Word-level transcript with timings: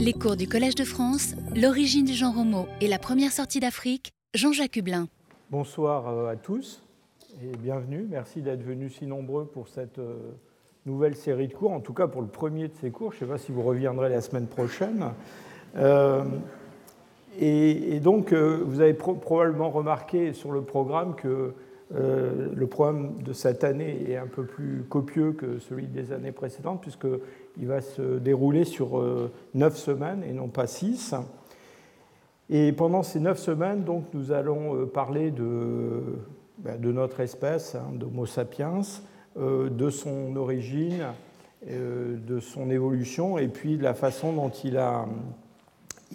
Les 0.00 0.12
cours 0.12 0.36
du 0.36 0.46
Collège 0.46 0.76
de 0.76 0.84
France, 0.84 1.34
l'origine 1.56 2.04
du 2.04 2.12
genre 2.12 2.38
homo 2.38 2.68
et 2.80 2.86
la 2.86 3.00
première 3.00 3.32
sortie 3.32 3.58
d'Afrique, 3.58 4.12
Jean-Jacques 4.32 4.76
Hublin. 4.76 5.08
Bonsoir 5.50 6.06
euh, 6.06 6.30
à 6.30 6.36
tous 6.36 6.84
et 7.42 7.56
bienvenue. 7.56 8.06
Merci 8.08 8.40
d'être 8.40 8.62
venus 8.62 8.96
si 8.96 9.06
nombreux 9.06 9.46
pour 9.46 9.66
cette 9.66 9.98
euh, 9.98 10.14
nouvelle 10.86 11.16
série 11.16 11.48
de 11.48 11.52
cours, 11.52 11.72
en 11.72 11.80
tout 11.80 11.94
cas 11.94 12.06
pour 12.06 12.22
le 12.22 12.28
premier 12.28 12.68
de 12.68 12.74
ces 12.80 12.92
cours. 12.92 13.10
Je 13.10 13.16
ne 13.16 13.20
sais 13.22 13.26
pas 13.26 13.38
si 13.38 13.50
vous 13.50 13.62
reviendrez 13.62 14.08
la 14.08 14.20
semaine 14.20 14.46
prochaine. 14.46 15.04
Euh, 15.76 16.22
et, 17.40 17.98
donc, 17.98 18.32
vous 18.32 18.80
avez 18.80 18.94
probablement 18.94 19.70
remarqué 19.70 20.32
sur 20.32 20.52
le 20.52 20.62
programme 20.62 21.16
que 21.16 21.54
le 21.90 22.66
programme 22.66 23.22
de 23.22 23.32
cette 23.32 23.62
année 23.62 24.10
est 24.10 24.16
un 24.16 24.26
peu 24.26 24.44
plus 24.44 24.84
copieux 24.88 25.32
que 25.32 25.58
celui 25.60 25.86
des 25.86 26.12
années 26.12 26.32
précédentes, 26.32 26.82
puisqu'il 27.52 27.68
va 27.68 27.80
se 27.80 28.18
dérouler 28.18 28.64
sur 28.64 29.02
neuf 29.54 29.76
semaines 29.76 30.22
et 30.22 30.32
non 30.32 30.48
pas 30.48 30.66
six. 30.66 31.14
Et 32.50 32.72
pendant 32.72 33.02
ces 33.02 33.20
neuf 33.20 33.38
semaines, 33.38 33.84
donc, 33.84 34.04
nous 34.14 34.32
allons 34.32 34.86
parler 34.86 35.30
de 35.30 36.02
ben, 36.58 36.80
de 36.80 36.90
notre 36.90 37.20
espèce, 37.20 37.76
hein, 37.76 37.92
d'Homo 37.94 38.26
sapiens, 38.26 38.80
euh, 39.36 39.70
de 39.70 39.90
son 39.90 40.34
origine, 40.34 41.04
euh, 41.70 42.16
de 42.16 42.40
son 42.40 42.68
évolution, 42.68 43.38
et 43.38 43.46
puis 43.46 43.76
de 43.76 43.84
la 43.84 43.94
façon 43.94 44.32
dont 44.32 44.48
il 44.48 44.76
a, 44.76 45.06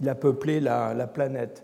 il 0.01 0.09
a 0.09 0.15
peuplé 0.15 0.59
la, 0.59 1.07
planète. 1.07 1.63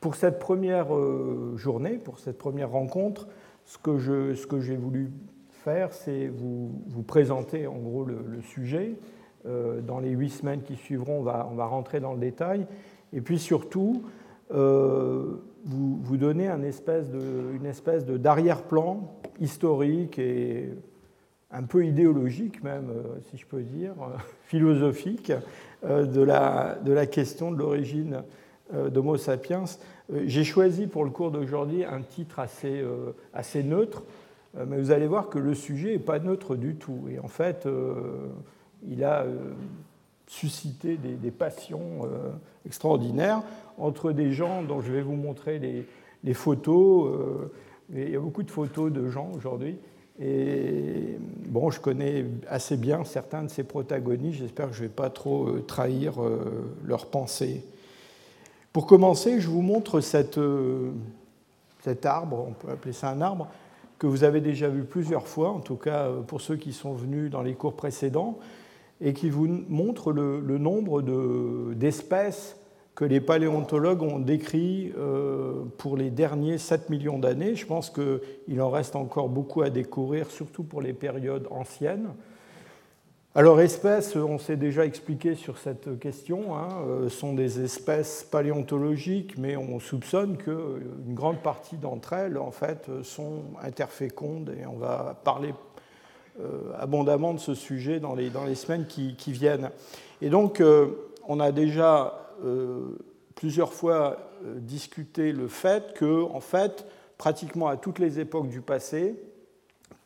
Pour 0.00 0.14
cette 0.14 0.38
première 0.38 0.94
euh, 0.94 1.54
journée, 1.56 1.94
pour 1.94 2.20
cette 2.20 2.38
première 2.38 2.70
rencontre, 2.70 3.26
ce 3.64 3.78
que 3.78 4.60
j'ai 4.60 4.76
voulu 4.76 5.10
faire, 5.58 5.92
c'est 5.92 6.28
vous, 6.28 6.82
vous, 6.88 7.02
présenter 7.02 7.66
en 7.66 7.76
gros 7.76 8.04
le, 8.04 8.40
sujet. 8.42 8.94
dans 9.44 10.00
les 10.00 10.10
huit 10.10 10.30
semaines 10.30 10.62
qui 10.62 10.76
suivront, 10.76 11.20
on 11.20 11.22
va, 11.22 11.48
on 11.50 11.54
va, 11.54 11.66
rentrer 11.66 12.00
dans 12.00 12.12
le 12.12 12.20
détail. 12.20 12.66
Et 13.12 13.20
puis 13.20 13.38
surtout, 13.38 14.02
vous, 14.50 15.40
vous 15.64 16.16
donnez 16.16 16.48
un 16.48 16.62
espèce 16.62 17.10
de, 17.10 17.20
une 17.54 17.66
espèce 17.66 18.04
d'arrière-plan 18.04 19.14
historique 19.40 20.18
et 20.18 20.70
un 21.50 21.62
peu 21.62 21.84
idéologique 21.84 22.62
même, 22.62 22.90
euh, 22.90 23.20
si 23.30 23.38
je 23.38 23.46
peux 23.46 23.62
dire, 23.62 23.94
philosophique, 24.44 25.32
euh, 25.84 26.04
de 26.04 26.20
la, 26.20 26.78
de 26.84 26.92
la 26.92 27.06
question 27.06 27.50
de 27.50 27.56
l'origine 27.56 28.22
euh, 28.74 28.90
d'Homo 28.90 29.16
sapiens. 29.16 29.64
J'ai 30.24 30.44
choisi 30.44 30.86
pour 30.86 31.04
le 31.04 31.10
cours 31.10 31.30
d'aujourd'hui 31.30 31.84
un 31.84 32.00
titre 32.00 32.38
assez, 32.38 32.82
assez 33.34 33.62
neutre, 33.62 34.04
mais 34.54 34.78
vous 34.78 34.90
allez 34.90 35.06
voir 35.06 35.28
que 35.28 35.38
le 35.38 35.54
sujet 35.54 35.92
n'est 35.92 35.98
pas 35.98 36.18
neutre 36.18 36.56
du 36.56 36.74
tout. 36.74 37.08
Et 37.10 37.18
en 37.18 37.28
fait, 37.28 37.68
il 38.86 39.04
a 39.04 39.26
suscité 40.28 40.96
des, 40.96 41.30
passions 41.30 42.04
euh, 42.04 42.30
extraordinaires 42.66 43.42
entre 43.78 44.12
des 44.12 44.32
gens 44.32 44.62
dont 44.62 44.80
je 44.80 44.92
vais 44.92 45.02
vous 45.02 45.16
montrer 45.16 45.58
les, 46.22 46.34
photos. 46.34 47.10
Euh, 47.10 47.52
il 47.94 48.10
y 48.10 48.16
a 48.16 48.20
beaucoup 48.20 48.42
de 48.42 48.50
photos 48.50 48.92
de 48.92 49.08
gens 49.08 49.30
aujourd'hui. 49.34 49.78
Et 50.20 51.16
bon, 51.46 51.70
je 51.70 51.80
connais 51.80 52.26
assez 52.48 52.76
bien 52.76 53.04
certains 53.04 53.44
de 53.44 53.48
ces 53.48 53.64
protagonistes. 53.64 54.40
J'espère 54.40 54.68
que 54.68 54.74
je 54.74 54.82
ne 54.82 54.88
vais 54.88 54.94
pas 54.94 55.10
trop 55.10 55.48
euh, 55.48 55.64
trahir 55.66 56.14
leurs 56.84 57.06
pensées. 57.06 57.64
Pour 58.72 58.86
commencer, 58.86 59.40
je 59.40 59.48
vous 59.48 59.62
montre 59.62 60.00
cet 60.00 60.36
arbre, 62.04 62.46
on 62.48 62.52
peut 62.52 62.70
appeler 62.70 62.92
ça 62.92 63.10
un 63.10 63.20
arbre, 63.22 63.48
que 63.98 64.06
vous 64.06 64.24
avez 64.24 64.40
déjà 64.40 64.68
vu 64.68 64.84
plusieurs 64.84 65.26
fois, 65.26 65.50
en 65.50 65.60
tout 65.60 65.76
cas 65.76 66.08
pour 66.26 66.40
ceux 66.40 66.56
qui 66.56 66.72
sont 66.72 66.92
venus 66.92 67.30
dans 67.30 67.42
les 67.42 67.54
cours 67.54 67.74
précédents 67.74 68.38
et 69.00 69.12
qui 69.12 69.30
vous 69.30 69.46
montre 69.68 70.12
le, 70.12 70.58
nombre 70.58 71.02
d'espèces 71.74 72.56
que 72.94 73.04
les 73.04 73.20
paléontologues 73.20 74.02
ont 74.02 74.18
décrit 74.18 74.92
euh, 74.98 75.62
pour 75.78 75.96
les 75.96 76.10
derniers 76.10 76.58
7 76.58 76.90
millions 76.90 77.18
d'années. 77.18 77.54
Je 77.54 77.64
pense 77.64 77.90
qu'il 77.90 78.60
en 78.60 78.70
reste 78.70 78.96
encore 78.96 79.28
beaucoup 79.28 79.62
à 79.62 79.70
découvrir, 79.70 80.30
surtout 80.30 80.64
pour 80.64 80.82
les 80.82 80.92
périodes 80.92 81.46
anciennes. 81.50 82.08
Alors, 83.34 83.60
espèces, 83.60 84.16
on 84.16 84.38
s'est 84.38 84.56
déjà 84.56 84.84
expliqué 84.84 85.34
sur 85.34 85.58
cette 85.58 85.98
question, 86.00 86.56
hein, 86.56 86.68
euh, 86.88 87.08
sont 87.08 87.34
des 87.34 87.62
espèces 87.62 88.24
paléontologiques, 88.24 89.36
mais 89.38 89.56
on 89.56 89.78
soupçonne 89.78 90.38
qu'une 90.38 91.14
grande 91.14 91.38
partie 91.42 91.76
d'entre 91.76 92.14
elles, 92.14 92.38
en 92.38 92.50
fait, 92.50 92.88
sont 93.02 93.44
interfécondes, 93.62 94.54
et 94.58 94.66
on 94.66 94.76
va 94.76 95.20
parler 95.24 95.52
euh, 96.40 96.72
abondamment 96.78 97.34
de 97.34 97.40
ce 97.40 97.54
sujet 97.54 97.98
dans 97.98 98.14
les, 98.14 98.30
semaines 98.54 98.86
qui, 98.86 99.32
viennent. 99.32 99.70
Et 100.22 100.30
donc, 100.30 100.60
euh, 100.60 101.10
on 101.26 101.40
a 101.40 101.50
déjà 101.50 102.30
euh, 102.44 102.96
plusieurs 103.34 103.72
fois 103.72 104.18
discuté 104.58 105.32
le 105.32 105.48
fait 105.48 105.94
que, 105.94 106.22
en 106.22 106.38
fait, 106.38 106.86
pratiquement 107.16 107.66
à 107.66 107.76
toutes 107.76 107.98
les 107.98 108.20
époques 108.20 108.50
du 108.50 108.60
passé, 108.60 109.16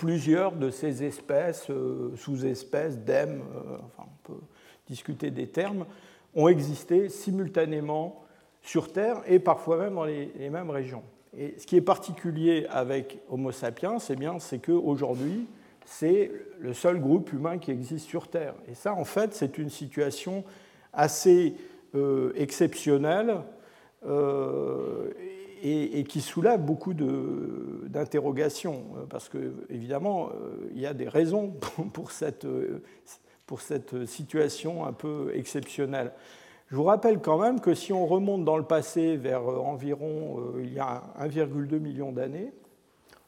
plusieurs 0.03 0.51
de 0.51 0.69
ces 0.69 1.05
espèces, 1.05 1.71
sous-espèces, 2.17 2.99
d'EM, 2.99 3.41
enfin, 3.85 4.09
on 4.09 4.33
peut 4.33 4.41
discuter 4.89 5.31
des 5.31 5.47
termes, 5.47 5.87
ont 6.35 6.49
existé 6.49 7.09
simultanément 7.09 8.25
sur 8.63 8.93
Terre 8.93 9.23
et 9.29 9.39
parfois 9.39 9.77
même 9.77 9.95
dans 9.95 10.05
les, 10.05 10.51
mêmes 10.51 10.71
régions. 10.71 11.05
Et 11.39 11.55
ce 11.57 11.69
qui 11.69 11.77
est 11.77 11.83
particulier 11.83 12.67
avec 12.69 13.21
Homo 13.31 13.53
sapiens, 13.53 14.01
c'est 14.01 14.17
bien, 14.17 14.41
c'est 14.41 14.59
qu'aujourd'hui, 14.59 15.47
c'est 15.85 16.33
le 16.59 16.75
seul 16.75 17.01
groupe 17.01 17.33
humain 17.33 17.59
qui 17.59 17.71
existe 17.71 18.09
sur 18.09 18.27
Terre. 18.27 18.55
Et 18.69 18.75
ça, 18.75 18.95
en 18.95 19.05
fait, 19.05 19.35
c'est 19.35 19.57
une 19.57 19.71
situation 19.71 20.43
assez 20.93 21.55
euh, 21.95 22.33
exceptionnelle 22.35 23.37
euh, 24.05 25.13
et, 25.63 26.05
qui 26.05 26.21
soulève 26.21 26.61
beaucoup 26.61 26.93
d'interrogations, 26.95 28.85
parce 29.09 29.29
que, 29.29 29.55
évidemment, 29.71 30.29
euh, 30.29 30.71
il 30.75 30.81
y 30.81 30.87
a 30.87 30.95
des 30.95 31.09
raisons 31.09 31.55
pour 31.93 32.11
cette, 32.11 32.47
pour 33.47 33.61
cette 33.61 34.07
situation 34.07 34.85
un 34.85 34.93
peu 34.93 35.31
exceptionnelle. 35.35 36.13
Je 36.69 36.77
vous 36.77 36.85
rappelle 36.85 37.21
quand 37.21 37.39
même 37.39 37.61
que 37.61 37.75
si 37.75 37.93
on 37.93 38.07
remonte 38.07 38.45
dans 38.45 38.57
le 38.57 38.65
passé 38.65 39.17
vers 39.17 39.47
environ 39.47 40.55
il 40.59 40.73
y 40.73 40.79
a 40.79 41.03
1,2 41.21 41.79
million 41.79 42.13
d'années, 42.13 42.53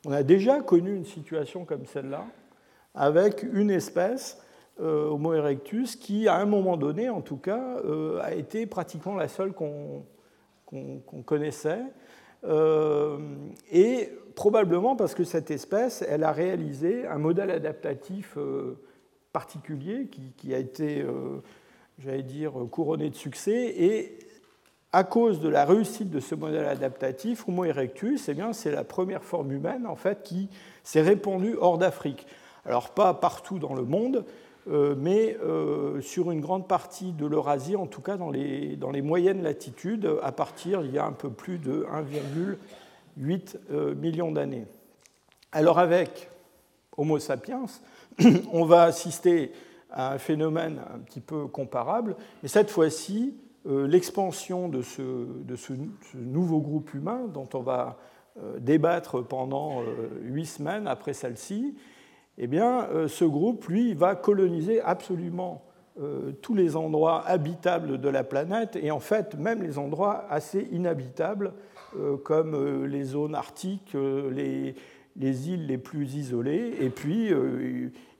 on 0.07 0.13
a 0.13 0.23
déjà 0.23 0.61
connu 0.61 0.95
une 0.95 1.05
situation 1.05 1.65
comme 1.65 1.87
celle-là, 1.87 2.27
avec 2.95 3.43
une 3.43 3.71
espèce, 3.71 4.41
euh, 4.81 5.09
Homo 5.09 5.33
erectus, 5.35 5.97
qui, 5.97 6.29
à 6.29 6.37
un 6.37 6.47
moment 6.47 6.77
donné, 6.77 7.09
en 7.09 7.21
tout 7.21 7.37
cas, 7.37 7.79
euh, 7.85 8.21
a 8.23 8.35
été 8.35 8.67
pratiquement 8.67 9.15
la 9.15 9.29
seule 9.29 9.53
qu'on 9.53 10.05
connaissait. 11.25 11.83
Euh, 12.45 13.19
et 13.71 14.11
probablement 14.35 14.97
parce 14.97 15.15
que 15.15 15.25
cette 15.25 15.51
espèce, 15.51 16.05
elle 16.09 16.25
a 16.25 16.33
réalisé 16.33 17.07
un 17.07 17.19
modèle 17.19 17.51
adaptatif 17.51 18.37
particulier 19.33 20.09
qui, 20.37 20.55
a 20.55 20.59
été, 20.59 21.05
j'allais 21.99 22.25
dire, 22.25 22.53
couronné 22.71 23.11
de 23.11 23.15
succès. 23.15 23.75
Et 23.77 24.19
à 24.95 25.03
cause 25.03 25.41
de 25.41 25.49
la 25.49 25.65
réussite 25.65 26.09
de 26.11 26.21
ce 26.21 26.37
modèle 26.37 26.67
adaptatif, 26.67 27.49
Homo 27.49 27.65
erectus, 27.65 28.29
eh 28.29 28.37
c'est 28.53 28.71
la 28.71 28.85
première 28.85 29.25
forme 29.25 29.51
humaine 29.51 29.89
en 29.89 29.97
fait 29.97 30.23
qui 30.23 30.49
s'est 30.85 31.03
répandue 31.03 31.57
hors 31.61 31.79
d'Afrique. 31.79 32.29
Alors 32.65 32.91
pas 32.91 33.13
partout 33.13 33.59
dans 33.59 33.75
le 33.75 33.83
monde, 33.83 34.19
euh, 34.19 34.23
mais 34.67 35.37
euh, 35.43 36.01
sur 36.01 36.31
une 36.31 36.41
grande 36.41 36.67
partie 36.67 37.13
de 37.13 37.27
l'Eurasie, 37.27 37.77
en 37.77 37.87
tout 37.87 38.01
cas 38.01 38.17
dans 38.17 38.31
les, 38.31 38.77
dans 38.77 38.91
les, 38.91 39.03
moyennes 39.03 39.43
latitudes, 39.43 40.11
à 40.23 40.33
partir 40.33 40.83
il 40.83 40.93
y 40.93 40.99
a 40.99 41.05
un 41.05 41.13
peu 41.13 41.31
plus 41.31 41.59
de 41.59 41.87
1,8 43.19 43.57
euh, 43.71 43.95
million 43.95 44.33
d'années. 44.33 44.67
Alors 45.53 45.79
avec 45.79 46.31
Homo 46.97 47.19
sapiens, 47.19 47.67
on 48.53 48.65
va 48.65 48.85
assister 48.85 49.53
à 49.91 50.15
un 50.15 50.19
phénomène 50.19 50.81
un 50.95 50.99
petit 50.99 51.21
peu 51.21 51.47
comparable, 51.47 52.17
et 52.43 52.49
cette 52.49 52.71
fois-ci, 52.71 53.35
l'expansion 53.67 54.69
de, 54.69 54.83
ce, 54.83 55.03
de 55.03 55.57
ce, 55.57 55.73
nouveau 56.15 56.61
groupe 56.61 56.93
humain 56.93 57.23
dont 57.33 57.49
on 57.55 57.61
va 57.61 57.97
débattre 58.59 59.25
pendant 59.25 59.83
huit 60.21 60.45
semaines 60.45 60.87
après 60.87 61.15
celle-ci, 61.15 61.75
eh 62.39 62.47
bien, 62.47 62.89
euh, 62.91 63.09
ce 63.09 63.25
groupe, 63.25 63.67
lui, 63.67 63.95
va 63.95 64.15
coloniser 64.17 64.81
absolument 64.81 65.63
euh, 66.01 66.33
tous 66.43 66.55
les 66.55 66.75
endroits 66.75 67.25
habitables 67.27 68.01
de 68.01 68.09
la 68.09 68.25
planète, 68.25 68.77
et 68.77 68.91
en 68.91 69.01
fait, 69.01 69.37
même 69.39 69.63
les 69.63 69.79
endroits 69.79 70.27
assez 70.29 70.69
inhabitables, 70.73 71.53
euh, 71.97 72.17
comme 72.17 72.85
les 72.87 73.05
zones 73.05 73.37
arctiques, 73.37 73.95
les, 73.95 74.75
îles 75.17 75.67
les 75.67 75.79
plus 75.79 76.17
isolées, 76.17 76.75
et 76.81 76.91
puis 76.91 77.31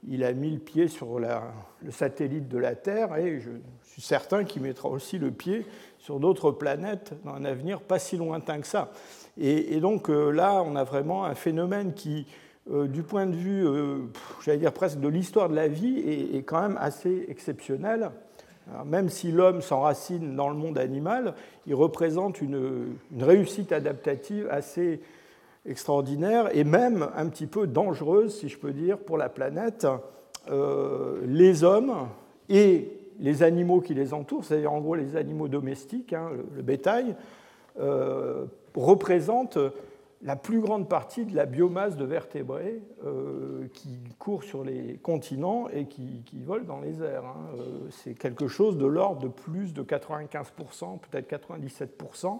il 0.07 0.23
a 0.23 0.31
mis 0.31 0.51
le 0.51 0.59
pied 0.59 0.87
sur 0.87 1.19
le 1.19 1.91
satellite 1.91 2.47
de 2.47 2.57
la 2.57 2.75
Terre, 2.75 3.17
et 3.17 3.41
je 3.41 3.49
suis 3.83 4.01
certain 4.01 4.45
qu'il 4.45 4.61
mettra 4.61 4.87
aussi 4.87 5.19
le 5.19 5.31
pied 5.31 5.65
sur 5.97 6.21
d'autres 6.21 6.51
planètes 6.51 7.13
dans 7.25 7.33
un 7.33 7.43
avenir 7.43 7.81
pas 7.81 7.99
si 7.99 8.15
lointain 8.15 8.61
que 8.61 8.67
ça. 8.67 8.93
et 9.37 9.81
donc 9.81 10.07
là, 10.07 10.63
on 10.65 10.77
a 10.77 10.85
vraiment 10.85 11.25
un 11.25 11.35
phénomène 11.35 11.93
qui 11.93 12.25
euh, 12.71 12.87
du 12.87 13.03
point 13.03 13.27
de 13.27 13.35
vue, 13.35 13.63
euh, 13.67 13.97
j'allais 14.43 14.57
dire 14.57 14.73
presque 14.73 14.99
de 14.99 15.07
l'histoire 15.07 15.49
de 15.49 15.55
la 15.55 15.67
vie, 15.67 15.99
est, 15.99 16.41
quand 16.41 16.61
même 16.61 16.77
assez 16.81 17.25
exceptionnel. 17.29 18.09
même 18.85 19.09
si 19.09 19.31
l'homme 19.31 19.61
s'enracine 19.61 20.35
dans 20.35 20.49
le 20.49 20.55
monde 20.55 20.79
animal, 20.79 21.35
il 21.67 21.75
représente 21.75 22.41
une, 22.41 22.95
réussite 23.19 23.71
adaptative 23.71 24.47
assez 24.49 24.99
extraordinaire 25.67 26.55
et 26.57 26.63
même 26.63 27.07
un 27.15 27.27
petit 27.27 27.45
peu 27.45 27.67
dangereuse, 27.67 28.35
si 28.35 28.49
je 28.49 28.57
peux 28.57 28.73
dire, 28.73 28.97
pour 28.97 29.17
la 29.17 29.29
planète. 29.29 29.85
Euh, 30.49 31.21
les 31.27 31.63
hommes 31.63 32.07
et 32.49 32.89
les 33.19 33.43
animaux 33.43 33.81
qui 33.81 33.93
les 33.93 34.11
entourent, 34.13 34.43
c'est-à-dire 34.43 34.73
en 34.73 34.81
gros 34.81 34.95
les 34.95 35.15
animaux 35.15 35.47
domestiques, 35.47 36.13
hein, 36.13 36.31
le, 36.55 36.63
bétail, 36.63 37.15
représentent 38.75 39.59
la 40.21 40.35
plus 40.35 40.59
grande 40.59 40.89
partie 40.89 41.25
de 41.25 41.35
la 41.35 41.45
biomasse 41.45 41.97
de 41.97 42.05
vertébrés 42.05 42.81
euh, 43.05 43.67
qui 43.73 43.99
courent 44.17 44.43
sur 44.43 44.63
les 44.63 44.97
continents 44.97 45.69
et 45.69 45.85
qui, 45.85 46.23
volent 46.43 46.65
dans 46.65 46.79
les 46.79 47.01
airs. 47.01 47.25
Hein. 47.25 47.45
Euh, 47.57 47.87
c'est 47.91 48.17
quelque 48.17 48.47
chose 48.47 48.77
de 48.77 48.85
l'ordre 48.85 49.21
de 49.21 49.27
plus 49.27 49.73
de 49.73 49.83
95%, 49.83 50.99
peut-être 50.99 51.29
97%. 51.29 52.39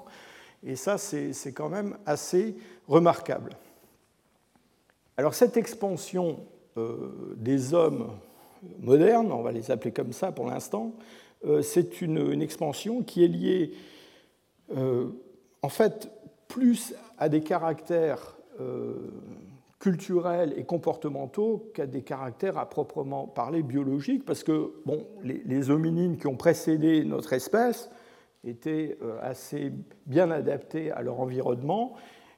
Et 0.64 0.76
ça, 0.76 0.98
c'est 0.98 1.54
quand 1.54 1.70
même 1.70 1.96
assez 2.06 2.56
remarquable. 2.88 3.52
Alors 5.18 5.36
cette 5.36 5.58
expansion 5.58 6.40
des 7.38 7.74
hommes 7.74 8.10
modernes, 8.80 9.32
on 9.32 9.44
va 9.44 9.52
les 9.52 9.70
appeler 9.70 9.92
comme 9.92 10.12
ça 10.12 10.32
pour 10.32 10.48
l'instant, 10.48 10.94
c'est 11.62 12.02
une, 12.02 12.42
expansion 12.42 13.04
qui 13.04 13.24
est 13.24 13.28
liée 13.28 13.74
en 14.76 15.70
fait 15.70 16.10
plus 16.48 16.96
à 17.18 17.30
des 17.30 17.42
caractères 17.42 18.38
euh, 18.60 19.12
culturels 19.80 20.54
et 20.58 20.64
comportementaux 20.64 21.70
qu'à 21.74 21.86
des 21.86 22.02
caractères 22.02 22.58
à 22.58 22.70
proprement 22.70 23.28
parler 23.28 23.62
biologiques, 23.62 24.26
parce 24.26 24.44
que 24.44 24.74
bon, 24.86 25.06
les, 25.24 25.70
hominines 25.70 26.18
qui 26.18 26.28
ont 26.28 26.38
précédé 26.38 27.04
notre 27.04 27.34
espèce 27.34 27.90
étaient 28.44 28.98
euh, 29.04 29.18
assez 29.22 29.72
bien 30.06 30.32
adaptés 30.32 30.92
à 30.92 31.02
leur 31.02 31.20
environnement 31.20 31.94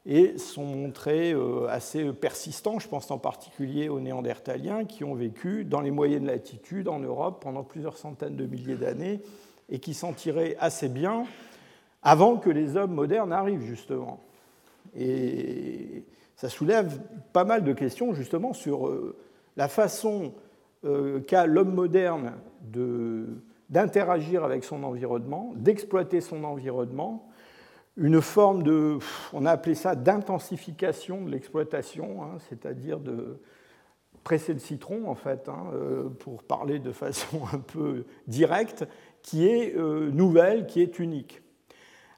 et 0.06 0.38
sont 0.38 0.65
montrés 0.65 1.33
euh, 1.33 1.68
assez 1.69 2.12
persistants. 2.13 2.80
Je 2.80 2.88
pense 2.88 3.12
en 3.12 3.18
particulier 3.18 3.89
aux 3.89 4.00
Néandertaliens 4.00 4.85
qui 4.85 5.03
ont 5.03 5.15
vécu 5.15 5.65
dans 5.65 5.81
les 5.81 5.91
moyennes 5.91 6.25
latitudes 6.25 6.88
en 6.88 7.00
Europe 7.00 7.41
pendant 7.44 7.63
plusieurs 7.63 7.97
centaines 7.97 8.35
de 8.35 8.45
milliers 8.45 8.77
d'années 8.77 9.21
et 9.69 9.80
qui 9.80 9.94
s'en 9.94 10.13
tiraient 10.13 10.56
assez 10.59 10.89
bien 10.89 11.25
avant 12.03 12.38
que 12.38 12.50
les 12.50 12.77
hommes 12.77 12.94
modernes 12.94 13.33
arrivent, 13.33 13.65
justement. 13.65 14.19
Et 14.97 16.03
ça 16.35 16.49
soulève 16.49 16.99
pas 17.33 17.45
mal 17.45 17.63
de 17.63 17.71
questions, 17.71 18.13
justement, 18.13 18.53
sur 18.53 18.88
euh, 18.88 19.15
la 19.55 19.67
façon 19.67 20.33
euh, 20.85 21.19
qu'a 21.19 21.45
l'homme 21.45 21.73
moderne 21.73 22.33
d'interagir 23.69 24.44
avec 24.44 24.63
son 24.63 24.83
environnement, 24.83 25.53
d'exploiter 25.55 26.19
son 26.19 26.44
environnement, 26.44 27.29
une 27.95 28.21
forme 28.21 28.63
de, 28.63 28.97
on 29.33 29.45
a 29.45 29.51
appelé 29.51 29.75
ça 29.75 29.95
d'intensification 29.95 31.23
de 31.23 31.31
l'exploitation, 31.31 32.23
hein, 32.23 32.38
c'est-à-dire 32.49 32.99
de 32.99 33.39
presser 34.23 34.53
le 34.53 34.59
citron, 34.59 35.07
en 35.07 35.15
fait, 35.15 35.47
hein, 35.49 35.71
euh, 35.73 36.09
pour 36.09 36.44
parler 36.44 36.79
de 36.79 36.91
façon 36.91 37.41
un 37.53 37.59
peu 37.59 38.05
directe, 38.27 38.88
qui 39.21 39.47
est 39.47 39.75
nouvelle, 39.75 40.67
qui 40.67 40.81
est 40.81 40.99
unique. 40.99 41.41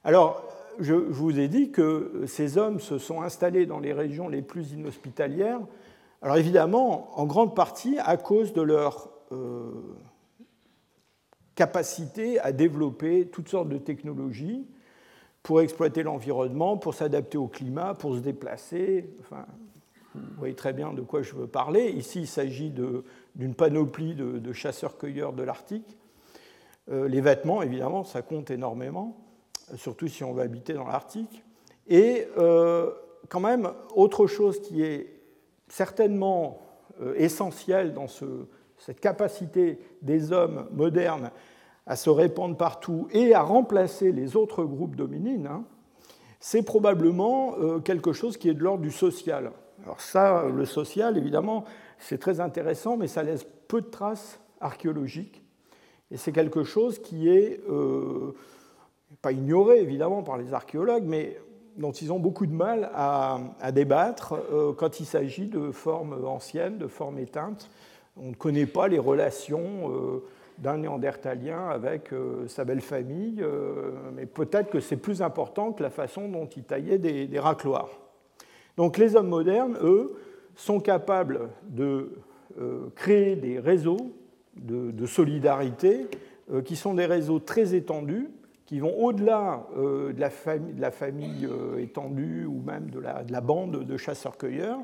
Alors, 0.04 0.44
je 0.80 0.94
vous 0.94 1.40
ai 1.40 1.48
dit 1.48 1.72
que 1.72 2.24
ces 2.28 2.58
hommes 2.58 2.80
se 2.80 2.98
sont 2.98 3.22
installés 3.22 3.66
dans 3.66 3.80
les 3.80 3.94
régions 3.94 4.28
les 4.28 4.42
plus 4.42 4.72
inhospitalières, 4.72 5.60
alors 6.22 6.38
évidemment, 6.38 7.18
en 7.20 7.26
grande 7.26 7.56
partie 7.56 7.98
à 8.00 8.18
cause 8.18 8.54
de 8.54 8.62
leur 8.62 9.10
euh, 9.32 9.72
capacité 11.56 12.40
à 12.40 12.52
développer 12.52 13.28
toutes 13.28 13.50
sortes 13.50 13.70
de 13.70 13.78
technologid'une 13.78 14.66
pour 15.44 15.62
exploiter 15.62 16.04
l'environnement, 16.04 16.78
pour 16.78 16.94
s'adapter 16.94 17.38
au 17.38 17.48
climat, 17.48 17.94
pour 17.94 18.16
se 18.16 18.20
déplacer. 18.20 19.10
Vous 20.14 20.22
voyez 20.38 20.56
très 20.56 20.74
bien 20.74 20.94
de 20.94 21.02
quoi 21.02 21.22
je 21.22 21.34
veux 21.36 21.48
parler. 21.48 21.90
Ici, 21.90 22.22
il 22.22 22.28
s'agit 22.28 22.74
d'une 23.36 23.56
panoplie 23.56 24.16
de, 24.16 24.54
chasseurs-cueilleurs 24.54 25.34
de 25.34 25.44
l'Arctique. 25.44 25.98
Euh, 26.92 27.08
les 27.08 27.22
vêtements, 27.22 27.62
évidemment, 27.62 28.04
ça 28.04 28.22
compte 28.22 28.52
énormément 28.52 29.18
surtout 29.76 30.08
si 30.08 30.24
on 30.24 30.34
va 30.34 30.44
habiter 30.44 30.74
dans 30.74 30.88
l'Arctique. 30.88 31.44
Et 31.88 32.28
euh, 32.38 32.92
quand 33.30 33.40
même, 33.40 33.72
autre 33.96 34.28
chose 34.28 34.62
qui 34.62 34.84
est 34.84 35.20
certainement 35.68 36.62
euh, 37.02 37.14
essentielle 37.18 37.94
dans 37.94 38.08
cette 38.78 39.00
capacité 39.00 39.80
des 40.02 40.32
hommes 40.32 40.68
modernes 40.72 41.32
à 41.86 41.96
se 41.96 42.10
répandre 42.10 42.56
partout 42.56 43.08
et 43.12 43.34
à 43.34 43.42
remplacer 43.42 44.12
les 44.12 44.36
autres 44.36 44.64
groupes 44.64 44.96
dominines, 44.96 45.48
hein, 45.48 45.64
c'est 46.40 46.62
probablement 46.62 47.56
euh, 47.58 47.80
quelque 47.80 48.14
chose 48.14 48.38
qui 48.38 48.50
est 48.50 48.54
de 48.54 48.64
l'ordre 48.64 48.84
du 48.84 48.92
social. 48.92 49.52
Alors 49.84 50.00
ça, 50.00 50.46
le 50.46 50.66
social, 50.66 51.18
évidemment, 51.18 51.66
c'est 51.98 52.20
très 52.20 52.40
intéressant, 52.40 52.98
mais 52.98 53.08
ça 53.08 53.24
laisse 53.24 53.46
peu 53.68 53.82
de 53.82 53.88
traces 53.88 54.40
archéologiques. 54.62 55.42
Et 56.12 56.18
c'est 56.18 56.32
quelque 56.32 56.64
chose 56.64 57.00
qui 57.00 57.30
est 57.30 57.62
pas 59.22 59.32
ignoré 59.32 59.82
évidemment 59.82 60.24
par 60.24 60.38
les 60.38 60.54
archéologues, 60.54 61.06
mais 61.06 61.38
dont 61.78 61.92
ils 61.92 62.12
ont 62.12 62.20
beaucoup 62.20 62.46
de 62.46 62.54
mal 62.54 62.90
à, 62.94 63.72
débattre 63.72 64.36
euh, 64.52 64.74
quand 64.74 65.00
il 65.00 65.06
s'agit 65.06 65.48
de 65.48 65.72
formes 65.72 66.26
anciennes, 66.26 66.78
de 66.78 66.88
formes 66.88 67.20
éteintes. 67.20 67.70
On 68.18 68.30
ne 68.30 68.36
connaît 68.36 68.66
pas 68.66 68.88
les 68.88 69.00
relations 69.00 69.90
euh, 69.90 70.24
d'un 70.58 70.78
néandertalien 70.78 71.70
avec 71.70 72.12
euh, 72.12 72.48
sa 72.48 72.66
belle 72.66 72.82
famille, 72.82 73.44
mais 74.14 74.26
peut-être 74.26 74.70
que 74.70 74.82
c'est 74.82 74.98
plus 74.98 75.22
important 75.22 75.72
que 75.72 75.82
la 75.82 75.90
façon 75.90 76.28
dont 76.28 76.48
il 76.48 76.64
taillait 76.64 76.98
des, 76.98 77.40
racloirs. 77.40 77.90
Donc 78.76 78.98
les 78.98 79.16
hommes 79.16 79.30
modernes, 79.30 79.78
eux, 79.82 80.18
sont 80.56 80.82
capables 80.82 81.50
de 81.64 82.12
créer 82.96 83.38
des 83.38 83.60
réseaux 83.60 84.12
de 84.56 85.06
solidarité 85.06 86.08
qui 86.66 86.76
sont 86.76 86.94
des 86.94 87.06
réseaux 87.06 87.40
très 87.40 87.74
étendus 87.76 88.30
qui 88.70 88.80
vont 88.80 88.96
au-delà 89.00 89.66
euh, 89.76 90.14
de, 90.14 90.22
la 90.22 90.92
famille, 90.92 91.48
euh, 91.48 91.82
étendue 91.82 92.46
ou 92.46 92.62
même 92.62 92.92
de 92.92 93.00
la, 93.00 93.24
de 93.24 93.32
la 93.32 93.42
bande 93.42 93.84
de 93.84 93.98
chasseurs-cueilleurs, 93.98 94.78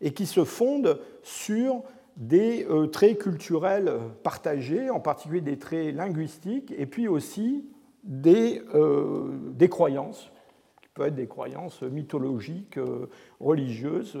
et 0.00 0.12
qui 0.12 0.24
se 0.24 0.44
fondent 0.44 1.00
sur 1.24 1.82
des 2.16 2.64
euh, 2.70 2.86
traits 2.86 3.18
culturels 3.18 3.92
partagés, 4.22 4.88
en 4.88 5.00
particulier 5.00 5.40
des 5.40 5.58
traits 5.58 5.96
linguistiques, 5.96 6.72
et 6.78 6.86
puis 6.86 7.08
aussi 7.08 7.66
des, 8.04 8.62
des 9.54 9.68
croyances, 9.68 10.30
qui 10.80 10.88
peuvent 10.94 11.08
être 11.08 11.16
des 11.16 11.26
croyances 11.26 11.82
mythologiques, 11.82 12.78
religieuses, 13.40 14.16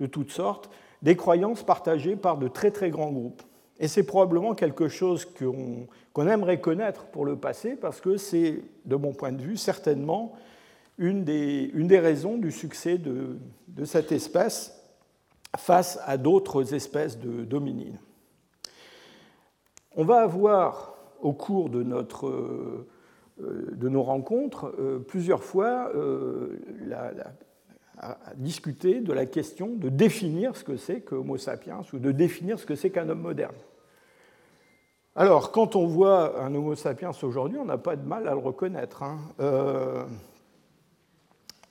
de 0.00 0.06
toutes 0.06 0.32
sortes, 0.32 0.68
des 1.00 1.16
croyances 1.16 1.62
partagées 1.62 2.16
par 2.16 2.36
de 2.36 2.48
très 2.48 2.72
très 2.72 2.90
grands 2.90 3.12
groupes. 3.12 3.42
Et 3.78 3.88
c'est 3.88 4.04
probablement 4.04 4.54
quelque 4.54 4.88
chose 4.88 5.24
qu'on 5.24 6.28
aimerait 6.28 6.60
connaître 6.60 7.06
pour 7.06 7.24
le 7.24 7.36
passé, 7.36 7.76
parce 7.76 8.00
que 8.00 8.16
c'est, 8.16 8.60
de 8.84 8.96
mon 8.96 9.12
point 9.12 9.32
de 9.32 9.42
vue, 9.42 9.56
certainement 9.56 10.32
une 10.98 11.24
des, 11.24 11.70
une 11.74 11.88
des 11.88 11.98
raisons 11.98 12.38
du 12.38 12.52
succès 12.52 12.98
de, 12.98 13.36
de, 13.68 13.84
cette 13.84 14.12
espèce 14.12 14.80
face 15.56 15.98
à 16.06 16.16
d'autres 16.16 16.72
espèces 16.72 17.18
de 17.18 17.44
dominines. 17.44 17.98
On 19.96 20.04
va 20.04 20.22
avoir, 20.22 20.94
au 21.20 21.32
cours 21.32 21.68
de, 21.68 21.82
notre, 21.82 22.28
euh, 22.28 22.86
de 23.40 23.88
nos 23.88 24.02
rencontres, 24.02 24.72
euh, 24.78 25.00
plusieurs 25.00 25.42
fois 25.42 25.90
euh, 25.96 26.60
la, 26.86 27.12
à 27.98 28.16
discuter 28.36 29.00
de 29.00 29.12
la 29.12 29.26
question 29.26 29.68
de 29.76 29.88
définir 29.88 30.56
ce 30.56 30.64
que 30.64 30.76
c'est 30.76 31.00
que 31.00 31.14
Homo 31.14 31.36
sapiens 31.36 31.82
ou 31.92 31.98
de 31.98 32.12
définir 32.12 32.58
ce 32.58 32.66
que 32.66 32.74
c'est 32.74 32.90
qu'un 32.90 33.08
homme 33.08 33.20
moderne. 33.20 33.54
Alors, 35.16 35.52
quand 35.52 35.76
on 35.76 35.86
voit 35.86 36.42
un 36.42 36.52
Homo 36.54 36.74
sapiens 36.74 37.12
aujourd'hui, 37.22 37.58
on 37.58 37.64
n'a 37.64 37.78
pas 37.78 37.94
de 37.94 38.04
mal 38.04 38.26
à 38.26 38.32
le 38.32 38.40
reconnaître. 38.40 39.04
Hein. 39.04 39.18
Euh, 39.38 40.02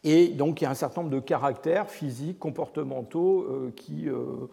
et 0.06 0.30
donc, 0.30 0.62
il 0.62 0.63
y 0.63 0.68
a 0.68 0.70
un 0.70 0.75
certain 0.75 1.01
nombre 1.01 1.13
de 1.13 1.20
caractères 1.20 1.89
physiques, 1.89 2.39
comportementaux 2.39 3.42
euh, 3.42 3.74
qui 3.75 4.08
euh, 4.08 4.48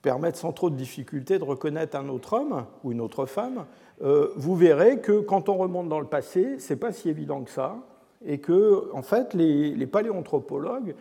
permettent 0.00 0.36
sans 0.36 0.52
trop 0.52 0.70
de 0.70 0.76
difficulté 0.76 1.38
de 1.38 1.44
reconnaître 1.44 1.94
un 1.94 2.08
autre 2.08 2.32
homme 2.32 2.64
ou 2.84 2.92
une 2.92 3.02
autre 3.02 3.26
femme. 3.26 3.66
vous 4.00 4.56
verrez 4.56 5.00
que 5.00 5.20
quand 5.20 5.48
on 5.50 5.56
remonte 5.56 5.88
dans 5.88 6.00
le 6.00 6.06
passé, 6.06 6.58
ce 6.58 6.72
n'est 6.72 6.78
pas 6.78 6.92
si 6.92 7.10
évident 7.10 7.42
que 7.42 7.50
ça 7.50 7.76
et 8.24 8.38
que, 8.38 8.90
en 8.92 9.02
fait, 9.02 9.34
les, 9.34 9.86
paléanthropologues, 9.86 10.94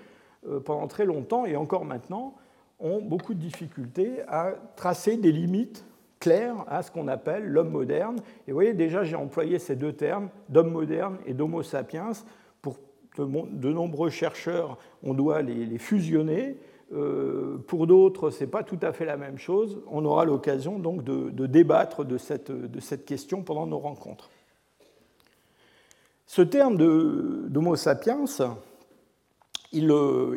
euh, 0.48 0.60
pendant 0.60 0.88
très 0.88 1.06
longtemps 1.06 1.46
et 1.46 1.56
encore 1.56 1.86
maintenant, 1.86 2.36
ont 2.80 3.02
beaucoup 3.02 3.34
de 3.34 3.40
difficultés 3.40 4.22
à 4.28 4.54
tracer 4.76 5.18
des 5.18 5.32
limites 5.32 5.86
claires 6.20 6.66
à 6.68 6.82
ce 6.82 6.92
qu'on 6.92 7.08
appelle 7.08 7.46
l'homme 7.46 7.70
moderne. 7.70 8.18
Et 8.48 8.52
vous 8.52 8.56
voyez, 8.56 8.74
déjà, 8.74 9.04
j'ai 9.04 9.16
employé 9.16 9.60
ces 9.60 9.76
deux 9.76 9.94
termes, 9.94 10.30
d'homme 10.50 10.72
moderne 10.72 11.18
et 11.26 11.34
d'homo 11.34 11.64
sapiens. 11.64 12.12
Pour 12.62 12.78
de, 13.18 13.72
nombreux 13.72 14.10
chercheurs, 14.10 14.78
on 15.04 15.14
doit 15.14 15.42
les, 15.42 15.78
fusionner. 15.78 16.58
pour 17.68 17.88
d'autres, 17.88 18.30
ce 18.30 18.44
n'est 18.44 18.50
pas 18.50 18.64
tout 18.64 18.80
à 18.82 18.92
fait 18.92 19.06
la 19.06 19.18
même 19.18 19.38
chose. 19.38 19.82
On 19.90 20.04
aura 20.04 20.26
l'occasion 20.26 20.80
donc 20.80 21.04
de, 21.04 21.46
débattre 21.46 22.04
de 22.04 22.18
cette, 22.18 23.06
question 23.06 23.42
pendant 23.42 23.68
nos 23.68 23.80
rencontres. 23.80 24.30
Ce 26.26 26.42
terme 26.42 26.78
d'Homo 26.78 27.76
sapiens, 27.76 28.26
il, 29.72 29.84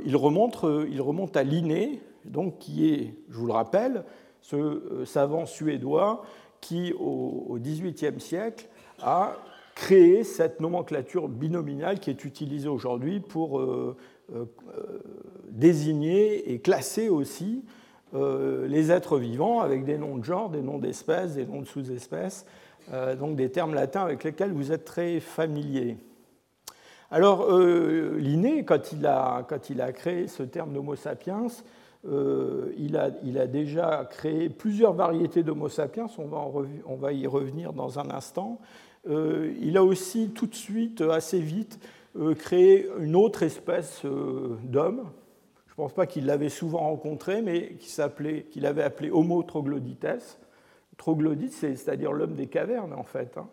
il, 0.05 0.17
remonte, 0.17 0.65
il 0.91 1.01
remonte 1.01 1.37
à 1.37 1.43
Linné, 1.43 2.03
donc, 2.25 2.59
qui 2.59 2.91
est, 2.93 3.15
je 3.31 3.39
vous 3.39 3.47
le 3.47 3.53
rappelle, 3.53 4.05
ce 4.41 5.05
savant 5.05 5.47
suédois 5.47 6.23
qui, 6.61 6.93
au 6.93 7.57
XVIIIe 7.61 8.21
siècle, 8.21 8.69
a 9.01 9.37
créé 9.79 10.25
cette 10.25 10.59
nomenclature 10.59 11.29
binominale 11.29 12.01
qui 12.01 12.11
est 12.11 12.25
utilisée 12.25 12.69
aujourd'hui 12.69 13.21
pour 13.21 13.61
euh, 13.61 13.97
euh, 14.35 14.45
désigner 15.51 16.53
et 16.53 16.59
classer 16.59 17.09
aussi 17.09 17.65
euh, 18.15 18.67
les 18.67 18.91
êtres 18.91 19.19
vivants 19.19 19.61
avec 19.61 19.85
des 19.85 19.97
noms 19.97 20.17
de 20.17 20.25
genre, 20.25 20.51
des 20.51 20.63
noms 20.63 20.79
d'espèces, 20.79 21.35
des 21.35 21.47
noms 21.47 21.61
de 21.61 21.67
sous-espèces, 21.67 22.45
donc 23.19 23.37
des 23.37 23.51
termes 23.51 23.75
latins 23.75 24.03
avec 24.03 24.25
lesquels 24.25 24.53
vous 24.53 24.73
êtes 24.73 24.85
très 24.85 25.21
familiers. 25.21 25.97
Alors, 27.11 27.51
Linné, 27.59 28.65
quand 28.65 28.93
il, 28.93 29.07
a, 29.07 29.45
créé 29.93 30.29
ce 30.29 30.43
terme 30.43 30.73
d'Homo 30.73 30.97
sapiens, 30.97 31.49
euh, 32.07 32.73
il, 32.79 32.97
a, 32.97 33.47
déjà 33.47 34.07
créé 34.09 34.49
plusieurs 34.49 34.93
variétés 34.93 35.43
d'Homo 35.43 35.69
sapiens, 35.69 36.07
on 36.17 36.97
va, 36.97 37.13
y 37.13 37.27
revenir 37.27 37.73
dans 37.73 37.99
un 37.99 38.11
instant. 38.11 38.61
Euh, 39.09 39.53
il 39.61 39.77
a 39.77 39.85
aussi 39.85 40.31
tout 40.31 40.47
de 40.47 40.55
suite, 40.55 41.01
assez 41.01 41.41
vite, 41.41 41.81
euh, 42.17 42.35
créé 42.35 42.89
une 43.01 43.17
autre 43.17 43.43
espèce 43.43 44.03
d'homme. 44.05 45.11
Je 45.67 45.73
ne 45.73 45.77
pense 45.77 45.93
pas 45.93 46.07
qu'il 46.07 46.27
l'avait 46.27 46.49
souvent 46.49 46.81
rencontré, 46.81 47.43
mais 47.43 47.77
qu'il 48.51 48.67
avait 48.67 48.83
appelé 48.83 49.11
Homo 49.11 49.43
troglodytes. 49.43 50.39
Troglodyte, 50.99 51.53
c'est-à-dire 51.53 52.13
l'homme 52.13 52.35
des 52.35 52.47
cavernes, 52.47 52.93
en 52.93 53.05
fait. 53.05 53.39
Hein. 53.39 53.49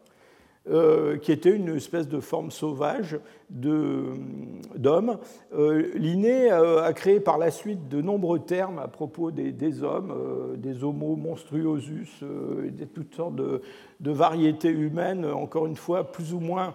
Euh, 0.68 1.18
qui 1.18 1.32
était 1.32 1.52
une 1.52 1.76
espèce 1.76 2.08
de 2.08 2.20
forme 2.20 2.50
sauvage 2.50 3.20
d'homme. 3.52 5.20
Euh, 5.54 5.92
Linné 5.94 6.52
euh, 6.52 6.84
a 6.84 6.92
créé 6.94 7.20
par 7.20 7.38
la 7.38 7.52
suite 7.52 7.88
de 7.88 8.02
nombreux 8.02 8.40
termes 8.40 8.80
à 8.80 8.88
propos 8.88 9.30
des, 9.30 9.84
hommes, 9.84 10.56
des 10.58 10.84
homo 10.84 11.16
monstruosus, 11.18 12.24
de 12.24 12.86
toutes 12.86 13.14
sortes 13.14 13.36
de, 13.36 13.62
variétés 14.00 14.72
humaines, 14.72 15.24
encore 15.26 15.68
une 15.68 15.76
fois 15.76 16.12
plus 16.12 16.34
ou 16.34 16.40
moins 16.40 16.74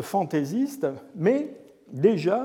fantaisistes, 0.00 0.88
mais 1.14 1.54
déjà, 1.92 2.44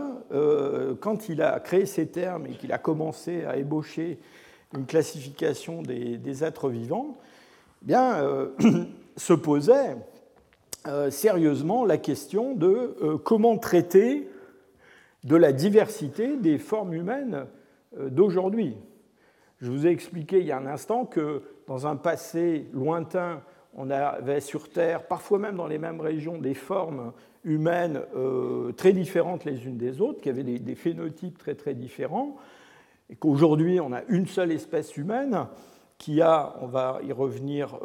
quand 1.00 1.28
il 1.28 1.42
a 1.42 1.60
créé 1.60 1.88
ces 1.88 2.06
termes 2.06 2.46
et 2.46 2.52
qu'il 2.52 2.72
a 2.72 2.78
commencé 2.78 3.46
à 3.46 3.58
ébaucher 3.58 4.20
une 4.76 4.86
classification 4.86 5.82
des, 5.82 6.44
êtres 6.44 6.70
vivants, 6.70 7.18
bien, 7.84 8.50
se 9.18 9.34
posait 9.34 9.98
euh, 10.86 11.10
sérieusement 11.10 11.86
la 11.86 11.98
question 11.98 12.56
de 12.56 12.98
euh, 13.02 13.18
comment 13.18 13.58
traiter 13.58 14.28
de 15.24 15.38
la 15.38 15.54
diversité 15.54 16.36
des 16.36 16.58
formes 16.58 16.94
humaines 16.94 17.46
euh, 17.98 18.10
d'aujourd'hui. 18.10 18.76
Je 19.62 19.72
vous 19.72 19.88
ai 19.88 19.92
expliqué 19.92 20.40
il 20.40 20.46
y 20.46 20.52
a 20.52 20.58
un 20.58 20.66
instant 20.66 21.06
que 21.06 21.42
dans 21.68 21.88
un 21.88 21.96
passé 21.96 22.68
lointain, 22.74 23.42
on 23.76 23.90
avait 23.90 24.42
sur 24.42 24.70
Terre, 24.70 25.08
parfois 25.08 25.40
même 25.40 25.56
dans 25.56 25.68
les 25.68 25.78
mêmes 25.78 26.02
régions, 26.02 26.38
des 26.38 26.54
formes 26.54 27.14
humaines 27.46 28.02
très 28.78 28.92
différentes 28.92 29.46
les 29.46 29.66
unes 29.66 29.78
des 29.78 30.00
autres, 30.00 30.22
qui 30.22 30.30
avaient 30.30 30.44
des, 30.44 30.76
phénotypes 30.76 31.38
très 31.38 31.56
très 31.56 31.74
différents, 31.74 32.36
et 33.10 33.16
qu'aujourd'hui 33.16 33.80
on 33.80 33.92
a 33.92 34.04
une 34.10 34.28
seule 34.28 34.52
espèce 34.52 34.96
humaine 34.96 35.48
qui 35.98 36.22
a, 36.22 36.56
on 36.62 36.68
va 36.68 37.00
y 37.04 37.12
revenir 37.12 37.80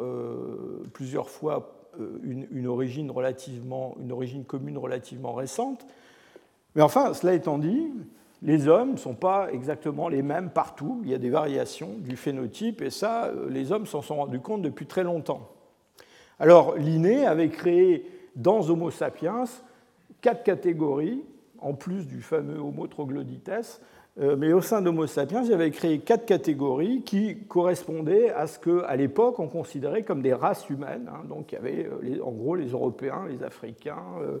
plusieurs 0.93 1.29
fois 1.29 1.79
euh, 1.99 2.19
une, 2.23 2.67
origine 2.67 3.09
relativement, 3.09 3.95
une 3.99 4.11
origine 4.11 4.43
commune 4.45 4.77
relativement 4.77 5.33
récente. 5.33 5.85
Mais 6.75 6.81
enfin, 6.81 7.13
cela 7.13 7.33
étant 7.33 7.57
dit, 7.57 7.91
les 8.43 8.67
hommes 8.67 8.91
ne 8.91 8.97
sont 8.97 9.15
pas 9.15 9.51
exactement 9.51 10.07
les 10.07 10.21
mêmes 10.21 10.49
partout. 10.49 11.01
Il 11.03 11.09
y 11.09 11.13
a 11.15 11.17
des 11.17 11.31
variations 11.31 11.95
du 11.97 12.15
phénotype, 12.15 12.81
et 12.81 12.89
ça, 12.89 13.25
euh, 13.25 13.49
les 13.49 13.71
hommes 13.71 13.87
s'en 13.87 14.01
sont 14.01 14.17
rendus 14.17 14.39
compte 14.39 14.61
depuis 14.61 14.85
très 14.85 15.03
longtemps. 15.03 15.49
Alors, 16.39 16.77
Linné 16.77 17.25
avait 17.25 17.49
créé 17.49 18.05
dans 18.35 18.69
Homo 18.69 18.91
sapiens 18.91 19.45
quatre 20.21 20.43
catégories, 20.43 21.23
en 21.59 21.73
plus 21.73 22.05
du 22.05 22.21
fameux 22.21 22.59
Homo 22.59 22.87
troglodytes, 22.87 23.49
euh, 23.49 23.61
mais 24.19 24.51
au 24.51 24.61
sein 24.61 24.81
d'Homo 24.81 25.07
sapiens, 25.07 25.43
j'avais 25.45 25.71
créé 25.71 25.99
quatre 25.99 26.25
catégories 26.25 27.03
qui 27.03 27.37
correspondaient 27.47 28.31
à 28.31 28.47
ce 28.47 28.59
qu'à 28.59 28.95
l'époque 28.95 29.39
on 29.39 29.47
considérait 29.47 30.03
comme 30.03 30.21
des 30.21 30.33
races 30.33 30.69
humaines. 30.69 31.09
Hein. 31.09 31.23
Donc 31.29 31.51
il 31.51 31.55
y 31.55 31.57
avait 31.57 31.85
euh, 31.85 32.23
en 32.23 32.31
gros 32.31 32.55
les 32.55 32.71
Européens, 32.71 33.25
les 33.29 33.43
Africains, 33.43 34.03
euh, 34.21 34.39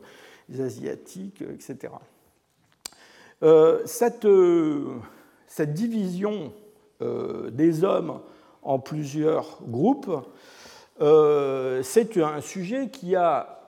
les 0.49 0.61
Asiatiques, 0.61 1.41
etc. 1.41 1.93
Cette, 3.85 4.27
cette, 5.47 5.73
division 5.73 6.51
des 6.99 7.83
hommes 7.85 8.19
en 8.63 8.79
plusieurs 8.79 9.59
groupes, 9.65 10.11
c'est 10.99 12.17
un 12.17 12.41
sujet 12.41 12.89
qui 12.89 13.15
a 13.15 13.59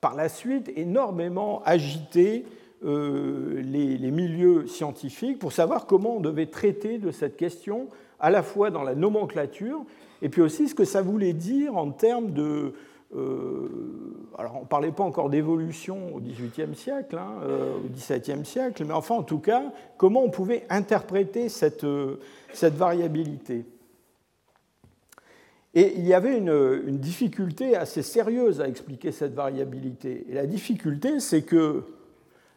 par 0.00 0.16
la 0.16 0.28
suite 0.28 0.72
énormément 0.76 1.62
agité 1.64 2.44
euh, 2.82 3.60
les, 3.62 4.10
milieux 4.10 4.66
scientifiques 4.66 5.38
pour 5.38 5.52
savoir 5.52 5.84
comment 5.84 6.16
on 6.16 6.20
devait 6.20 6.46
traiter 6.46 6.96
de 6.96 7.10
cette 7.10 7.36
question, 7.36 7.88
à 8.18 8.30
la 8.30 8.42
fois 8.42 8.70
dans 8.70 8.82
la 8.82 8.94
nomenclature, 8.94 9.84
et 10.22 10.30
puis 10.30 10.40
aussi 10.40 10.66
ce 10.66 10.74
que 10.74 10.86
ça 10.86 11.02
voulait 11.02 11.34
dire 11.34 11.76
en 11.76 11.90
termes 11.90 12.32
de... 12.32 12.72
Euh, 13.14 13.68
alors 14.38 14.56
on 14.56 14.60
ne 14.60 14.66
parlait 14.66 14.92
pas 14.92 15.02
encore 15.02 15.28
d'évolution 15.28 16.14
au 16.14 16.20
XVIIIe 16.20 16.74
siècle, 16.74 17.18
hein, 17.18 17.34
euh, 17.42 17.76
au 17.76 17.88
XVIIe 17.88 18.46
siècle, 18.46 18.84
mais 18.86 18.94
enfin 18.94 19.16
en 19.16 19.24
tout 19.24 19.40
cas, 19.40 19.72
comment 19.98 20.22
on 20.22 20.30
pouvait 20.30 20.64
interpréter 20.70 21.50
cette, 21.50 21.86
cette 22.54 22.74
variabilité. 22.76 23.66
Et 25.74 25.98
il 25.98 26.06
y 26.06 26.14
avait 26.14 26.38
une, 26.38 26.82
une, 26.86 26.98
difficulté 26.98 27.76
assez 27.76 28.02
sérieuse 28.02 28.60
à 28.60 28.68
expliquer 28.68 29.12
cette 29.12 29.34
variabilité. 29.34 30.24
Et 30.30 30.34
la 30.34 30.46
difficulté, 30.46 31.20
c'est 31.20 31.42
que 31.42 31.84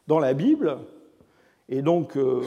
dans 0.08 0.20
la 0.20 0.34
Bible, 0.34 0.78
et 1.70 1.82
donc 1.82 2.18
euh, 2.18 2.42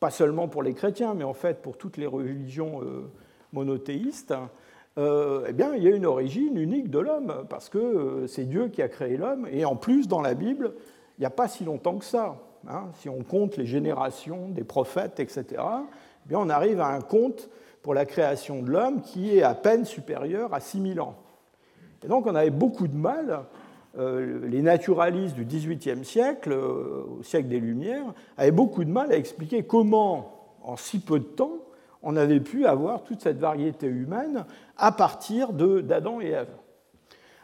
pas 0.00 0.10
seulement 0.10 0.48
pour 0.48 0.62
les 0.62 0.74
chrétiens, 0.74 1.14
mais 1.14 1.24
en 1.24 1.34
fait 1.34 1.62
pour 1.62 1.76
toutes 1.76 1.96
les 1.96 2.06
religions 2.06 2.80
euh, 2.82 3.10
monothéistes, 3.52 4.34
euh, 4.98 5.46
eh 5.48 5.52
bien, 5.52 5.74
il 5.74 5.82
y 5.82 5.88
a 5.88 5.96
une 5.96 6.04
origine 6.04 6.58
unique 6.58 6.90
de 6.90 6.98
l'homme, 6.98 7.46
parce 7.48 7.68
que 7.68 8.26
c'est 8.28 8.44
Dieu 8.44 8.68
qui 8.68 8.82
a 8.82 8.88
créé 8.88 9.16
l'homme, 9.16 9.48
et 9.50 9.64
en 9.64 9.76
plus, 9.76 10.06
dans 10.06 10.20
la 10.20 10.34
Bible, 10.34 10.74
il 11.18 11.22
n'y 11.22 11.26
a 11.26 11.30
pas 11.30 11.48
si 11.48 11.64
longtemps 11.64 11.96
que 11.96 12.04
ça. 12.04 12.36
Hein. 12.68 12.90
si 13.00 13.08
on 13.08 13.24
compte 13.24 13.56
les 13.56 13.66
générations 13.66 14.48
des 14.48 14.62
prophètes, 14.62 15.18
etc., 15.18 15.44
eh 15.50 16.28
bien, 16.28 16.38
on 16.38 16.48
arrive 16.48 16.80
à 16.80 16.88
un 16.88 17.00
compte 17.00 17.48
pour 17.82 17.94
la 17.94 18.04
création 18.04 18.62
de 18.62 18.70
l'homme 18.70 19.02
qui 19.02 19.36
est 19.36 19.42
à 19.42 19.54
peine 19.54 19.84
supérieur 19.84 20.54
à 20.54 20.60
6000 20.60 21.00
ans. 21.00 21.16
Et 22.04 22.08
donc 22.08 22.26
on 22.26 22.34
avait 22.34 22.50
beaucoup 22.50 22.88
de 22.88 22.96
mal 22.96 23.44
les 23.94 24.62
naturalistes 24.62 25.36
du 25.36 25.44
XVIIIe 25.44 26.04
siècle, 26.04 26.52
euh, 26.52 27.04
au 27.18 27.22
siècle 27.22 27.48
des 27.48 27.60
Lumières, 27.60 28.14
avaient 28.36 28.50
beaucoup 28.50 28.84
de 28.84 28.90
mal 28.90 29.12
à 29.12 29.16
expliquer 29.16 29.64
comment, 29.64 30.56
en 30.62 30.76
si 30.76 30.98
peu 30.98 31.18
de 31.18 31.24
temps, 31.24 31.58
on 32.02 32.16
avait 32.16 32.40
pu 32.40 32.66
avoir 32.66 33.04
toute 33.04 33.20
cette 33.20 33.38
variété 33.38 33.86
humaine 33.86 34.44
à 34.76 34.92
partir 34.92 35.52
d'Adam 35.52 36.20
et 36.20 36.28
Ève. 36.28 36.54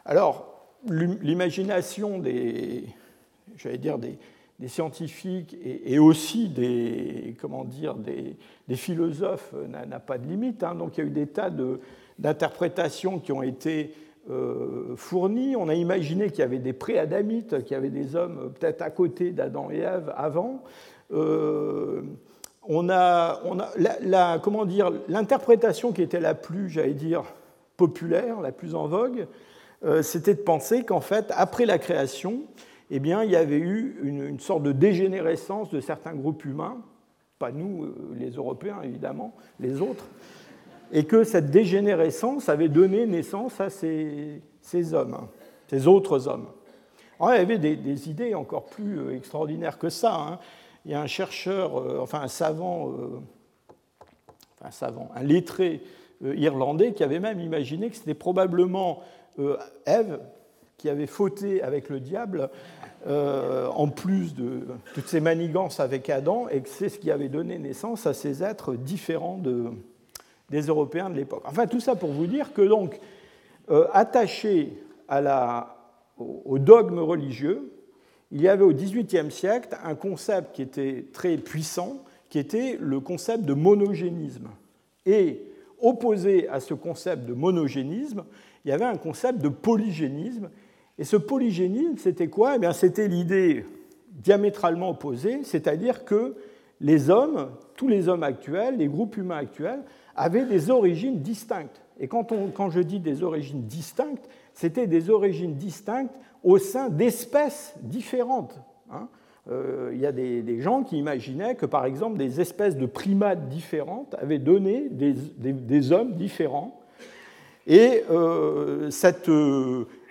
Alors, 0.04 0.74
l'imagination 0.88 2.18
des, 2.18 2.86
dire, 3.78 3.98
des, 3.98 4.18
scientifiques 4.66 5.56
et, 5.62 5.98
aussi 5.98 6.48
des, 6.48 7.36
comment 7.40 7.64
dire, 7.64 7.94
des, 7.94 8.36
philosophes 8.74 9.54
n'a 9.68 10.00
pas 10.00 10.18
de 10.18 10.26
limite. 10.26 10.62
Hein. 10.64 10.74
Donc, 10.74 10.96
il 10.96 11.04
y 11.04 11.04
a 11.04 11.06
eu 11.06 11.12
des 11.12 11.26
tas 11.26 11.52
d'interprétations 12.18 13.20
qui 13.20 13.32
ont 13.32 13.42
été 13.42 13.92
euh, 14.30 14.94
fourni. 14.96 15.56
On 15.56 15.68
a 15.68 15.74
imaginé 15.74 16.28
qu'il 16.28 16.40
y 16.40 16.42
avait 16.42 16.58
des 16.58 16.74
pré-adamites, 16.74 17.62
qu'il 17.64 17.72
y 17.72 17.76
avait 17.76 17.88
des 17.88 18.14
hommes 18.14 18.38
euh, 18.42 18.48
peut-être 18.48 18.82
à 18.82 18.90
côté 18.90 19.30
d'Adam 19.30 19.70
et 19.70 19.78
Ève 19.78 20.12
avant. 20.16 20.62
Euh, 21.12 22.02
on 22.64 22.90
a, 22.90 23.40
on 23.44 23.58
a 23.58 23.70
la, 24.02 24.38
comment 24.38 24.66
dire, 24.66 24.92
l'interprétation 25.08 25.92
qui 25.92 26.02
était 26.02 26.20
la 26.20 26.34
plus, 26.34 26.68
j'allais 26.68 26.92
dire, 26.92 27.22
populaire, 27.78 28.42
la 28.42 28.52
plus 28.52 28.74
en 28.74 28.86
vogue, 28.86 29.26
c'était 30.02 30.34
de 30.34 30.40
penser 30.40 30.82
qu'en 30.82 31.00
fait, 31.00 31.32
après 31.36 31.64
la 31.64 31.78
création, 31.78 32.42
eh 32.90 32.98
bien, 32.98 33.22
il 33.22 33.30
y 33.30 33.36
avait 33.36 33.60
eu 33.60 33.96
une, 34.02 34.22
une, 34.22 34.40
sorte 34.40 34.64
de 34.64 34.72
dégénérescence 34.72 35.70
de 35.70 35.80
certains 35.80 36.14
groupes 36.14 36.44
humains, 36.44 36.76
pas 37.38 37.52
nous, 37.52 37.94
les 38.18 38.32
Européens 38.32 38.80
évidemment, 38.82 39.34
les 39.60 39.80
autres, 39.80 40.04
et 40.92 41.04
que 41.04 41.24
cette 41.24 41.50
dégénérescence 41.50 42.48
avait 42.48 42.68
donné 42.68 43.06
naissance 43.06 43.60
à 43.60 43.70
ces, 43.70 44.40
hommes, 44.92 45.28
ces 45.68 45.86
autres 45.86 46.28
hommes. 46.28 46.48
il 47.20 47.26
y 47.26 47.30
avait 47.30 47.58
des, 47.58 48.08
idées 48.08 48.34
encore 48.34 48.66
plus 48.66 48.98
euh, 48.98 49.16
extraordinaires 49.16 49.78
que 49.78 49.88
ça. 49.88 50.14
Hein. 50.14 50.38
il 50.84 50.92
y 50.92 50.94
a 50.94 51.00
un 51.00 51.06
chercheur, 51.06 52.00
enfin 52.00 52.20
un 52.20 52.28
savant, 52.28 52.92
un 54.62 54.70
savant, 54.70 55.10
un 55.14 55.22
lettré 55.22 55.82
irlandais 56.22 56.92
qui 56.92 57.04
avait 57.04 57.20
même 57.20 57.40
imaginé 57.40 57.90
que 57.90 57.96
c'était 57.96 58.14
probablement 58.14 59.02
Ève 59.86 60.18
qui 60.78 60.88
avait 60.88 61.06
fauté 61.06 61.62
avec 61.62 61.88
le 61.88 62.00
diable, 62.00 62.50
en 63.06 63.88
plus 63.88 64.34
de 64.34 64.66
toutes 64.94 65.06
ces 65.06 65.20
manigances 65.20 65.80
avec 65.80 66.10
Adam, 66.10 66.48
et 66.48 66.60
que 66.60 66.68
c'est 66.68 66.88
ce 66.88 66.98
qui 66.98 67.10
avait 67.10 67.28
donné 67.28 67.58
naissance 67.58 68.06
à 68.06 68.14
ces 68.14 68.42
êtres 68.42 68.74
différents 68.74 69.38
de, 69.38 69.70
des 70.50 70.62
Européens 70.62 71.10
de 71.10 71.16
l'époque. 71.16 71.42
Enfin, 71.46 71.66
tout 71.66 71.80
ça 71.80 71.94
pour 71.94 72.10
vous 72.10 72.26
dire 72.26 72.52
que, 72.52 72.62
donc, 72.62 72.98
attaché 73.92 74.72
à 75.08 75.20
la, 75.20 75.76
au 76.18 76.58
dogme 76.58 76.98
religieux, 77.00 77.70
il 78.30 78.42
y 78.42 78.48
avait 78.48 78.64
au 78.64 78.72
XVIIIe 78.72 79.30
siècle 79.30 79.76
un 79.84 79.94
concept 79.94 80.54
qui 80.54 80.62
était 80.62 81.06
très 81.12 81.36
puissant, 81.36 82.04
qui 82.28 82.38
était 82.38 82.76
le 82.80 83.00
concept 83.00 83.44
de 83.44 83.54
monogénisme. 83.54 84.48
Et 85.06 85.42
opposé 85.80 86.48
à 86.48 86.60
ce 86.60 86.74
concept 86.74 87.24
de 87.24 87.32
monogénisme, 87.32 88.24
il 88.64 88.68
y 88.68 88.72
avait 88.72 88.84
un 88.84 88.96
concept 88.96 89.40
de 89.40 89.48
polygénisme. 89.48 90.50
Et 90.98 91.04
ce 91.04 91.16
polygénisme, 91.16 91.96
c'était 91.96 92.28
quoi? 92.28 92.56
Eh 92.56 92.72
C'était 92.72 93.08
l'idée 93.08 93.64
diamétralement 94.10 94.90
opposée, 94.90 95.44
c'est-à-dire 95.44 96.04
que 96.04 96.34
les 96.80 97.08
hommes, 97.08 97.50
tous 97.76 97.88
les 97.88 98.08
hommes 98.08 98.24
actuels, 98.24 98.76
les 98.76 98.88
groupes 98.88 99.16
humains 99.16 99.38
actuels, 99.38 99.80
avaient 100.18 100.44
des 100.44 100.70
origines 100.70 101.20
distinctes. 101.20 101.80
Et 102.00 102.08
quand, 102.08 102.32
on, 102.32 102.48
quand 102.48 102.70
je 102.70 102.80
dis 102.80 103.00
des 103.00 103.22
origines 103.22 103.62
distinctes, 103.62 104.28
c'était 104.52 104.86
des 104.86 105.10
origines 105.10 105.54
distinctes 105.54 106.14
au 106.44 106.58
sein 106.58 106.88
d'espèces 106.88 107.74
différentes. 107.82 108.60
Hein. 108.90 109.08
Euh, 109.50 109.90
il 109.94 110.00
y 110.00 110.06
a 110.06 110.12
des, 110.12 110.60
gens 110.60 110.82
qui 110.82 110.98
imaginaient 110.98 111.54
que, 111.54 111.66
par 111.66 111.86
exemple, 111.86 112.18
des 112.18 112.40
espèces 112.40 112.76
de 112.76 112.86
primates 112.86 113.48
différentes 113.48 114.14
avaient 114.18 114.38
donné 114.38 114.88
des, 114.90 115.92
hommes 115.92 116.12
différents. 116.12 116.80
Et 117.66 118.02
euh, 118.10 118.90
cette, 118.90 119.30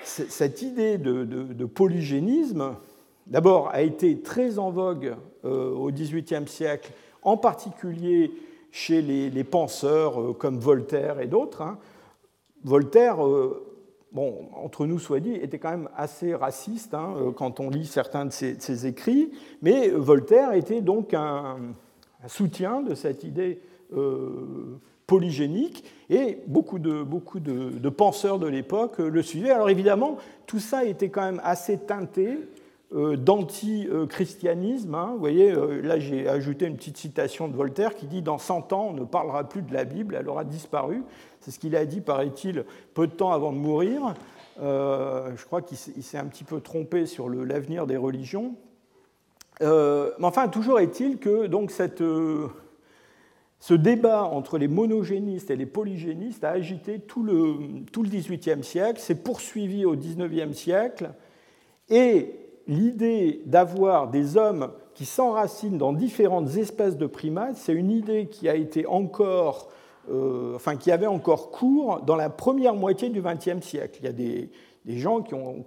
cette, 0.04 0.62
idée 0.62 0.98
de, 0.98 1.66
polygénisme, 1.66 2.76
d'abord, 3.28 3.70
a 3.74 3.82
été 3.82 4.20
très 4.20 4.58
en 4.58 4.72
vogue 4.72 5.16
euh, 5.46 5.72
au 5.72 5.92
XVIIIe 5.92 6.48
siècle, 6.48 6.92
en 7.22 7.38
particulier 7.38 8.32
chez 8.72 9.02
les, 9.02 9.44
penseurs 9.44 10.38
comme 10.38 10.60
Voltaire 10.60 11.20
et 11.20 11.28
d'autres. 11.28 11.62
Hein. 11.62 11.78
Voltaire 12.64 13.18
bon, 14.12 14.50
entre 14.54 14.86
nous 14.86 15.00
soit 15.00 15.20
dit, 15.20 15.34
était 15.34 15.60
quand 15.60 15.72
même 15.72 15.90
assez 15.96 16.34
raciste 16.34 16.94
hein, 16.94 17.14
euh, 17.18 17.32
quand 17.32 17.60
on 17.60 17.70
lit 17.70 17.86
certains 17.86 18.26
de 18.26 18.32
ses, 18.32 18.88
écrits, 18.88 19.32
mais 19.62 19.90
Voltaire 19.90 20.54
était 20.54 20.82
donc 20.82 21.14
un, 21.14 21.58
soutien 22.28 22.82
de 22.82 22.96
cette 22.96 23.24
idée 23.24 23.62
euh, 23.96 24.80
polygénique, 25.06 25.84
et 26.10 26.40
beaucoup, 26.48 26.80
de, 26.80 27.04
beaucoup 27.04 27.40
de, 27.40 27.90
penseurs 27.90 28.40
de 28.40 28.48
l'époque 28.48 28.98
le 28.98 29.22
suivaient. 29.22 29.52
Alors 29.52 29.70
évidemment, 29.70 30.18
tout 30.46 30.60
ça 30.60 30.84
était 30.84 31.10
quand 31.10 31.22
même 31.22 31.42
assez 31.44 31.78
teinté 31.78 32.28
euh, 32.28 32.48
d'anti-christianisme. 32.92 34.96
Hein. 34.96 35.12
Vous 35.14 35.20
voyez, 35.20 35.54
là 35.82 36.00
j'ai 36.00 36.28
ajouté 36.28 36.66
une 36.66 36.78
petite 36.78 36.98
citation 36.98 37.48
de 37.48 37.56
Voltaire 37.56 37.96
qui 37.96 38.06
dit 38.06 38.22
Dans 38.22 38.38
100 38.38 38.74
ans, 38.74 38.88
on 38.92 38.94
ne 38.94 39.04
parlera 39.04 39.44
plus 39.44 39.62
de 39.62 39.74
la 39.74 39.84
Bible, 39.84 40.16
elle 40.18 40.30
aura 40.30 40.46
disparu. 40.46 41.04
C'est 41.42 41.52
ce 41.52 41.60
qu'il 41.60 41.76
a 41.76 41.86
dit, 41.86 42.02
paraît-il, 42.02 42.66
peu 42.94 43.08
de 43.08 43.12
temps 43.12 43.32
avant 43.32 43.52
de 43.52 43.58
mourir. 43.58 44.14
Euh, 44.60 45.32
je 45.36 45.46
crois 45.46 45.62
qu'il 45.62 45.78
s'est 45.78 46.18
un 46.18 46.26
petit 46.26 46.44
peu 46.44 46.62
trompé 46.62 47.06
sur 47.06 47.30
l'avenir 47.30 47.88
des 47.88 47.98
religions. 47.98 48.56
Euh, 49.62 50.12
mais 50.20 50.26
enfin, 50.26 50.48
toujours 50.48 50.80
est-il 50.80 51.18
que 51.18 51.48
donc, 51.48 51.72
cette, 51.72 52.02
euh, 52.02 52.48
ce 53.60 53.74
débat 53.74 54.24
entre 54.24 54.58
les 54.58 54.68
monogénistes 54.68 55.52
et 55.52 55.56
les 55.56 55.66
polygénistes 55.66 56.44
a 56.44 56.50
agité 56.50 57.00
tout 57.00 57.24
le, 57.24 57.84
tout 57.92 58.04
le 58.04 58.10
XVIIIe 58.10 58.64
siècle, 58.64 59.00
s'est 59.00 59.16
poursuivi 59.16 59.86
au 59.86 59.96
XIXe 59.96 60.56
siècle, 60.56 61.12
et 61.90 62.36
l'idée 62.68 63.42
d'avoir 63.46 64.10
des 64.10 64.38
hommes 64.38 64.72
qui 64.94 65.06
s'enracinent 65.06 65.78
dans 65.78 65.94
différentes 65.94 66.56
espèces 66.58 66.98
de 66.98 67.06
primates, 67.06 67.56
c'est 67.56 67.74
une 67.74 67.92
idée 67.92 68.28
qui 68.28 68.50
a 68.50 68.56
été 68.56 68.86
encore 68.88 69.70
euh, 70.10 70.58
qui 70.80 70.92
avait 70.92 71.08
encore 71.08 71.52
cours 71.52 72.02
dans 72.02 72.16
la 72.16 72.30
première 72.30 72.76
moitié 72.76 73.10
du 73.10 73.22
XXe 73.22 73.60
siècle. 73.60 74.00
Il 74.00 74.06
y 74.06 74.08
a 74.08 74.14
des, 74.14 74.50
gens 74.98 75.22
qui 75.22 75.34
ont, 75.34 75.66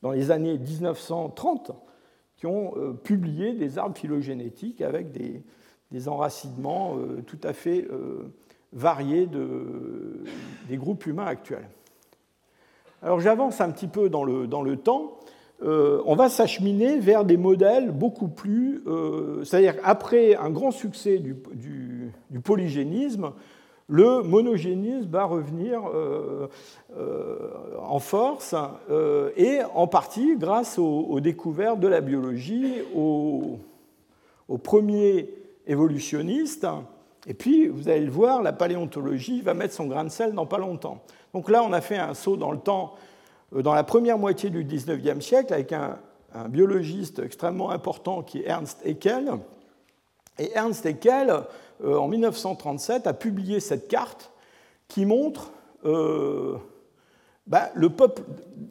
dans 0.00 0.12
les 0.12 0.30
années 0.30 0.58
1930, 0.58 1.72
qui 2.36 2.46
ont 2.46 2.72
euh, 2.76 2.92
publié 2.92 3.52
des 3.52 3.76
arbres 3.78 3.96
phylogénétiques 3.96 4.80
avec 4.80 5.10
des, 5.10 5.42
enracinements 6.08 6.96
euh, 6.96 7.22
tout 7.24 7.38
à 7.44 7.52
fait 7.52 7.86
variés 8.72 9.28
des 10.68 10.76
groupes 10.76 11.06
humains 11.06 11.26
actuels. 11.26 11.68
Alors 13.00 13.20
j'avance 13.20 13.60
un 13.60 13.70
petit 13.70 13.86
peu 13.86 14.08
dans 14.08 14.24
le 14.24 14.76
temps. 14.76 15.18
On 15.62 16.14
va 16.14 16.28
s'acheminer 16.28 16.98
vers 16.98 17.24
des 17.24 17.36
modèles 17.36 17.90
beaucoup 17.90 18.28
plus... 18.28 18.82
C'est-à-dire 19.44 19.74
après 19.82 20.34
un 20.36 20.50
grand 20.50 20.70
succès 20.70 21.18
du, 21.18 22.12
polygénisme, 22.42 23.32
le 23.88 24.22
monogénisme 24.22 25.08
va 25.10 25.24
revenir 25.24 25.82
euh, 25.86 26.48
euh, 26.96 27.50
en 27.82 27.98
force, 27.98 28.54
euh, 28.90 29.30
et 29.36 29.58
en 29.74 29.86
partie 29.86 30.36
grâce 30.36 30.78
aux, 30.78 31.20
découvertes 31.20 31.80
de 31.80 31.88
la 31.88 32.00
biologie, 32.00 32.76
aux, 32.94 33.58
premiers 34.62 35.28
évolutionnistes. 35.66 36.66
Et 37.26 37.34
puis, 37.34 37.68
vous 37.68 37.88
allez 37.88 38.04
le 38.04 38.10
voir, 38.10 38.42
la 38.42 38.52
paléontologie 38.52 39.40
va 39.42 39.54
mettre 39.54 39.74
son 39.74 39.86
grain 39.86 40.04
de 40.04 40.10
sel 40.10 40.32
dans 40.32 40.46
pas 40.46 40.58
longtemps. 40.58 41.02
Donc 41.32 41.50
là, 41.50 41.62
on 41.62 41.72
a 41.72 41.80
fait 41.80 41.96
un 41.96 42.14
saut 42.14 42.36
dans 42.36 42.52
le 42.52 42.58
temps, 42.58 42.94
dans 43.52 43.74
la 43.74 43.84
première 43.84 44.18
moitié 44.18 44.50
du 44.50 44.64
19e 44.64 45.20
siècle, 45.20 45.52
avec 45.52 45.72
un, 45.72 45.98
biologiste 46.48 47.20
extrêmement 47.20 47.70
important 47.70 48.22
qui 48.22 48.40
est 48.40 48.48
Ernst 48.48 48.80
Haeckel. 48.84 49.34
Et 50.38 50.50
Ernst 50.54 50.84
Haeckel, 50.84 51.32
euh, 51.84 51.96
en 51.96 52.08
1937, 52.08 53.06
a 53.06 53.14
publié 53.14 53.60
cette 53.60 53.86
carte 53.86 54.32
qui 54.88 55.06
montre 55.06 55.52
euh, 55.84 56.56
bah, 57.46 57.70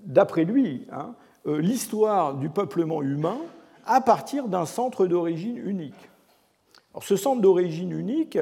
d'après 0.06 0.44
lui, 0.44 0.88
hein, 0.92 1.16
euh, 1.48 1.60
l'histoire 1.60 2.34
du 2.36 2.50
peuplement 2.50 3.02
humain 3.02 3.38
à 3.86 4.02
partir 4.02 4.50
d'un 4.50 4.66
centre 4.66 5.06
d'origine 5.08 5.58
unique. 5.58 6.10
Alors, 6.94 7.04
ce 7.04 7.16
centre 7.16 7.42
d'origine 7.42 7.92
unique, 7.92 8.38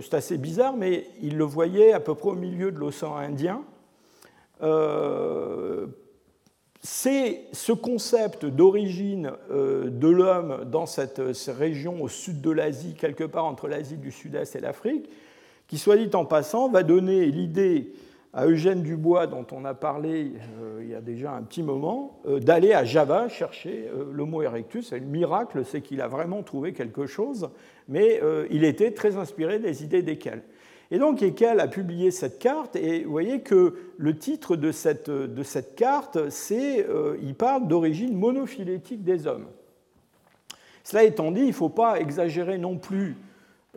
c'est 0.00 0.14
assez 0.14 0.36
bizarre, 0.36 0.74
mais 0.76 1.06
il 1.22 1.36
le 1.36 1.44
voyait 1.44 1.92
à 1.92 2.00
peu 2.00 2.16
près 2.16 2.30
au 2.30 2.34
milieu 2.34 2.72
de 2.72 2.78
l'océan 2.78 3.14
Indien. 3.14 3.62
C'est 6.82 7.42
ce 7.52 7.72
concept 7.72 8.46
d'origine 8.46 9.32
euh, 9.50 9.90
de 9.90 10.08
l'homme 10.08 10.64
dans 10.64 10.86
cette, 10.86 11.20
région 11.46 12.02
au 12.02 12.08
sud 12.08 12.40
de 12.40 12.50
l'Asie, 12.50 12.94
quelque 12.94 13.24
part 13.24 13.44
entre 13.44 13.68
l'Asie 13.68 13.98
du 13.98 14.10
Sud-Est 14.10 14.56
et 14.56 14.60
l'Afrique, 14.60 15.10
qui, 15.66 15.76
soit 15.76 15.98
dit 15.98 16.08
en 16.14 16.24
passant, 16.24 16.70
va 16.70 16.82
donner 16.82 17.26
l'idée 17.26 17.92
à 18.32 18.46
Eugène 18.46 18.82
Dubois, 18.82 19.26
dont 19.26 19.46
on 19.52 19.66
a 19.66 19.74
parlé 19.74 20.32
euh, 20.62 20.80
il 20.82 20.88
y 20.88 20.94
a 20.94 21.02
déjà 21.02 21.32
un 21.32 21.42
petit 21.42 21.62
moment, 21.62 22.18
euh, 22.26 22.40
d'aller 22.40 22.72
à 22.72 22.84
Java 22.84 23.28
chercher 23.28 23.90
l'Homo 24.10 24.40
erectus. 24.40 24.92
Et 24.92 25.00
le 25.00 25.06
miracle, 25.06 25.66
c'est 25.66 25.82
qu'il 25.82 26.00
a 26.00 26.08
vraiment 26.08 26.42
trouvé 26.42 26.72
quelque 26.72 27.04
chose, 27.04 27.50
mais 27.88 28.22
il 28.50 28.64
était 28.64 28.92
très 28.92 29.16
inspiré 29.16 29.58
des 29.58 29.84
idées 29.84 30.02
desquelles. 30.02 30.44
Et 30.90 30.98
donc 30.98 31.22
Haeckel 31.22 31.60
a 31.60 31.68
publié 31.68 32.10
cette 32.10 32.38
carte, 32.40 32.74
et 32.74 33.04
vous 33.04 33.10
voyez 33.12 33.40
que 33.42 33.74
le 33.96 34.16
titre 34.16 34.56
de 34.56 34.72
cette, 34.72 35.08
de 35.08 35.42
cette 35.42 35.76
carte, 35.76 36.30
c'est, 36.30 36.84
euh, 36.88 37.16
il 37.22 37.34
parle 37.34 37.68
d'origine 37.68 38.16
monophylétique 38.16 39.04
des 39.04 39.28
hommes. 39.28 39.46
Cela 40.82 41.04
étant 41.04 41.30
dit, 41.30 41.42
il 41.42 41.48
ne 41.48 41.52
faut 41.52 41.68
pas 41.68 42.00
exagérer 42.00 42.58
non 42.58 42.76
plus 42.76 43.16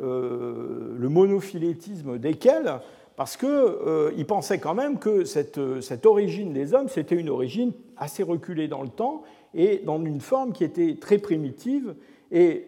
euh, 0.01 0.95
le 0.97 1.09
monophylétisme 1.09 2.17
d'Haeckel, 2.17 2.79
parce 3.15 3.37
qu'il 3.37 3.47
euh, 3.47 4.23
pensait 4.27 4.57
quand 4.57 4.73
même 4.73 4.97
que 4.97 5.23
cette, 5.23 5.59
cette 5.81 6.07
origine 6.07 6.51
des 6.51 6.73
hommes, 6.73 6.89
c'était 6.89 7.15
une 7.15 7.29
origine 7.29 7.73
assez 7.95 8.23
reculée 8.23 8.67
dans 8.67 8.81
le 8.81 8.89
temps 8.89 9.21
et 9.53 9.83
dans 9.85 10.03
une 10.03 10.19
forme 10.19 10.51
qui 10.51 10.63
était 10.63 10.97
très 10.99 11.19
primitive. 11.19 11.93
Et 12.31 12.65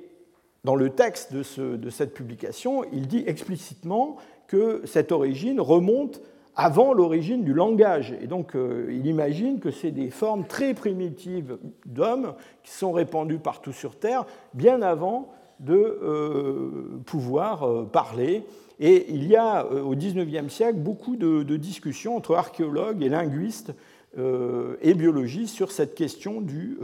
dans 0.64 0.76
le 0.76 0.92
texte 0.92 1.34
de, 1.34 1.42
ce, 1.42 1.62
de 1.62 1.90
cette 1.90 2.14
publication, 2.14 2.84
il 2.92 3.08
dit 3.08 3.24
explicitement 3.26 4.18
que 4.48 4.82
cette 4.86 5.12
origine 5.12 5.60
remonte 5.60 6.22
avant 6.56 6.94
l'origine 6.94 7.44
du 7.44 7.54
langage. 7.54 8.14
Et 8.22 8.28
donc, 8.28 8.56
euh, 8.56 8.88
il 8.90 9.06
imagine 9.08 9.60
que 9.60 9.72
c'est 9.72 9.92
des 9.92 10.10
formes 10.10 10.46
très 10.46 10.74
primitives 10.74 11.58
d'hommes 11.86 12.34
qui 12.64 12.72
sont 12.72 12.92
répandues 12.92 13.40
partout 13.40 13.74
sur 13.74 13.98
Terre, 13.98 14.26
bien 14.54 14.82
avant 14.82 15.34
de 15.60 15.76
euh, 15.76 17.00
pouvoir 17.06 17.64
euh, 17.64 17.84
parler. 17.84 18.46
Et 18.80 19.06
il 19.10 19.26
y 19.28 19.36
a 19.36 19.66
au 19.66 19.96
XIXe 19.96 20.52
siècle 20.52 20.80
beaucoup 20.80 21.16
de, 21.16 21.44
discussions 21.56 22.18
entre 22.18 22.36
archéologues 22.36 23.02
et 23.04 23.10
linguistes 23.10 23.74
et 24.18 24.94
biologistes 24.94 25.56
sur 25.56 25.72
cette 25.72 25.96
question 25.96 26.42
du, 26.42 26.78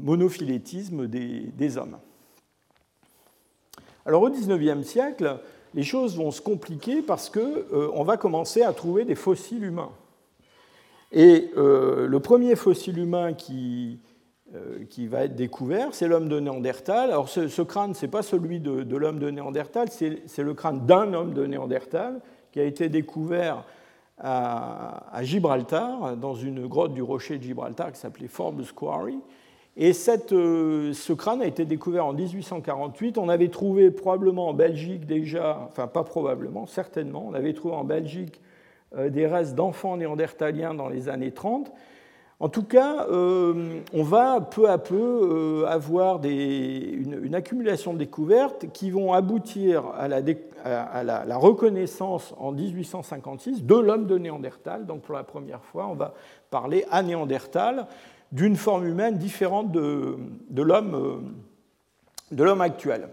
monophylétisme 0.00 1.08
des, 1.08 1.78
hommes. 1.78 1.96
Alors 4.04 4.22
au 4.22 4.30
XIXe 4.30 4.86
siècle, 4.86 5.40
les 5.76 5.84
choses 5.84 6.16
vont 6.16 6.32
se 6.32 6.40
compliquer 6.40 7.02
parce 7.02 7.30
qu'on 7.30 8.02
va 8.02 8.16
commencer 8.16 8.62
à 8.62 8.72
trouver 8.72 9.04
des 9.04 9.14
fossiles 9.14 9.62
humains. 9.62 9.92
Et 11.12 11.50
le 11.54 12.18
premier 12.18 12.56
fossile 12.56 12.98
humain 12.98 13.32
qui, 13.32 14.00
euh, 14.54 14.84
qui 14.88 15.08
va 15.08 15.24
être 15.24 15.34
découvert, 15.34 15.88
c'est 15.92 16.06
l'homme 16.06 16.28
de 16.28 16.38
Néandertal. 16.38 17.10
Alors 17.10 17.28
ce, 17.28 17.62
crâne, 17.62 17.94
ce 17.94 18.06
n'est 18.06 18.10
pas 18.10 18.22
celui 18.22 18.60
de, 18.60 18.96
l'homme 18.96 19.18
de 19.18 19.28
Néandertal, 19.28 19.88
c'est 19.90 20.42
le 20.42 20.54
crâne 20.54 20.86
d'un 20.86 21.12
homme 21.14 21.34
de 21.34 21.44
Néandertal 21.46 22.20
qui 22.52 22.60
a 22.60 22.62
été 22.62 22.88
découvert 22.88 23.64
à, 24.18 25.18
Gibraltar, 25.22 26.16
dans 26.16 26.36
une 26.36 26.68
grotte 26.68 26.94
du 26.94 27.02
rocher 27.02 27.38
de 27.38 27.42
Gibraltar 27.42 27.90
qui 27.90 27.98
s'appelait 27.98 28.28
Forbes 28.28 28.62
Quarry. 28.72 29.18
Et 29.78 29.92
euh, 30.32 30.92
ce 30.94 31.12
crâne 31.12 31.42
a 31.42 31.46
été 31.46 31.66
découvert 31.66 32.06
en 32.06 32.14
1848. 32.14 33.18
On 33.18 33.28
avait 33.28 33.48
trouvé 33.48 33.90
probablement 33.90 34.48
en 34.48 34.54
Belgique 34.54 35.04
déjà, 35.04 35.60
enfin 35.68 35.86
pas 35.86 36.02
probablement, 36.02 36.66
certainement, 36.66 37.26
on 37.28 37.34
avait 37.34 37.52
trouvé 37.52 37.74
en 37.74 37.84
Belgique 37.84 38.40
euh, 38.96 39.10
des 39.10 39.26
restes 39.26 39.54
d'enfants 39.54 39.98
néandertaliens 39.98 40.72
dans 40.72 40.88
les 40.88 41.10
années 41.10 41.32
30. 41.32 41.70
En 42.38 42.48
tout 42.48 42.64
cas, 42.64 43.06
euh, 43.10 43.80
on 43.92 44.02
va 44.02 44.40
peu 44.40 44.68
à 44.68 44.78
peu 44.78 45.64
avoir 45.68 46.20
une, 46.24 47.34
accumulation 47.34 47.94
de 47.94 47.98
découvertes 47.98 48.66
qui 48.72 48.90
vont 48.90 49.14
aboutir 49.14 49.84
à 49.98 50.06
la, 50.08 51.38
reconnaissance 51.38 52.34
en 52.38 52.52
1856 52.52 53.64
de 53.64 53.74
l'homme 53.74 54.06
de 54.06 54.18
Néandertal. 54.18 54.84
Donc 54.84 55.02
pour 55.02 55.14
la 55.14 55.24
première 55.24 55.62
fois, 55.64 55.86
on 55.86 55.94
va 55.94 56.12
parler 56.50 56.84
à 56.90 57.02
Néandertal 57.02 57.86
d'une 58.32 58.56
forme 58.56 58.86
humaine 58.86 59.18
différente 59.18 59.72
de, 59.72 60.16
de 60.50 60.62
l'homme 60.62 60.94
euh, 62.32 62.60
actuel 62.60 63.08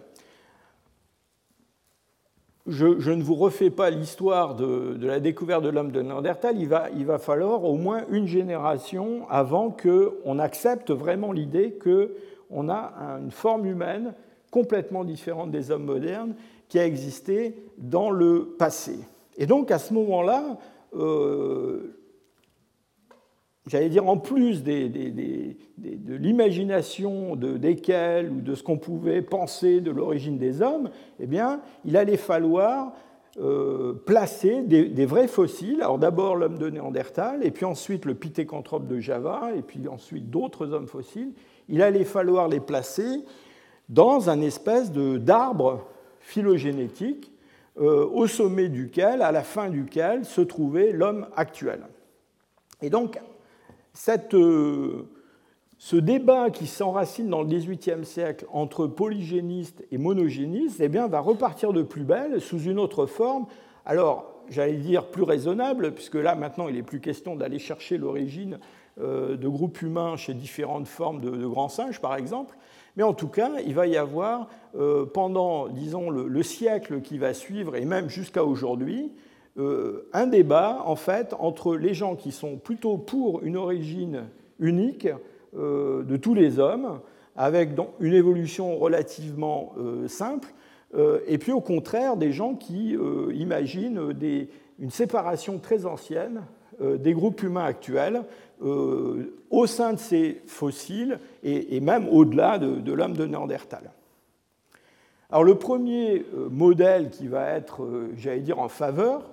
je, 2.68 3.12
ne 3.12 3.24
vous 3.24 3.36
refais 3.36 3.70
pas 3.70 3.90
l'histoire 3.90 4.56
de, 4.56 4.98
la 5.06 5.20
découverte 5.20 5.64
de 5.64 5.70
l'homme 5.70 5.92
de 5.92 6.02
Néandertal, 6.02 6.56
il 6.58 6.68
va, 6.68 6.90
il 6.96 7.06
va, 7.06 7.18
falloir 7.18 7.64
au 7.66 7.76
moins 7.76 8.06
une 8.10 8.28
génération 8.28 9.28
avant 9.30 9.70
qu'on 9.70 10.40
accepte 10.40 10.92
vraiment 10.92 11.32
l'idée 11.32 11.78
qu'on 11.78 12.70
a 12.70 12.94
une 13.22 13.32
forme 13.32 13.66
humaine 13.66 14.14
complètement 14.52 15.04
différente 15.04 15.52
des 15.52 15.72
hommes 15.72 15.86
modernes 15.86 16.36
qui 16.70 16.80
a 16.80 16.86
existé 16.86 17.56
dans 17.78 18.10
le 18.10 18.56
passé. 18.58 19.00
Et 19.38 19.46
donc 19.46 19.72
à 19.72 19.80
ce 19.80 19.94
moment-là, 19.94 20.58
euh, 20.96 21.98
j'allais 23.68 23.90
dire, 23.90 24.08
en 24.08 24.18
plus 24.18 24.64
de 24.64 26.16
l'imagination 26.18 27.36
de 27.36 27.58
desquels 27.58 28.30
ou 28.30 28.42
de 28.42 28.56
ce 28.56 28.64
qu'on 28.64 28.78
pouvait 28.78 29.22
penser 29.22 29.82
de 29.82 29.92
l'origine 29.92 30.38
des 30.38 30.62
hommes, 30.62 30.90
eh 31.20 31.26
bien, 31.26 31.62
il 31.86 31.98
allait 31.98 32.18
falloir 32.18 32.94
euh, 33.40 33.94
placer 33.94 34.62
des, 34.62 35.06
vrais 35.06 35.28
fossiles. 35.28 35.82
Alors 35.82 35.98
d'abord 35.98 36.36
l'homme 36.36 36.60
de 36.60 36.70
Néandertal, 36.70 37.44
et 37.44 37.50
puis 37.50 37.66
ensuite 37.66 38.06
le 38.06 38.14
pithécanthrope 38.14 38.86
de 38.88 39.00
Java, 39.00 39.50
et 39.58 39.64
puis 39.64 39.88
ensuite 39.88 40.30
d'autres 40.30 40.72
hommes 40.72 40.88
fossiles. 40.88 41.34
Il 41.68 41.82
allait 41.82 42.04
falloir 42.04 42.48
les 42.48 42.60
placer 42.60 43.24
dans 43.90 44.30
un 44.30 44.40
espèce 44.42 44.92
d'arbre 44.92 45.88
phylogénétique 46.20 47.32
euh, 47.80 48.06
au 48.06 48.28
sommet 48.28 48.70
duquel, 48.70 49.24
à 49.24 49.32
la 49.32 49.42
fin 49.42 49.70
duquel, 49.70 50.26
se 50.26 50.42
trouvait 50.42 50.92
l'homme 50.92 51.28
actuel. 51.36 51.80
Et 52.84 52.92
donc, 52.92 53.20
euh, 54.34 55.10
ce 55.78 55.96
débat 55.96 56.50
qui 56.50 56.68
s'enracine 56.68 57.30
dans 57.30 57.42
le 57.42 57.48
XVIIIe 57.48 58.06
siècle 58.06 58.46
entre 58.52 58.88
polygénistes 58.88 59.84
et 59.92 59.98
monogénistes 59.98 60.80
eh 60.80 60.90
bien, 60.90 61.08
va 61.08 61.20
repartir 61.20 61.74
de 61.74 61.82
plus 61.82 62.04
belle 62.04 62.42
sous 62.42 62.62
une 62.62 62.80
autre 62.80 63.06
forme. 63.06 63.46
Alors, 63.86 64.34
j'allais 64.50 64.78
dire 64.78 65.08
plus 65.08 65.24
raisonnable, 65.24 65.94
puisque 65.94 66.16
là, 66.16 66.36
maintenant, 66.36 66.68
il 66.68 66.76
n'est 66.76 66.84
plus 66.84 67.00
question 67.00 67.36
d'aller 67.36 67.60
chercher 67.60 67.98
l'origine 67.98 68.60
euh, 69.02 69.36
de 69.38 69.48
groupes 69.48 69.82
humains 69.82 70.16
chez 70.18 70.34
différentes 70.34 70.88
formes 70.88 71.20
de, 71.20 71.46
grands 71.48 71.70
singes, 71.70 72.00
par 72.00 72.16
exemple. 72.16 72.56
Mais 72.96 73.04
en 73.04 73.14
tout 73.14 73.28
cas, 73.28 73.54
il 73.66 73.74
va 73.74 73.88
y 73.88 73.98
avoir, 73.98 74.50
euh, 74.76 75.06
pendant, 75.06 75.68
disons, 75.68 76.10
le, 76.10 76.44
siècle 76.44 77.02
qui 77.02 77.18
va 77.18 77.34
suivre, 77.34 77.76
et 77.76 77.86
même 77.86 78.10
jusqu'à 78.10 78.44
aujourd'hui, 78.44 79.12
un 79.58 80.28
débat 80.28 80.82
en 80.86 80.96
fait 80.96 81.36
entre 81.38 81.76
les 81.76 81.94
gens 81.94 82.16
qui 82.16 82.32
sont 82.32 82.58
plutôt 82.58 82.98
pour 82.98 83.44
une 83.44 83.56
origine 83.56 84.24
unique 84.60 85.08
euh, 85.56 86.04
de 86.04 86.18
tous 86.18 86.34
les 86.34 86.58
hommes, 86.58 87.00
avec 87.36 87.70
une 88.00 88.14
évolution 88.14 88.78
relativement 88.78 89.74
euh, 89.78 90.08
simple, 90.08 90.54
et 91.26 91.40
puis 91.40 91.52
au 91.52 91.60
contraire 91.60 92.18
des 92.18 92.32
gens 92.32 92.54
qui 92.54 92.96
imaginent 93.34 94.14
une 94.78 94.92
séparation 94.92 95.58
très 95.58 95.88
ancienne 95.88 96.44
des 96.80 97.14
groupes 97.14 97.42
humains 97.42 97.66
actuels 97.66 98.22
au 98.62 99.66
sein 99.66 99.94
de 99.94 99.98
ces 99.98 100.44
fossiles 100.46 101.18
et, 101.42 101.80
même 101.80 102.08
au-delà 102.10 102.60
de, 102.60 102.76
de 102.76 102.94
l'homme 102.94 103.18
de 103.18 103.26
Néandertal. 103.26 103.90
Alors 105.32 105.44
le 105.44 105.56
premier 105.56 106.28
modèle 106.52 107.10
qui 107.10 107.26
va 107.26 107.50
être, 107.50 107.88
j'allais 108.16 108.42
dire, 108.42 108.60
en 108.60 108.70
faveur 108.70 109.33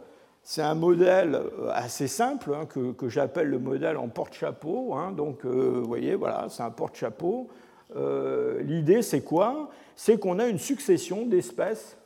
c'est 0.50 0.62
un 0.62 0.74
modèle 0.74 1.36
euh, 1.36 1.70
assez 1.72 2.08
simple 2.08 2.56
hein, 2.56 2.66
que, 2.66 3.08
j'appelle 3.08 3.46
le 3.46 3.60
modèle 3.60 3.96
en 3.96 4.08
porte-chapeau. 4.08 4.94
Hein. 4.96 5.12
donc, 5.12 5.44
euh, 5.44 5.78
vous 5.80 5.86
voyez, 5.86 6.16
voilà, 6.16 6.46
c'est 6.48 6.64
un 6.64 6.72
porte-chapeau. 6.72 7.46
Euh, 7.94 8.60
l'idée, 8.64 9.02
c'est 9.02 9.20
quoi? 9.20 9.70
C'est 9.94 10.18
qu'on 10.18 10.40
a 10.40 10.48
une 10.48 10.58
succession 10.58 11.24
d'espèces 11.24 11.96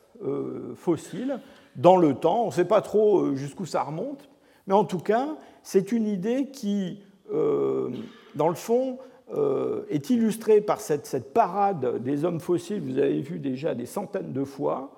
fossiles 0.75 1.39
dans 1.75 1.97
le 1.97 2.13
temps. 2.13 2.43
On 2.43 2.47
ne 2.47 2.51
sait 2.51 2.65
pas 2.65 2.81
trop 2.81 3.35
jusqu'où 3.35 3.65
ça 3.65 3.81
remonte, 3.81 4.29
mais 4.67 4.75
en 4.75 4.85
tout 4.85 4.99
cas, 4.99 5.29
c'est 5.63 5.91
une 5.91 6.07
idée 6.07 6.51
qui, 6.51 6.99
dans 8.35 8.47
le 8.47 8.55
fond, 8.55 8.99
est 9.89 10.09
illustrée 10.09 10.61
par 10.61 10.79
cette, 10.81 11.05
cette 11.05 11.33
parade 11.33 12.01
des 12.03 12.23
hommes 12.23 12.39
fossiles. 12.39 12.81
Vous 12.81 12.99
avez 12.99 13.21
vu 13.21 13.39
déjà 13.39 13.73
des 13.75 13.87
centaines 13.87 14.33
de 14.33 14.43
fois 14.43 14.91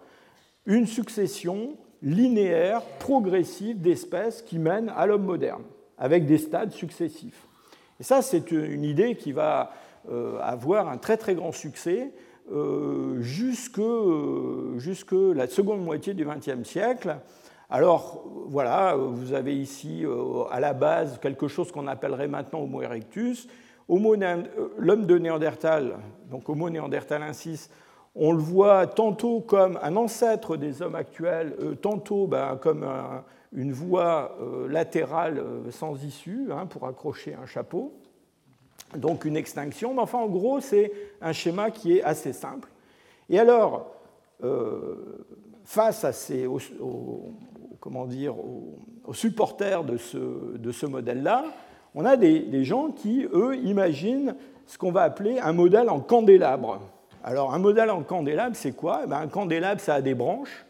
une 0.66 0.86
succession 0.86 1.78
linéaire, 2.02 2.82
progressive 3.00 3.82
d'espèces 3.82 4.42
qui 4.42 4.60
mènent 4.60 4.92
à 4.96 5.06
l'homme 5.06 5.26
moderne, 5.26 5.64
avec 5.98 6.26
des 6.26 6.38
stades 6.38 6.72
successifs. 6.72 7.48
Et 8.00 8.04
ça, 8.04 8.22
c'est 8.22 8.52
une 8.52 8.84
idée 8.84 9.16
qui 9.16 9.32
va 9.32 9.72
euh, 10.10 10.40
avoir 10.42 10.88
un 10.88 10.98
très 10.98 11.18
très 11.18 11.36
grand 11.36 11.52
succès 11.52 12.14
euh, 12.52 13.20
jusque, 13.20 13.80
euh, 13.80 14.78
jusque 14.78 15.12
la 15.12 15.48
seconde 15.48 15.84
moitié 15.84 16.14
du 16.14 16.26
XXe 16.26 16.64
siècle. 16.64 17.18
Alors 17.70 18.24
voilà, 18.48 18.96
vous 18.96 19.34
avez 19.34 19.54
ici 19.58 20.06
à 20.52 20.62
la 20.62 20.72
base 20.72 21.20
quelque 21.20 21.50
chose 21.50 21.74
qu'on 21.74 21.88
appellerait 21.88 22.30
maintenant 22.30 22.62
Homo 22.62 22.82
erectus. 22.82 23.50
L'homme 23.90 25.06
de 25.06 25.18
Néandertal, 25.18 25.98
donc 26.30 26.48
Homo 26.48 26.70
néandertalensis, 26.70 27.70
on 28.18 28.32
le 28.32 28.40
voit 28.40 28.88
tantôt 28.88 29.42
comme 29.42 29.80
un 29.82 29.96
ancêtre 29.96 30.58
des 30.58 30.82
hommes 30.82 30.96
actuels, 30.96 31.56
euh, 31.62 31.76
tantôt 31.76 32.28
ben, 32.28 32.58
comme 32.58 32.86
une 33.54 33.72
voie 33.72 34.36
euh, 34.42 34.68
latérale 34.68 35.38
euh, 35.38 35.72
sans 35.72 36.04
issue 36.04 36.48
hein, 36.52 36.66
pour 36.66 36.88
accrocher 36.88 37.36
un 37.36 37.46
chapeau. 37.46 37.94
Donc 38.96 39.26
une 39.26 39.38
extinction. 39.38 39.94
Mais 39.94 40.02
enfin, 40.02 40.20
en 40.20 40.28
gros, 40.28 40.60
c'est 40.60 40.92
un 41.22 41.32
schéma 41.32 41.70
qui 41.72 41.98
est 41.98 42.04
assez 42.04 42.34
simple. 42.34 42.70
Et 43.30 43.38
alors, 43.38 43.92
face 45.66 46.06
à 46.06 46.14
ces, 46.14 46.48
comment 47.82 48.06
dire, 48.06 48.36
aux, 48.38 49.14
supporters 49.14 49.84
de 49.84 49.98
ce, 49.98 50.86
modèle-là, 50.86 51.44
on 51.96 52.06
a 52.06 52.16
des 52.16 52.64
gens 52.64 52.92
qui, 52.92 53.28
eux, 53.34 53.58
imaginent 53.58 54.36
ce 54.68 54.78
qu'on 54.78 54.92
va 54.92 55.02
appeler 55.02 55.38
un 55.40 55.52
modèle 55.52 55.90
en 55.90 56.00
candélabre. 56.00 56.80
Alors 57.24 57.54
un 57.54 57.60
modèle 57.60 57.90
en 57.90 58.04
candélabre, 58.04 58.56
c'est 58.56 58.72
quoi? 58.72 59.02
Eh 59.04 59.08
ben, 59.08 59.18
Un 59.18 59.28
candélabre, 59.28 59.82
ça 59.82 59.96
a 59.96 60.02
des 60.02 60.14
branches, 60.14 60.66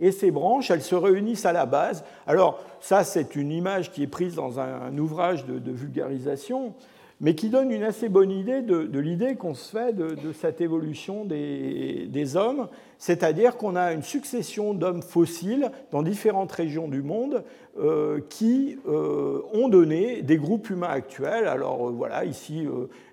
et 0.00 0.12
ces 0.12 0.30
branches, 0.30 0.70
elles 0.70 0.82
se 0.82 0.94
réunissent 0.94 1.44
à 1.44 1.52
la 1.52 1.66
base. 1.66 2.04
Alors 2.26 2.58
ça, 2.80 3.04
c'est 3.04 3.36
une 3.36 3.52
image 3.52 3.92
qui 3.92 4.02
est 4.02 4.08
prise 4.08 4.34
dans 4.34 4.58
un, 4.58 4.96
ouvrage 4.96 5.44
de, 5.44 5.70
vulgarisation, 5.70 6.74
mais 7.20 7.34
qui 7.34 7.50
donne 7.50 7.70
une 7.70 7.82
assez 7.82 8.08
bonne 8.08 8.30
idée 8.30 8.62
de, 8.62 8.98
l'idée 8.98 9.36
qu'on 9.36 9.54
se 9.54 9.70
fait 9.70 9.92
de, 9.92 10.32
cette 10.32 10.62
évolution 10.62 11.26
des, 11.26 12.36
hommes, 12.36 12.68
c'est-à-dire 12.98 13.56
qu'on 13.56 13.76
a 13.76 13.92
une 13.92 14.02
succession 14.02 14.72
d'hommes 14.72 15.02
fossiles 15.02 15.70
dans 15.90 16.02
différentes 16.02 16.52
régions 16.52 16.88
du 16.88 17.02
monde 17.02 17.44
euh, 17.78 18.20
qui 18.30 18.78
euh, 18.88 19.42
ont 19.52 19.68
donné 19.68 20.22
des 20.22 20.38
groupes 20.38 20.70
humains 20.70 20.88
actuels. 20.88 21.46
Alors 21.46 21.88
euh, 21.88 21.90
voilà, 21.90 22.24
ici 22.24 22.66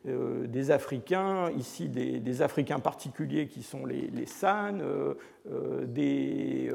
des 0.06 0.72
Africains, 0.72 1.52
ici 1.58 1.89
des, 1.89 2.41
Africains 2.41 2.80
particuliers 2.80 3.48
qui 3.48 3.62
sont 3.62 3.86
les, 3.86 4.10
les 4.13 4.26
San, 4.26 4.82
des, 5.86 6.72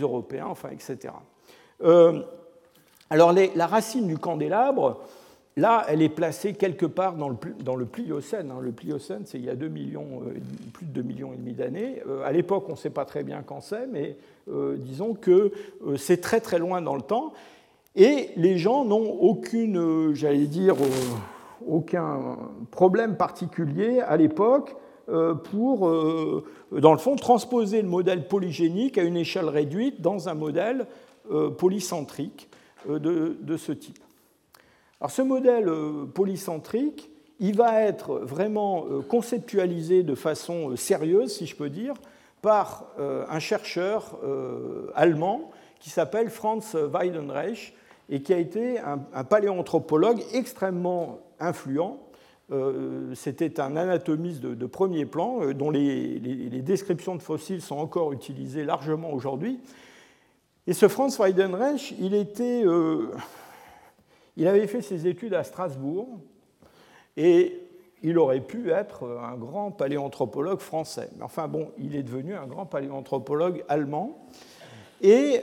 Européens, 0.00 0.46
enfin, 0.48 0.70
etc. 0.70 1.14
alors 3.08 3.32
la 3.32 3.66
racine 3.66 4.08
du 4.08 4.18
candélabre, 4.18 5.00
là, 5.60 5.84
elle 5.88 6.02
est 6.02 6.08
placée 6.08 6.54
quelque 6.54 6.86
part 6.86 7.14
dans 7.14 7.28
le, 7.28 7.86
Pliocène. 7.86 8.50
Hein. 8.50 8.60
Le 8.60 8.72
Pliocène, 8.72 9.22
c'est 9.26 9.38
il 9.38 9.44
y 9.44 9.50
a 9.50 9.56
2 9.56 9.68
millions, 9.68 10.22
plus 10.72 10.86
de 10.86 10.92
2 10.92 11.02
millions 11.02 11.32
et 11.32 11.36
demi 11.36 11.52
d'années. 11.52 12.02
à 12.24 12.32
l'époque, 12.32 12.64
on 12.68 12.72
ne 12.72 12.76
sait 12.76 12.90
pas 12.90 13.04
très 13.04 13.22
bien 13.22 13.42
quand 13.46 13.60
c'est, 13.60 13.86
mais 13.86 14.16
disons 14.78 15.14
que 15.14 15.52
c'est 15.96 16.20
très 16.20 16.40
très 16.40 16.58
loin 16.58 16.82
dans 16.82 16.96
le 16.96 17.02
temps. 17.02 17.32
Et 17.96 18.30
les 18.36 18.58
gens 18.58 18.84
n'ont 18.84 19.10
aucune, 19.20 20.14
j'allais 20.14 20.46
dire, 20.46 20.76
aucun 21.66 22.36
problème 22.70 23.16
particulier 23.16 24.00
à 24.00 24.16
l'époque 24.16 24.74
euh, 25.08 25.34
pour, 25.34 25.88
euh, 25.88 26.44
dans 26.70 26.92
le 26.92 26.98
fond, 26.98 27.16
transposer 27.16 27.82
le 27.82 27.88
modèle 27.88 28.28
polygénique 28.28 28.96
à 28.96 29.02
une 29.02 29.16
échelle 29.16 29.48
réduite 29.48 30.00
dans 30.00 30.28
un 30.28 30.34
modèle 30.34 30.86
euh, 31.32 31.50
polycentrique 31.50 32.48
de, 32.88 33.36
ce 33.56 33.72
type. 33.72 33.98
Alors 35.00 35.10
ce 35.10 35.22
modèle 35.22 35.70
polycentrique, 36.14 37.10
il 37.38 37.56
va 37.56 37.80
être 37.82 38.18
vraiment 38.18 38.84
conceptualisé 39.08 40.02
de 40.02 40.14
façon 40.14 40.76
sérieuse, 40.76 41.32
si 41.32 41.46
je 41.46 41.56
peux 41.56 41.70
dire, 41.70 41.94
par 42.42 42.84
un 42.98 43.38
chercheur 43.38 44.18
allemand 44.94 45.50
qui 45.78 45.88
s'appelle 45.88 46.28
Franz 46.28 46.76
Weidenreich 46.76 47.74
et 48.10 48.22
qui 48.22 48.34
a 48.34 48.38
été 48.38 48.78
un, 48.78 49.24
paléanthropologue 49.24 50.20
extrêmement 50.32 51.20
influent. 51.38 51.98
Euh, 52.50 53.14
c'était 53.14 53.60
un 53.60 53.76
anatomiste 53.76 54.40
de, 54.40 54.66
premier 54.66 55.06
plan, 55.06 55.38
euh, 55.42 55.54
dont 55.54 55.70
les, 55.70 56.18
descriptions 56.62 57.14
de 57.14 57.22
fossiles 57.22 57.62
sont 57.62 57.76
encore 57.76 58.12
utilisées 58.12 58.64
largement 58.64 59.12
aujourd'hui. 59.12 59.60
Et 60.66 60.72
ce 60.72 60.88
Franz 60.88 61.16
Weidenreich, 61.22 61.94
il, 62.00 62.12
était, 62.14 62.64
euh, 62.66 63.12
il 64.36 64.46
avait 64.46 64.66
fait 64.66 64.82
ses 64.82 65.06
études 65.06 65.34
à 65.34 65.44
Strasbourg 65.44 66.08
et 67.16 67.60
il 68.02 68.18
aurait 68.18 68.40
pu 68.40 68.70
être 68.70 69.04
un 69.22 69.36
grand 69.36 69.70
paléanthropologue 69.70 70.60
français. 70.60 71.10
Mais 71.16 71.22
enfin 71.22 71.48
bon, 71.48 71.70
il 71.78 71.96
est 71.96 72.02
devenu 72.02 72.34
un 72.34 72.46
grand 72.46 72.66
paléanthropologue 72.66 73.64
allemand. 73.68 74.26
Et 75.02 75.40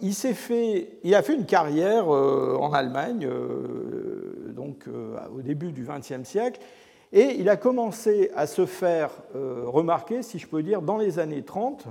il, 0.00 0.12
fait, 0.12 0.88
il 1.04 1.14
a 1.14 1.22
fait 1.22 1.34
une 1.34 1.46
carrière 1.46 2.08
en 2.08 2.72
Allemagne 2.72 3.28
donc 4.52 4.84
euh, 4.88 5.16
au 5.36 5.42
début 5.42 5.72
du 5.72 5.84
XXe 5.84 6.26
siècle. 6.26 6.60
Et 7.12 7.34
il 7.38 7.48
a 7.48 7.56
commencé 7.56 8.30
à 8.34 8.46
se 8.46 8.64
faire 8.64 9.10
euh, 9.34 9.64
remarquer, 9.66 10.22
si 10.22 10.38
je 10.38 10.46
peux 10.46 10.62
dire, 10.62 10.80
dans 10.80 10.96
les 10.96 11.18
années 11.18 11.42
30. 11.42 11.86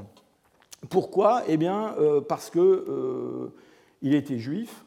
Pourquoi? 0.89 1.43
Eh 1.47 1.57
bien, 1.57 1.93
euh, 1.99 2.21
parce 2.21 2.49
qu'il 2.49 2.81
il 4.01 4.15
était 4.15 4.39
juif, 4.39 4.83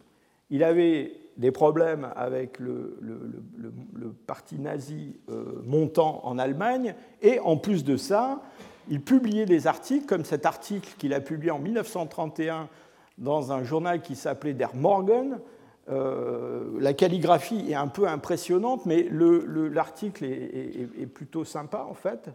il 0.51 0.65
avait 0.65 1.13
des 1.37 1.51
problèmes 1.51 2.09
avec 2.17 2.59
le, 2.59 2.97
parti 4.27 4.59
nazi 4.59 5.17
montant 5.65 6.21
en 6.25 6.39
Allemagne, 6.39 6.95
et 7.23 7.41
en 7.41 7.57
plus 7.57 7.85
de 7.85 7.97
ça, 7.97 8.41
il 8.89 9.01
publiait 9.01 9.47
des 9.47 9.67
articles, 9.67 10.07
comme 10.07 10.25
cet 10.25 10.47
article 10.47 10.95
qu'il 10.99 11.15
a 11.15 11.21
publié 11.21 11.51
en 11.51 11.59
1931 11.59 12.69
dans 13.19 13.53
un 13.53 13.63
journal 13.63 14.03
qui 14.03 14.17
s'appelait 14.17 14.55
Der 14.55 14.75
Morgen, 14.75 15.39
euh, 15.91 16.65
la 16.81 16.95
calligraphie 16.95 17.67
est 17.71 17.75
un 17.75 17.89
peu 17.89 18.09
impressionnante, 18.09 18.87
mais 18.87 19.07
l'article 19.11 20.25
est, 20.25 21.07
plutôt 21.07 21.45
sympa 21.45 21.87
en 21.89 21.95
fait. 21.95 22.31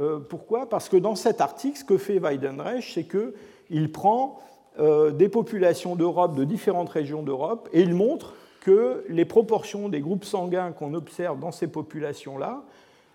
Euh, 0.00 0.20
pourquoi? 0.20 0.68
Parce 0.68 0.88
que 0.88 0.96
dans 0.96 1.16
cet 1.16 1.40
article, 1.40 1.78
ce 1.78 1.84
que 1.84 1.98
fait 1.98 2.18
Weidenreich, 2.18 2.94
c'est 2.94 3.04
qu'il 3.04 3.92
prend 3.92 4.40
euh, 4.78 5.10
des 5.10 5.28
populations 5.28 5.96
d'Europe, 5.96 6.34
de 6.34 6.44
différentes 6.44 6.88
régions 6.88 7.22
d'Europe, 7.22 7.68
et 7.72 7.82
il 7.82 7.94
montre 7.94 8.34
que 8.62 9.04
les 9.08 9.24
proportions 9.24 9.88
des 9.88 10.00
groupes 10.00 10.24
sanguins 10.24 10.70
qu'on 10.70 10.94
observe 10.94 11.40
dans 11.40 11.50
ces 11.50 11.66
populations-là, 11.66 12.62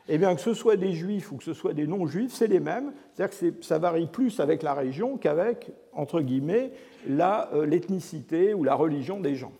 eh 0.09 0.17
bien, 0.17 0.35
que 0.35 0.41
ce 0.41 0.53
soit 0.53 0.75
des 0.75 0.91
juifs 0.91 1.31
ou 1.31 1.37
que 1.37 1.43
ce 1.43 1.53
soit 1.53 1.73
des 1.73 1.87
non-juifs, 1.87 2.33
c'est 2.33 2.47
les 2.47 2.59
mêmes. 2.59 2.91
C'est-à-dire 3.13 3.39
que 3.39 3.65
ça 3.65 3.79
varie 3.79 4.07
plus 4.07 4.41
avec 4.41 4.61
la 4.61 4.73
région 4.73 5.17
qu'avec, 5.17 5.71
entre 5.93 6.21
guillemets, 6.21 6.71
l'ethnicité 7.07 8.53
ou 8.53 8.65
la 8.65 8.75
religion 8.75 9.21
des 9.21 9.35
gens. 9.35 9.53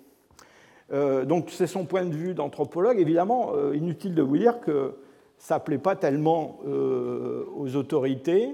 Euh, 0.91 1.26
donc 1.26 1.50
c'est 1.52 1.67
son 1.67 1.86
point 1.86 2.06
de 2.06 2.13
vue 2.13 2.34
d'anthropologue. 2.34 3.00
Évidemment, 3.00 3.52
euh, 3.56 3.76
inutile 3.76 4.13
de 4.13 4.21
vous 4.21 4.38
dire 4.38 4.60
que 4.60 4.93
ça 5.38 5.56
ne 5.56 5.62
plaît 5.62 5.78
pas 5.78 5.95
tellement 5.95 6.60
euh, 6.67 7.45
aux 7.56 7.76
autorités. 7.76 8.50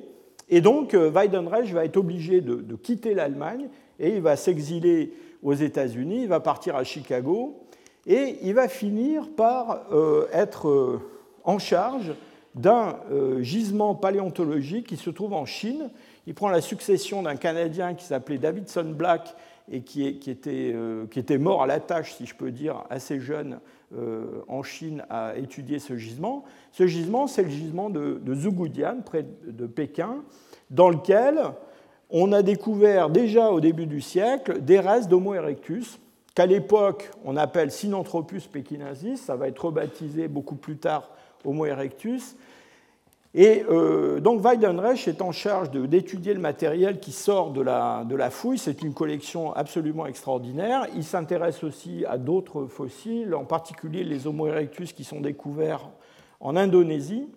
Et 0.49 0.61
donc 0.61 0.93
Weidenreich 0.93 1.73
va 1.73 1.85
être 1.85 1.97
obligé 1.97 2.41
de, 2.41 2.75
quitter 2.75 3.15
l'Allemagne 3.15 3.69
et 3.99 4.15
il 4.15 4.21
va 4.21 4.35
s'exiler 4.35 5.13
aux 5.43 5.53
États-Unis, 5.53 6.21
il 6.23 6.27
va 6.27 6.39
partir 6.39 6.75
à 6.75 6.83
Chicago 6.83 7.59
et 8.05 8.37
il 8.41 8.53
va 8.53 8.67
finir 8.67 9.29
par 9.35 9.83
être 10.33 10.99
en 11.43 11.59
charge 11.59 12.13
d'un 12.55 12.97
gisement 13.39 13.95
paléontologique 13.95 14.87
qui 14.87 14.97
se 14.97 15.09
trouve 15.09 15.33
en 15.33 15.45
Chine. 15.45 15.89
Il 16.27 16.33
prend 16.33 16.49
la 16.49 16.61
succession 16.61 17.23
d'un 17.23 17.35
Canadien 17.35 17.93
qui 17.93 18.05
s'appelait 18.05 18.37
Davidson 18.37 18.93
Black 18.95 19.35
et 19.71 19.81
qui, 19.81 20.05
était, 20.05 20.71
euh, 20.73 21.05
qui, 21.07 21.19
était, 21.19 21.37
mort 21.37 21.63
à 21.63 21.67
la 21.67 21.79
tâche, 21.79 22.13
si 22.13 22.25
je 22.25 22.35
peux 22.35 22.51
dire, 22.51 22.83
assez 22.89 23.19
jeune 23.19 23.59
euh, 23.95 24.41
en 24.47 24.63
Chine 24.63 25.05
à 25.09 25.37
étudier 25.37 25.79
ce 25.79 25.95
gisement. 25.95 26.43
Ce 26.71 26.85
gisement, 26.85 27.27
c'est 27.27 27.43
le 27.43 27.49
gisement 27.49 27.89
de, 27.89 28.19
de 28.23 29.01
près 29.01 29.25
de 29.45 29.67
Pékin, 29.67 30.17
dans 30.69 30.89
lequel 30.89 31.39
on 32.13 32.31
a 32.31 32.43
découvert 32.43 33.09
déjà 33.09 33.49
au 33.49 33.59
début 33.59 33.87
du 33.87 33.99
siècle 33.99 34.61
des 34.61 34.79
restes 34.79 35.09
d'Homo 35.09 35.33
erectus, 35.33 35.99
qu'à 36.35 36.45
l'époque 36.45 37.11
on 37.25 37.35
appelle 37.35 37.71
Sinanthropus 37.71 38.47
pekinensis, 38.47 39.17
ça 39.17 39.35
va 39.35 39.49
être 39.49 39.65
rebaptisé 39.65 40.29
beaucoup 40.29 40.55
plus 40.55 40.77
tard 40.77 41.09
Homo 41.43 41.65
erectus, 41.65 42.37
et 43.35 43.65
euh, 43.67 44.19
donc 44.19 44.41
Weidenreich 44.41 45.07
est 45.07 45.21
en 45.21 45.31
charge 45.31 45.71
d'étudier 45.71 46.35
le 46.35 46.39
matériel 46.39 46.99
qui 46.99 47.11
sort 47.11 47.49
de 47.49 47.61
la, 47.61 48.05
de 48.07 48.15
la 48.15 48.29
fouille. 48.29 48.59
C'est 48.59 48.83
une 48.83 48.93
collection 48.93 49.53
absolument 49.53 50.05
extraordinaire. 50.05 50.85
Il 50.95 51.03
s'intéresse 51.03 51.63
aussi 51.63 52.05
à 52.07 52.19
d'autres 52.19 52.67
fossiles, 52.67 53.33
en 53.33 53.43
particulier 53.43 54.03
les 54.03 54.27
Homo 54.27 54.45
erectus 54.45 54.93
qui 54.93 55.03
sont 55.03 55.19
découverts 55.19 55.89
en 56.41 56.55
Indonésie. 56.55 57.27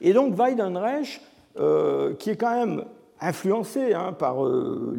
Et 0.00 0.12
donc 0.12 0.34
Weidenreich, 0.34 1.20
euh, 1.58 2.14
qui 2.14 2.30
est 2.30 2.36
quand 2.36 2.54
même 2.54 2.84
influencé 3.20 3.94
hein, 3.94 4.12
par 4.12 4.44
euh, 4.44 4.94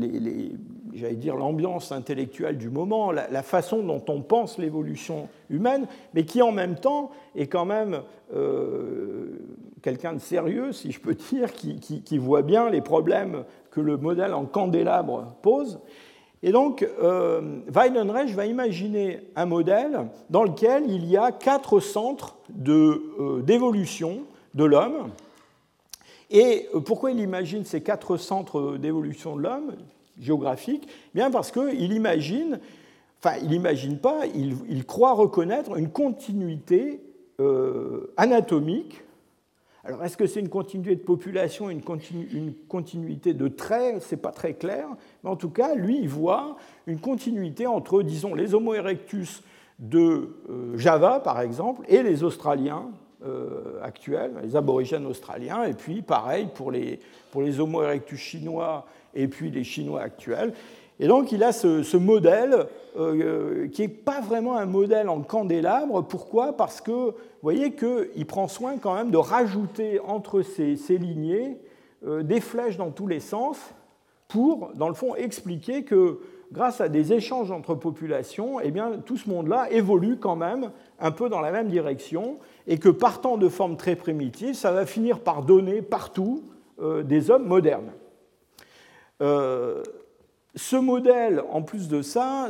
j'allais 0.93 1.15
dire, 1.15 1.35
l'ambiance 1.35 1.91
intellectuelle 1.91 2.57
du 2.57 2.69
moment, 2.69 3.11
la, 3.11 3.43
façon 3.43 3.83
dont 3.83 4.03
on 4.07 4.21
pense 4.21 4.57
l'évolution 4.57 5.29
humaine, 5.49 5.87
mais 6.13 6.25
qui 6.25 6.41
en 6.41 6.51
même 6.51 6.75
temps 6.75 7.11
est 7.35 7.47
quand 7.47 7.65
même 7.65 8.01
euh, 8.35 9.39
quelqu'un 9.81 10.13
de 10.13 10.19
sérieux, 10.19 10.71
si 10.71 10.91
je 10.91 10.99
peux 10.99 11.15
dire, 11.15 11.51
qui, 11.53 12.17
voit 12.17 12.41
bien 12.41 12.69
les 12.69 12.81
problèmes 12.81 13.43
que 13.71 13.81
le 13.81 13.97
modèle 13.97 14.33
en 14.33 14.45
candélabre 14.45 15.35
pose. 15.41 15.79
Et 16.43 16.51
donc, 16.51 16.87
euh, 17.01 17.59
Weidenreich 17.67 18.33
va 18.33 18.45
imaginer 18.47 19.19
un 19.35 19.45
modèle 19.45 20.07
dans 20.29 20.43
lequel 20.43 20.89
il 20.89 21.05
y 21.05 21.15
a 21.15 21.31
quatre 21.31 21.79
centres 21.79 22.37
euh, 22.67 23.41
d'évolution 23.41 24.19
de 24.55 24.63
l'homme. 24.65 25.11
Et 26.31 26.69
pourquoi 26.85 27.11
il 27.11 27.19
imagine 27.19 27.65
ces 27.65 27.81
quatre 27.81 28.15
centres 28.15 28.77
d'évolution 28.77 29.35
de 29.35 29.41
l'homme 29.41 29.75
géographique 30.19 30.87
Bien 31.13 31.29
parce 31.29 31.51
qu'il 31.51 31.91
imagine, 31.91 32.59
enfin 33.19 33.35
il 33.41 33.49
n'imagine 33.49 33.97
pas, 33.97 34.21
il, 34.33 34.85
croit 34.85 35.11
reconnaître 35.11 35.77
une 35.77 35.89
continuité 35.89 37.01
euh, 37.41 38.13
anatomique. 38.15 39.01
Alors 39.83 40.05
est-ce 40.05 40.15
que 40.15 40.25
c'est 40.25 40.39
une 40.39 40.49
continuité 40.49 40.95
de 40.95 41.01
population, 41.01 41.69
une, 41.69 41.81
une 42.31 42.53
continuité 42.69 43.33
de 43.33 43.49
traits? 43.49 44.01
C'est 44.01 44.21
pas 44.21 44.31
très 44.31 44.53
clair, 44.53 44.87
mais 45.23 45.29
en 45.29 45.35
tout 45.35 45.49
cas, 45.49 45.75
lui, 45.75 45.99
il 45.99 46.07
voit 46.07 46.55
une 46.87 46.99
continuité 46.99 47.67
entre, 47.67 48.03
disons, 48.03 48.35
les 48.35 48.53
Homo 48.53 48.73
erectus 48.73 49.43
de 49.79 50.37
euh, 50.49 50.77
Java, 50.77 51.19
par 51.19 51.41
exemple, 51.41 51.81
et 51.89 52.03
les 52.03 52.23
Australiens 52.23 52.85
euh, 52.85 53.00
actuels, 53.83 54.31
les 54.43 54.55
aborigènes 54.55 55.05
australiens, 55.05 55.63
et 55.63 55.73
puis 55.73 56.01
pareil 56.01 56.47
pour 56.53 56.71
les, 56.71 56.99
pour 57.31 57.41
les 57.41 57.59
Homo 57.59 57.83
erectus 57.83 58.19
chinois 58.19 58.85
et 59.13 59.27
puis 59.27 59.51
les 59.51 59.63
Chinois 59.63 60.01
actuels. 60.01 60.53
Et 60.99 61.07
donc 61.07 61.31
il 61.31 61.43
a 61.43 61.51
ce, 61.51 61.97
modèle 61.97 62.67
euh, 62.97 63.67
qui 63.69 63.81
n'est 63.81 63.87
pas 63.87 64.21
vraiment 64.21 64.57
un 64.57 64.65
modèle 64.65 65.09
en 65.09 65.21
candélabre. 65.21 66.03
Pourquoi? 66.03 66.53
Parce 66.53 66.81
que 66.81 66.91
vous 66.91 67.15
voyez 67.41 67.73
qu'il 67.73 68.25
prend 68.27 68.47
soin 68.47 68.77
quand 68.77 68.93
même 68.93 69.11
de 69.11 69.17
rajouter 69.17 69.99
entre 70.01 70.41
ces, 70.43 70.75
ces 70.75 70.97
lignées 70.97 71.57
euh, 72.05 72.21
des 72.21 72.39
flèches 72.39 72.77
dans 72.77 72.91
tous 72.91 73.07
les 73.07 73.19
sens 73.19 73.57
pour, 74.27 74.71
dans 74.75 74.87
le 74.87 74.93
fond, 74.93 75.15
expliquer 75.15 75.83
que 75.83 76.19
grâce 76.51 76.81
à 76.81 76.89
des 76.89 77.13
échanges 77.13 77.51
entre 77.51 77.75
populations, 77.75 78.59
eh 78.59 78.71
bien, 78.71 78.99
tout 79.05 79.17
ce 79.17 79.29
monde-là 79.29 79.71
évolue 79.71 80.17
quand 80.17 80.35
même 80.35 80.71
un 80.99 81.11
peu 81.11 81.29
dans 81.29 81.41
la 81.41 81.51
même 81.51 81.67
direction 81.67 82.37
et 82.67 82.77
que 82.77 82.89
partant 82.89 83.37
de 83.37 83.49
formes 83.49 83.77
très 83.77 83.95
primitives, 83.95 84.55
ça 84.55 84.71
va 84.71 84.85
finir 84.85 85.19
par 85.19 85.43
donner 85.43 85.81
partout 85.81 86.43
euh, 86.81 87.03
des 87.03 87.29
hommes 87.31 87.47
modernes. 87.47 87.91
Euh, 89.21 89.83
ce 90.55 90.75
modèle, 90.75 91.43
en 91.51 91.61
plus 91.61 91.87
de 91.87 92.01
ça, 92.01 92.49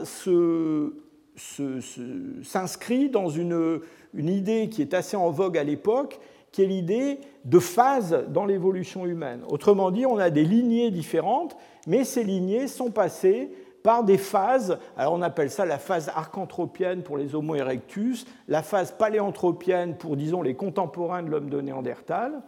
s'inscrit 2.44 3.10
dans 3.10 3.30
une, 3.30 3.82
une, 4.14 4.30
idée 4.30 4.70
qui 4.70 4.82
est 4.82 4.94
assez 4.94 5.18
en 5.18 5.30
vogue 5.30 5.58
à 5.58 5.64
l'époque, 5.64 6.20
qui 6.52 6.64
est 6.64 6.68
l'idée 6.68 7.20
de 7.46 7.60
phase 7.60 8.26
dans 8.30 8.46
l'évolution 8.46 9.06
humaine. 9.06 9.42
Autrement 9.50 9.92
dit, 9.92 10.06
on 10.06 10.18
a 10.18 10.30
des 10.30 10.44
lignées 10.44 10.92
différentes, 10.92 11.56
mais 11.88 12.04
ces 12.04 12.24
lignées 12.24 12.68
sont 12.68 12.92
passées 12.92 13.52
par 13.84 14.04
des 14.04 14.18
phases, 14.18 14.78
alors 14.98 15.14
on 15.14 15.22
appelle 15.22 15.50
ça 15.50 15.66
la 15.66 15.78
phase 15.78 16.10
archanthropienne 16.16 17.04
pour 17.04 17.18
les 17.18 17.36
Homo 17.36 17.56
erectus, 17.56 18.26
la 18.48 18.62
phase 18.62 18.92
paléanthropienne 18.92 19.96
pour, 19.96 20.16
disons, 20.16 20.42
les 20.42 20.56
contemporains 20.56 21.24
de 21.24 21.30
l'homme 21.30 21.50
de 21.50 21.62
Néandertal, 21.62 22.42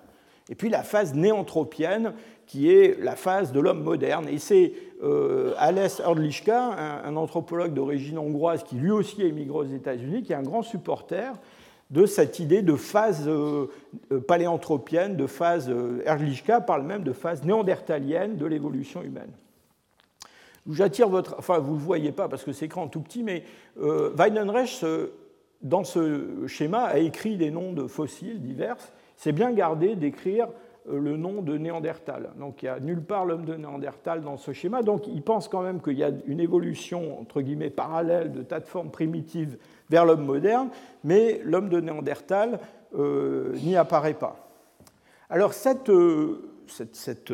et 0.50 0.56
puis 0.56 0.70
la 0.70 0.84
phase 0.84 1.14
néanthropienne 1.14 2.14
qui 2.46 2.70
est 2.70 3.00
la 3.00 3.16
phase 3.16 3.52
de 3.52 3.60
l'homme 3.60 3.82
moderne. 3.82 4.28
Et 4.28 4.38
c'est 4.38 4.74
euh, 5.02 5.54
Alès 5.58 6.02
Erdlichka, 6.02 7.02
un, 7.06 7.16
anthropologue 7.16 7.74
d'origine 7.74 8.18
hongroise 8.18 8.64
qui 8.64 8.76
lui 8.76 8.92
aussi 8.92 9.22
a 9.22 9.26
émigré 9.26 9.58
aux 9.58 9.64
États-Unis, 9.64 10.24
qui 10.24 10.34
est 10.34 10.36
un 10.36 10.44
grand 10.44 10.62
supporter 10.62 11.34
de 11.92 12.06
cette 12.06 12.40
idée 12.40 12.62
de 12.62 12.76
phase 12.76 13.26
euh, 13.28 13.68
euh, 14.12 14.20
paléanthropienne, 14.20 15.16
de 15.16 15.28
phase, 15.28 15.72
Erdlichka 16.06 16.60
parle 16.60 16.84
même 16.84 17.04
de 17.04 17.14
phase 17.14 17.44
néandertalienne 17.44 18.36
de 18.36 18.46
l'évolution 18.46 19.02
humaine. 19.02 19.32
J'attire 20.70 21.10
votre. 21.10 21.36
Enfin, 21.38 21.60
vous 21.60 21.74
ne 21.74 21.80
le 21.80 21.84
voyez 21.84 22.12
pas 22.12 22.30
parce 22.30 22.44
que 22.44 22.54
c'est 22.54 22.66
écran 22.66 22.88
tout 22.88 23.02
petit, 23.02 23.24
mais 23.24 23.44
Weidenreich, 23.76 24.84
dans 25.62 25.84
ce 25.84 26.46
schéma, 26.48 26.84
a 26.84 27.00
écrit 27.00 27.38
des 27.38 27.52
noms 27.52 27.74
de 27.74 27.88
fossiles 27.88 28.42
divers. 28.42 28.78
C'est 29.16 29.32
bien 29.32 29.52
gardé 29.52 29.96
d'écrire 29.96 30.48
euh, 30.90 31.00
le 31.00 31.16
nom 31.16 31.42
de 31.42 31.58
Néandertal. 31.58 32.32
Donc 32.38 32.62
il 32.62 32.66
n'y 32.66 32.70
a 32.70 32.80
nulle 32.80 33.02
part 33.02 33.26
l'homme 33.26 33.46
de 33.46 33.56
Néandertal 33.56 34.22
dans 34.22 34.36
ce 34.36 34.52
schéma. 34.52 34.84
Donc 34.84 35.08
il 35.08 35.22
pense 35.22 35.48
quand 35.48 35.62
même 35.62 35.82
qu'il 35.82 35.98
y 35.98 36.04
a 36.04 36.12
une 36.28 36.42
évolution, 36.42 37.20
entre 37.20 37.42
guillemets, 37.42 37.70
parallèle 37.70 38.34
de 38.34 38.44
tas 38.44 38.60
de 38.60 38.66
formes 38.66 38.92
primitives 38.92 39.58
vers 39.90 40.06
l'homme 40.06 40.26
moderne, 40.26 40.70
mais 41.04 41.40
l'homme 41.46 41.70
de 41.70 41.80
Néandertal 41.80 42.60
euh, 42.98 43.54
n'y 43.64 43.78
apparaît 43.78 44.14
pas. 44.14 44.50
Alors 45.30 45.54
cette, 45.54 45.90
euh, 45.90 46.50
cette, 46.68 47.34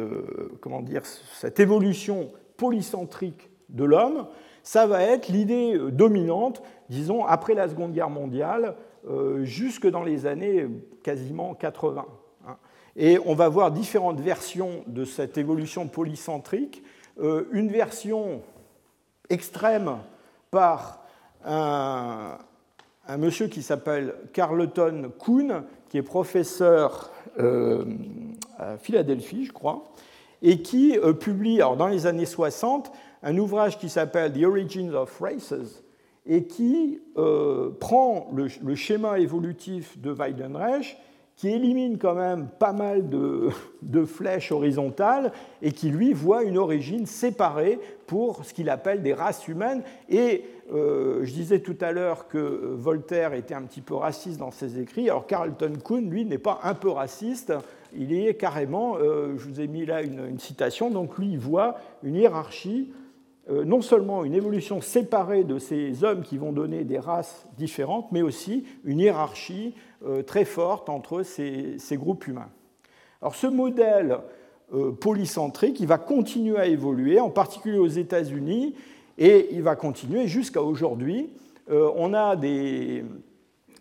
comment 0.62 0.82
dire, 0.82 1.06
cette 1.06 1.60
évolution 1.60 2.32
polycentrique 2.60 3.50
de 3.69 3.84
l'homme, 3.84 4.28
ça 4.62 4.86
va 4.86 5.02
être 5.02 5.30
l'idée 5.30 5.80
dominante, 5.91 6.62
disons, 6.89 7.26
après 7.26 7.56
la 7.56 7.67
Seconde 7.67 7.93
Guerre 7.93 8.12
mondiale, 8.12 8.76
jusque 9.41 9.88
dans 9.88 10.04
les 10.04 10.28
années 10.28 10.67
quasiment 11.02 11.56
80. 11.56 12.06
Et 13.02 13.17
on 13.26 13.34
va 13.34 13.48
voir 13.48 13.72
différentes 13.72 14.19
versions 14.19 14.84
de 14.88 15.06
cette 15.06 15.38
évolution 15.38 15.88
polycentrique. 15.88 16.84
Euh, 17.22 17.45
une 17.52 17.69
version 17.69 18.41
extrême 19.30 19.98
par 20.52 21.06
un, 21.45 22.38
monsieur 23.17 23.48
qui 23.48 23.63
s'appelle 23.63 24.15
Carleton 24.34 25.12
Kuhn, 25.17 25.63
qui 25.88 25.98
est 25.98 26.04
professeur 26.04 27.12
euh, 27.39 27.86
à 28.58 28.78
Philadelphie, 28.78 29.45
je 29.45 29.54
crois, 29.54 29.86
et 30.41 30.62
qui 30.62 30.97
euh, 30.97 31.13
publie 31.13 31.62
alors, 31.62 31.78
dans 31.78 31.88
les 31.88 32.08
années 32.08 32.25
60 32.25 32.91
un 33.23 33.38
ouvrage 33.38 33.78
qui 33.78 33.89
s'appelle 33.89 34.32
The 34.34 34.43
Origins 34.45 34.93
of 34.93 35.19
Races 35.19 35.84
et 36.25 36.45
qui 36.45 37.02
prend 37.80 38.30
le, 38.34 38.47
le, 38.63 38.75
schéma 38.75 39.19
évolutif 39.19 39.99
de 39.99 40.12
Weidenreich 40.12 40.97
qui 41.39 41.47
élimine 41.47 41.97
quand 41.97 42.15
même 42.15 42.49
pas 42.60 42.73
mal 42.73 43.08
de, 43.82 44.06
flèches 44.06 44.52
horizontales 44.52 45.32
et 45.62 45.71
qui, 45.71 45.89
lui, 45.89 46.12
voit 46.12 46.43
une 46.43 46.58
origine 46.58 47.06
séparée 47.06 47.80
pour 48.08 48.43
ce 48.43 48.54
qu'il 48.54 48.69
appelle 48.69 49.02
des 49.02 49.13
races 49.13 49.47
humaines. 49.47 49.82
Et 50.10 50.43
euh, 50.73 51.21
je 51.23 51.32
disais 51.32 51.60
tout 51.60 51.78
à 51.80 51.93
l'heure 51.93 52.28
que 52.28 52.38
Voltaire 52.38 53.34
était 53.34 53.54
un 53.54 53.62
petit 53.62 53.80
peu 53.80 53.95
raciste 53.95 54.38
dans 54.38 54.52
ses 54.52 54.82
écrits. 54.82 55.10
Alors 55.10 55.28
Carlton 55.28 55.73
Kuhn, 55.82 56.10
lui, 56.10 56.25
n'est 56.25 56.38
pas 56.38 56.60
un 56.63 56.73
peu 56.73 56.89
raciste. 56.89 57.54
Il 57.95 58.13
est 58.13 58.36
carrément, 58.36 58.97
euh, 58.97 59.36
je 59.38 59.47
vous 59.47 59.62
ai 59.62 59.67
mis 59.67 59.86
là 59.86 60.02
une, 60.02 60.39
citation, 60.39 60.91
donc 60.91 61.17
lui, 61.17 61.32
il 61.32 61.39
voit 61.39 61.78
une 62.04 62.15
hiérarchie 62.15 62.91
euh, 63.49 63.65
non 63.65 63.82
seulement 63.82 64.23
une 64.23 64.36
évolution 64.36 64.80
séparée 64.80 65.43
de 65.43 65.58
ces 65.58 66.04
hommes 66.04 66.21
qui 66.21 66.38
vont 66.38 66.52
donner 66.52 66.84
des 66.84 66.99
races 66.99 67.47
différentes, 67.58 68.12
mais 68.12 68.21
aussi 68.21 68.63
une 68.84 68.99
hiérarchie 68.99 69.73
euh, 70.06 70.21
très 70.21 70.45
forte 70.45 70.88
entre 70.88 71.23
ces, 71.23 71.78
groupes 71.93 72.28
humains. 72.28 72.49
Alors 73.21 73.36
ce 73.36 73.47
modèle 73.47 74.19
polycentrique, 75.02 75.80
il 75.80 75.88
va 75.88 75.97
continuer 75.97 76.58
à 76.58 76.67
évoluer, 76.67 77.19
en 77.19 77.32
particulier 77.32 77.80
aux 77.80 77.88
États-Unis, 77.88 78.75
et 79.17 79.49
il 79.52 79.63
va 79.63 79.75
continuer 79.75 80.28
jusqu'à 80.28 80.62
aujourd'hui. 80.62 81.30
on 81.69 82.13
a 82.13 82.36
des... 82.36 83.04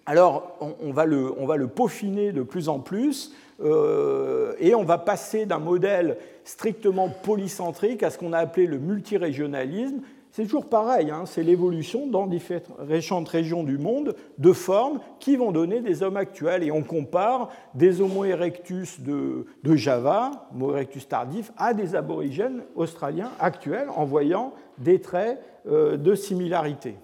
Alors, 0.07 0.57
on, 0.81 0.91
va 0.91 1.05
le, 1.05 1.35
on, 1.39 1.45
va 1.45 1.59
le, 1.59 1.69
peaufiner 1.69 2.33
de 2.33 2.43
plus 2.43 2.71
en 2.71 2.79
plus. 2.79 3.35
Euh, 3.61 4.55
et 4.59 4.75
on 4.75 4.85
va 4.85 4.99
passer 4.99 5.47
d'un 5.47 5.59
modèle 5.59 6.19
strictement 6.45 7.09
polycentrique 7.09 8.03
à 8.03 8.11
ce 8.11 8.19
qu'on 8.19 8.33
a 8.33 8.39
appelé 8.39 8.67
le 8.67 8.79
multirégionalisme. 8.79 10.01
C'est 10.31 10.45
toujours 10.45 10.69
pareil, 10.69 11.11
hein, 11.11 11.25
c'est 11.27 11.43
l'évolution 11.43 12.07
dans 12.07 12.27
différentes 12.27 13.29
régions 13.29 13.65
du 13.65 13.79
monde 13.79 14.15
de 14.37 14.53
formes 14.53 15.01
qui 15.19 15.37
vont 15.37 15.53
donner 15.53 15.81
des 15.81 16.03
hommes 16.03 16.17
actuels. 16.19 16.63
Et 16.63 16.71
on 16.71 16.83
compare 16.83 17.51
des 17.75 18.01
Homo 18.01 18.25
erectus 18.25 19.01
de, 19.01 19.47
Java, 19.65 20.49
Homo 20.55 20.73
erectus 20.73 21.09
tardif, 21.09 21.51
à 21.57 21.75
des 21.75 21.97
aborigènes 21.97 22.63
australiens 22.77 23.31
actuels 23.41 23.89
en 23.97 24.05
voyant 24.05 24.53
des 24.77 25.01
traits 25.01 25.43
euh, 25.67 25.97
de 25.97 26.15
similarité. 26.15 26.95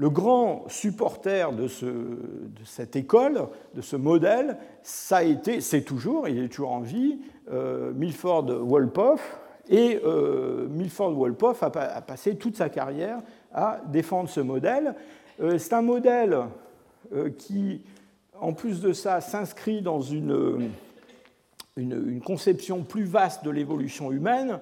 Le 0.00 0.10
grand 0.10 0.64
supporter 0.68 1.50
de, 1.52 1.66
cette 2.64 2.94
école, 2.94 3.48
de 3.74 3.80
ce 3.80 3.96
modèle, 3.96 4.56
ça 4.84 5.18
a 5.18 5.22
été, 5.24 5.60
c'est 5.60 5.82
toujours, 5.82 6.28
il 6.28 6.38
est 6.38 6.48
toujours 6.48 6.70
en 6.70 6.80
vie, 6.80 7.18
euh, 7.50 7.92
Milford 7.94 8.44
Wolpoff. 8.44 9.40
Et 9.68 10.00
euh, 10.04 10.68
Milford 10.68 11.14
Wolpoff 11.14 11.64
a, 11.64 11.70
passé 12.00 12.36
toute 12.36 12.56
sa 12.56 12.68
carrière 12.68 13.20
à 13.52 13.80
défendre 13.88 14.28
ce 14.28 14.38
modèle. 14.38 14.94
Euh, 15.40 15.58
c'est 15.58 15.72
un 15.72 15.82
modèle 15.82 16.44
qui, 17.36 17.80
en 18.40 18.52
plus 18.52 18.80
de 18.80 18.92
ça, 18.92 19.20
s'inscrit 19.20 19.82
dans 19.82 20.00
une, 20.00 20.70
une, 21.76 22.20
conception 22.20 22.84
plus 22.84 23.04
vaste 23.04 23.44
de 23.44 23.50
l'évolution 23.50 24.12
humaine 24.12 24.60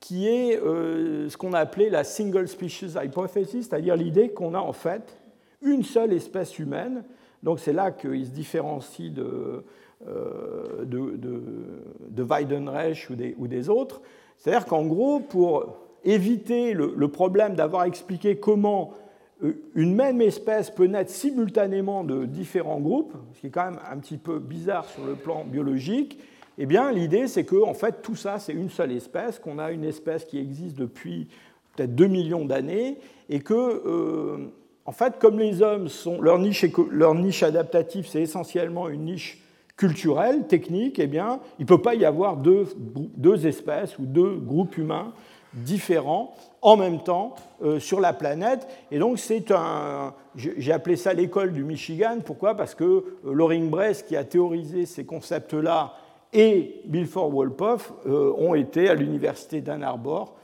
qui 0.00 0.28
est 0.28 0.56
euh, 0.60 1.28
ce 1.28 1.36
qu'on 1.36 1.52
a 1.52 1.58
appelé 1.58 1.90
la 1.90 2.04
single 2.04 2.48
species 2.48 2.94
hypothesis, 3.02 3.68
c'est-à-dire 3.68 3.96
l'idée 3.96 4.30
qu'on 4.30 4.54
a 4.54 4.60
en 4.60 4.72
fait 4.72 5.16
une 5.62 5.82
seule 5.82 6.12
espèce 6.12 6.58
humaine. 6.58 7.04
Donc 7.42 7.60
c'est 7.60 7.72
là 7.72 7.90
qu'il 7.90 8.24
se 8.24 8.30
différencie 8.30 9.12
de, 9.12 9.64
euh, 10.06 10.84
de, 10.84 12.22
Weidenreich 12.22 13.10
ou 13.10 13.16
des, 13.16 13.34
ou 13.38 13.48
des 13.48 13.68
autres. 13.68 14.00
C'est-à-dire 14.36 14.66
qu'en 14.66 14.86
gros, 14.86 15.20
pour 15.20 15.76
éviter 16.04 16.74
le, 16.74 16.94
le 16.96 17.08
problème 17.08 17.54
d'avoir 17.54 17.84
expliqué 17.84 18.36
comment 18.36 18.94
euh, 19.42 19.52
une 19.74 19.94
même 19.94 20.20
espèce 20.20 20.70
peut 20.70 20.86
naître 20.86 21.10
simultanément 21.10 22.04
de 22.04 22.24
différents 22.24 22.80
groupes, 22.80 23.14
ce 23.34 23.40
qui 23.40 23.46
est 23.48 23.50
quand 23.50 23.70
même 23.70 23.80
un 23.90 23.98
petit 23.98 24.16
peu 24.16 24.38
bizarre 24.38 24.84
sur 24.84 25.04
le 25.04 25.14
plan 25.14 25.44
biologique, 25.44 26.18
eh 26.58 26.66
bien, 26.66 26.90
l'idée, 26.90 27.28
c'est 27.28 27.44
que 27.44 27.62
en 27.62 27.74
fait, 27.74 28.02
tout 28.02 28.16
ça, 28.16 28.38
c'est 28.38 28.52
une 28.52 28.68
seule 28.68 28.92
espèce, 28.92 29.38
qu'on 29.38 29.58
a 29.58 29.70
une 29.70 29.84
espèce 29.84 30.24
qui 30.24 30.38
existe 30.38 30.76
depuis 30.76 31.28
peut-être 31.76 31.94
2 31.94 32.08
millions 32.08 32.44
d'années, 32.44 32.98
et 33.30 33.40
que, 33.40 33.54
euh, 33.54 34.48
en 34.84 34.92
fait, 34.92 35.18
comme 35.20 35.38
les 35.38 35.62
hommes 35.62 35.88
sont. 35.88 36.20
Leur 36.20 36.38
niche, 36.38 36.64
leur 36.90 37.14
niche 37.14 37.44
adaptative, 37.44 38.06
c'est 38.08 38.22
essentiellement 38.22 38.88
une 38.88 39.04
niche 39.04 39.40
culturelle, 39.76 40.48
technique, 40.48 40.98
eh 40.98 41.06
bien, 41.06 41.38
il 41.60 41.62
ne 41.62 41.68
peut 41.68 41.80
pas 41.80 41.94
y 41.94 42.04
avoir 42.04 42.36
deux, 42.36 42.66
deux, 42.76 43.46
espèces 43.46 43.96
ou 43.98 44.06
deux 44.06 44.34
groupes 44.34 44.76
humains 44.76 45.12
différents 45.54 46.34
en 46.60 46.76
même 46.76 47.00
temps 47.02 47.36
euh, 47.62 47.78
sur 47.78 48.00
la 48.00 48.12
planète. 48.12 48.66
Et 48.90 48.98
donc, 48.98 49.20
c'est 49.20 49.52
un. 49.52 50.12
J'ai 50.34 50.72
appelé 50.72 50.96
ça 50.96 51.12
l'école 51.12 51.52
du 51.52 51.62
Michigan. 51.62 52.18
Pourquoi? 52.24 52.56
Parce 52.56 52.74
que 52.74 52.84
euh, 52.84 53.04
Loring 53.24 53.70
Bress, 53.70 54.02
qui 54.02 54.16
a 54.16 54.24
théorisé 54.24 54.84
ces 54.84 55.04
concepts-là, 55.04 55.94
et 56.32 56.82
Milford 56.86 57.30
Wolpoff 57.30 57.92
euh, 58.06 58.32
ont 58.36 58.54
été 58.54 58.88
à 58.88 58.94
l'université 58.94 59.60
d'Ann 59.60 59.82
Arbor 59.82 60.34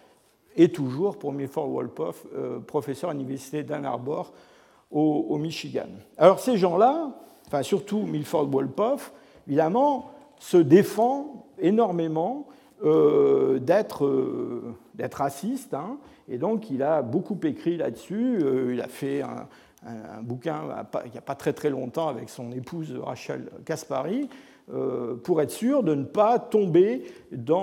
et 0.57 0.70
toujours 0.70 1.18
pour 1.18 1.32
Milford 1.32 1.68
Wolpoff, 1.68 2.24
euh, 2.35 2.61
professeur 2.61 3.11
à 3.11 3.12
l'université 3.12 3.62
d'Ann 3.62 3.85
Arbor 3.85 4.32
au, 4.91 5.39
Michigan. 5.39 5.89
Alors 6.16 6.39
ces 6.39 6.57
gens-là, 6.57 7.11
enfin 7.49 7.64
surtout 7.64 8.03
Milford 8.03 8.47
Wolpoff, 8.47 9.12
évidemment, 9.49 10.12
se 10.39 10.57
défend 10.57 11.47
énormément 11.59 12.47
euh, 12.85 13.59
d'être 13.59 14.07
raciste, 15.14 15.74
hein, 15.74 15.99
et 16.28 16.39
donc 16.39 16.70
il 16.70 16.85
a 16.85 17.03
beaucoup 17.03 17.39
écrit 17.43 17.76
là-dessus. 17.76 18.39
il 18.72 18.80
a 18.80 18.87
fait 18.87 19.22
un, 19.22 19.49
bouquin 20.22 20.61
il 21.05 21.11
n'y 21.11 21.18
a 21.18 21.22
pas 21.22 21.35
très 21.35 21.53
très 21.53 21.70
longtemps 21.70 22.09
avec 22.09 22.30
son 22.30 22.53
épouse 22.53 22.97
Rachel 23.03 23.51
Kaspari 23.66 24.30
pour 25.23 25.43
être 25.43 25.51
sûr 25.51 25.83
de 25.83 25.95
ne 25.95 26.05
pas 26.05 26.39
tomber 26.39 27.05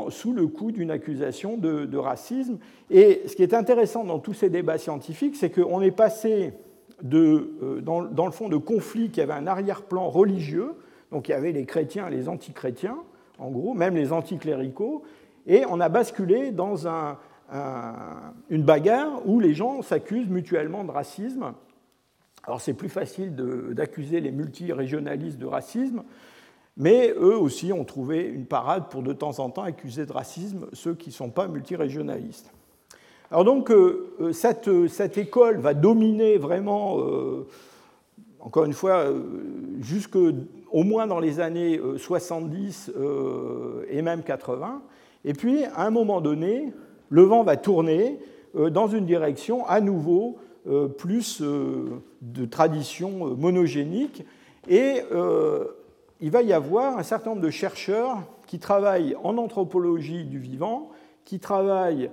sous 0.10 0.34
le 0.34 0.48
coup 0.48 0.72
d'une 0.72 0.92
accusation 0.92 1.58
de, 1.58 1.98
racisme. 1.98 2.60
Et 2.90 3.24
ce 3.26 3.36
qui 3.36 3.44
est 3.44 3.54
intéressant 3.54 4.04
dans 4.04 4.20
tous 4.20 4.34
ces 4.34 4.50
débats 4.50 4.78
scientifiques, 4.78 5.36
c'est 5.36 5.50
qu'on 5.50 5.82
est 5.82 5.92
passé 5.92 6.54
de, 7.02 7.82
dans, 7.82 8.26
le 8.26 8.32
fond 8.32 8.50
de 8.50 8.58
conflits 8.58 9.10
qui 9.10 9.22
avaient 9.22 9.34
un 9.34 9.48
arrière-plan 9.48 10.10
religieux, 10.10 10.74
donc 11.12 11.28
il 11.28 11.32
y 11.32 11.36
avait 11.36 11.52
les 11.52 11.66
chrétiens 11.66 12.08
et 12.08 12.12
les 12.12 12.30
antichrétiens, 12.30 12.98
en 13.40 13.50
gros, 13.50 13.74
même 13.74 13.96
les 13.96 14.14
anticléricaux, 14.14 15.02
et 15.48 15.64
on 15.68 15.80
a 15.80 15.90
basculé 15.90 16.52
dans 16.52 16.88
un, 16.88 17.18
une 18.50 18.64
bagarre 18.64 19.28
où 19.28 19.40
les 19.40 19.54
gens 19.54 19.82
s'accusent 19.82 20.30
mutuellement 20.30 20.84
de 20.84 20.92
racisme. 20.92 21.54
Alors 22.44 22.62
c'est 22.62 22.74
plus 22.74 22.90
facile 22.90 23.36
d'accuser 23.74 24.20
les 24.20 24.32
multirégionalistes 24.32 25.38
de 25.38 25.46
racisme, 25.46 26.04
mais 26.78 27.14
eux 27.18 27.38
aussi 27.38 27.74
ont 27.74 27.84
trouvé 27.84 28.24
une 28.24 28.46
parade 28.46 28.90
pour 28.90 29.04
de 29.04 29.14
temps 29.14 29.40
en 29.40 29.50
temps 29.50 29.64
accuser 29.64 30.06
de 30.06 30.14
racisme 30.14 30.68
ceux 30.74 30.94
qui 30.94 31.10
ne 31.10 31.14
sont 31.14 31.30
pas 31.30 31.48
multirégionalistes. 31.48 32.52
Alors 33.30 33.46
donc 33.46 33.72
euh, 33.72 34.14
euh, 34.20 34.34
cette, 34.34 34.70
cette, 34.88 35.18
école 35.18 35.58
va 35.58 35.74
dominer 35.74 36.38
vraiment, 36.38 37.00
euh, 37.00 37.48
encore 38.40 38.66
une 38.66 38.74
fois, 38.74 39.06
jusque 39.80 40.18
au 40.18 40.84
moins 40.84 41.08
dans 41.08 41.20
les 41.20 41.40
années 41.40 41.80
70 41.98 42.92
et 43.90 44.02
même 44.02 44.24
80. 44.24 44.82
Et 45.26 45.34
puis, 45.34 45.66
à 45.66 45.86
un 45.86 45.92
moment 45.92 46.22
donné, 46.22 46.74
le 47.10 47.22
vent 47.24 47.44
va 47.44 47.58
tourner 47.58 48.20
euh, 48.56 48.70
dans 48.70 48.88
une 48.88 49.06
direction 49.06 49.66
à 49.68 49.82
nouveau 49.82 50.38
euh, 50.68 50.88
plus 50.88 51.42
euh, 51.42 52.02
de 52.22 52.46
tradition 52.46 53.36
monogénique. 53.36 54.26
Et 54.70 55.02
il 56.22 56.32
va 56.32 56.42
y 56.42 56.54
avoir 56.54 56.98
un 56.98 57.04
certain 57.04 57.32
nombre 57.32 57.42
de 57.42 57.50
chercheurs 57.50 58.20
qui 58.48 58.60
travaillent 58.60 59.16
en 59.24 59.38
anthropologie 59.38 60.24
du 60.24 60.40
vivant, 60.40 60.90
qui 61.26 61.40
travaillent 61.40 62.10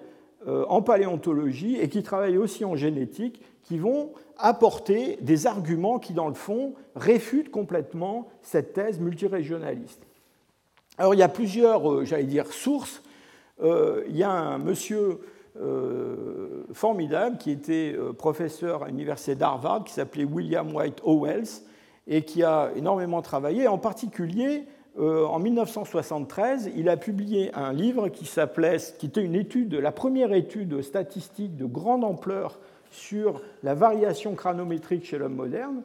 en 0.47 0.83
paléontologie 0.83 1.77
et 1.77 1.89
qui 1.89 2.03
travaillent 2.03 2.39
aussi 2.39 2.65
en 2.65 2.77
génétique, 2.77 3.43
qui 3.65 3.77
vont 3.77 4.13
apporter 4.39 5.19
des 5.21 5.47
arguments 5.47 5.99
qui, 5.99 6.15
dans 6.15 6.29
le 6.29 6.35
fond, 6.35 6.75
réfutent 6.95 7.51
complètement 7.51 8.29
cette 8.41 8.73
thèse 8.73 9.01
multirégionaliste. 9.01 10.07
Alors 10.97 11.15
il 11.15 11.19
y 11.19 11.23
a 11.23 11.29
plusieurs, 11.29 12.05
j'allais 12.05 12.25
dire, 12.25 12.53
sources 12.53 13.03
euh, 13.63 14.05
il 14.09 14.17
y 14.17 14.23
a 14.23 14.31
un 14.31 14.59
monsieur 14.59 15.21
euh, 15.61 16.65
formidable 16.73 17.39
qui 17.39 17.51
était 17.51 17.95
euh, 17.97 18.13
professeur 18.13 18.85
à 18.85 18.89
l'université 18.89 19.35
d'Harvard, 19.35 19.85
qui 19.85 19.93
s'appelait 19.93 20.25
William 20.25 20.75
White 20.75 21.01
Owells, 21.03 21.63
et 22.09 22.23
qui 22.23 22.43
a 22.43 22.71
énormément 22.75 23.23
travaillé. 23.23 23.69
En 23.69 23.79
particulier, 23.79 24.65
en 24.99 25.39
1973, 25.39 26.71
il 26.75 26.89
a 26.89 26.97
publié 26.97 27.55
un 27.55 27.73
livre 27.73 28.09
qui 28.09 28.25
s'appelait, 28.25 28.79
qui 28.99 29.07
était 29.07 29.23
une 29.23 29.37
étude, 29.37 29.75
la 29.75 29.93
première 29.93 30.33
étude 30.33 30.83
statistique 30.83 31.57
de 31.57 31.67
grande 31.67 32.03
ampleur 32.03 32.59
sur 32.91 33.43
la 33.63 33.75
variation 33.75 34.35
cranométrique 34.35 35.05
chez 35.05 35.19
l'homme 35.19 35.35
moderne, 35.35 35.83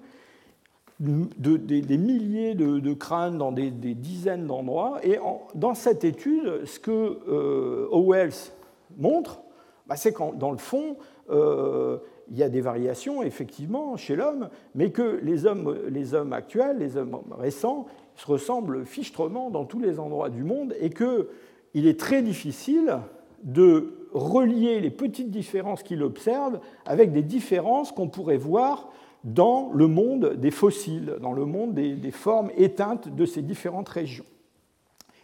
des, 0.99 1.97
milliers 1.97 2.55
de, 2.55 2.93
crânes 2.93 3.37
dans 3.37 3.51
des, 3.51 3.69
dizaines 3.69 4.47
d'endroits. 4.47 4.99
Et 5.03 5.19
dans 5.55 5.73
cette 5.73 6.03
étude, 6.03 6.65
ce 6.65 6.79
que 6.79 7.19
euh, 7.27 7.87
Owells 7.91 8.51
montre, 8.97 9.41
bah, 9.87 9.95
c'est 9.95 10.13
qu'en 10.13 10.33
dans 10.33 10.51
le 10.51 10.57
fond, 10.57 10.97
euh, 11.29 11.97
il 12.33 12.39
y 12.39 12.43
a 12.43 12.49
des 12.49 12.61
variations, 12.61 13.21
effectivement, 13.21 13.95
chez 13.95 14.15
l'homme, 14.15 14.49
mais 14.73 14.89
que 14.89 15.19
les 15.21 15.45
hommes, 15.45 15.77
les 15.87 16.15
hommes 16.15 16.33
actuels, 16.33 16.79
les 16.79 16.97
hommes 16.97 17.19
récents, 17.29 17.85
se 18.15 18.25
ressemblent 18.25 18.85
fichtrement 18.85 19.51
dans 19.51 19.65
tous 19.65 19.79
les 19.79 19.99
endroits 19.99 20.29
du 20.29 20.43
monde 20.43 20.75
et 20.79 20.89
qu'il 20.89 21.87
est 21.87 21.99
très 21.99 22.23
difficile 22.23 22.97
de 23.43 24.07
relier 24.13 24.79
les 24.79 24.89
petites 24.89 25.29
différences 25.29 25.83
qu'il 25.83 26.01
observe 26.01 26.59
avec 26.87 27.11
des 27.11 27.21
différences 27.21 27.91
qu'on 27.91 28.07
pourrait 28.07 28.37
voir 28.37 28.89
dans 29.23 29.69
le 29.71 29.85
monde 29.85 30.33
des 30.33 30.51
fossiles, 30.51 31.17
dans 31.21 31.33
le 31.33 31.45
monde 31.45 31.75
des, 31.75 32.11
formes 32.11 32.49
éteintes 32.57 33.09
de 33.13 33.27
ces 33.27 33.43
différentes 33.43 33.89
régions. 33.89 34.25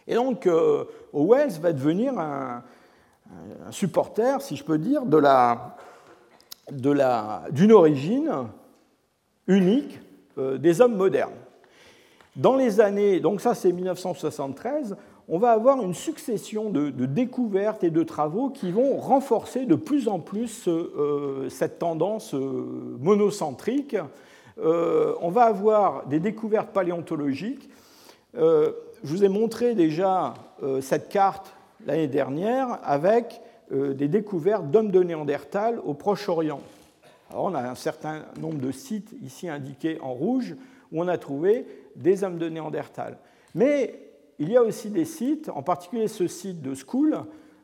Et 0.06 0.14
donc, 0.14 0.46
euh, 0.46 0.84
va 1.12 1.72
devenir 1.72 2.16
un, 2.20 2.62
supporter, 3.70 4.42
si 4.42 4.54
je 4.54 4.64
peux 4.64 4.78
dire, 4.78 5.06
de 5.06 5.16
la, 5.16 5.76
d'une 6.72 7.72
origine 7.72 8.30
unique 9.46 10.00
euh, 10.38 10.58
des 10.58 10.80
hommes 10.80 10.96
modernes. 10.96 11.32
Dans 12.36 12.56
les 12.56 12.80
années, 12.80 13.20
donc 13.20 13.40
ça 13.40 13.54
c'est 13.54 13.72
1973, 13.72 14.96
on 15.28 15.38
va 15.38 15.50
avoir 15.50 15.82
une 15.82 15.94
succession 15.94 16.70
de, 16.70 16.90
découvertes 16.90 17.84
et 17.84 17.90
de 17.90 18.02
travaux 18.02 18.50
qui 18.50 18.72
vont 18.72 18.96
renforcer 18.96 19.66
de 19.66 19.74
plus 19.74 20.08
en 20.08 20.18
plus 20.18 20.66
euh, 20.66 21.48
cette 21.48 21.78
tendance 21.78 22.34
euh, 22.34 22.96
monocentrique. 22.98 23.96
On 24.62 25.30
va 25.30 25.44
avoir 25.44 26.06
des 26.06 26.20
découvertes 26.20 26.68
paléontologiques. 26.68 27.70
je 28.34 28.74
vous 29.04 29.24
ai 29.24 29.28
montré 29.30 29.74
déjà 29.74 30.34
cette 30.82 31.08
carte 31.08 31.54
l'année 31.86 32.08
dernière 32.08 32.78
avec 32.82 33.40
des 33.70 34.08
découvertes 34.08 34.70
d'hommes 34.70 34.90
de 34.90 35.02
Néandertal 35.02 35.80
au 35.84 35.94
Proche-Orient. 35.94 36.60
on 37.32 37.54
a 37.54 37.70
un 37.70 37.74
certain 37.74 38.24
nombre 38.40 38.58
de 38.58 38.72
sites 38.72 39.14
ici 39.22 39.48
indiqués 39.48 39.98
en 40.00 40.12
rouge 40.12 40.56
où 40.92 41.00
on 41.00 41.08
a 41.08 41.18
trouvé 41.18 41.66
des 41.96 42.24
hommes 42.24 42.38
de 42.38 42.48
Néandertal. 42.48 43.18
Mais 43.54 44.10
il 44.40 44.50
y 44.50 44.56
a 44.56 44.62
aussi 44.62 44.90
des 44.90 45.04
sites, 45.04 45.50
en 45.50 45.62
particulier 45.62 46.08
ce 46.08 46.26
site 46.26 46.62
de 46.62 46.74
School, 46.74 47.18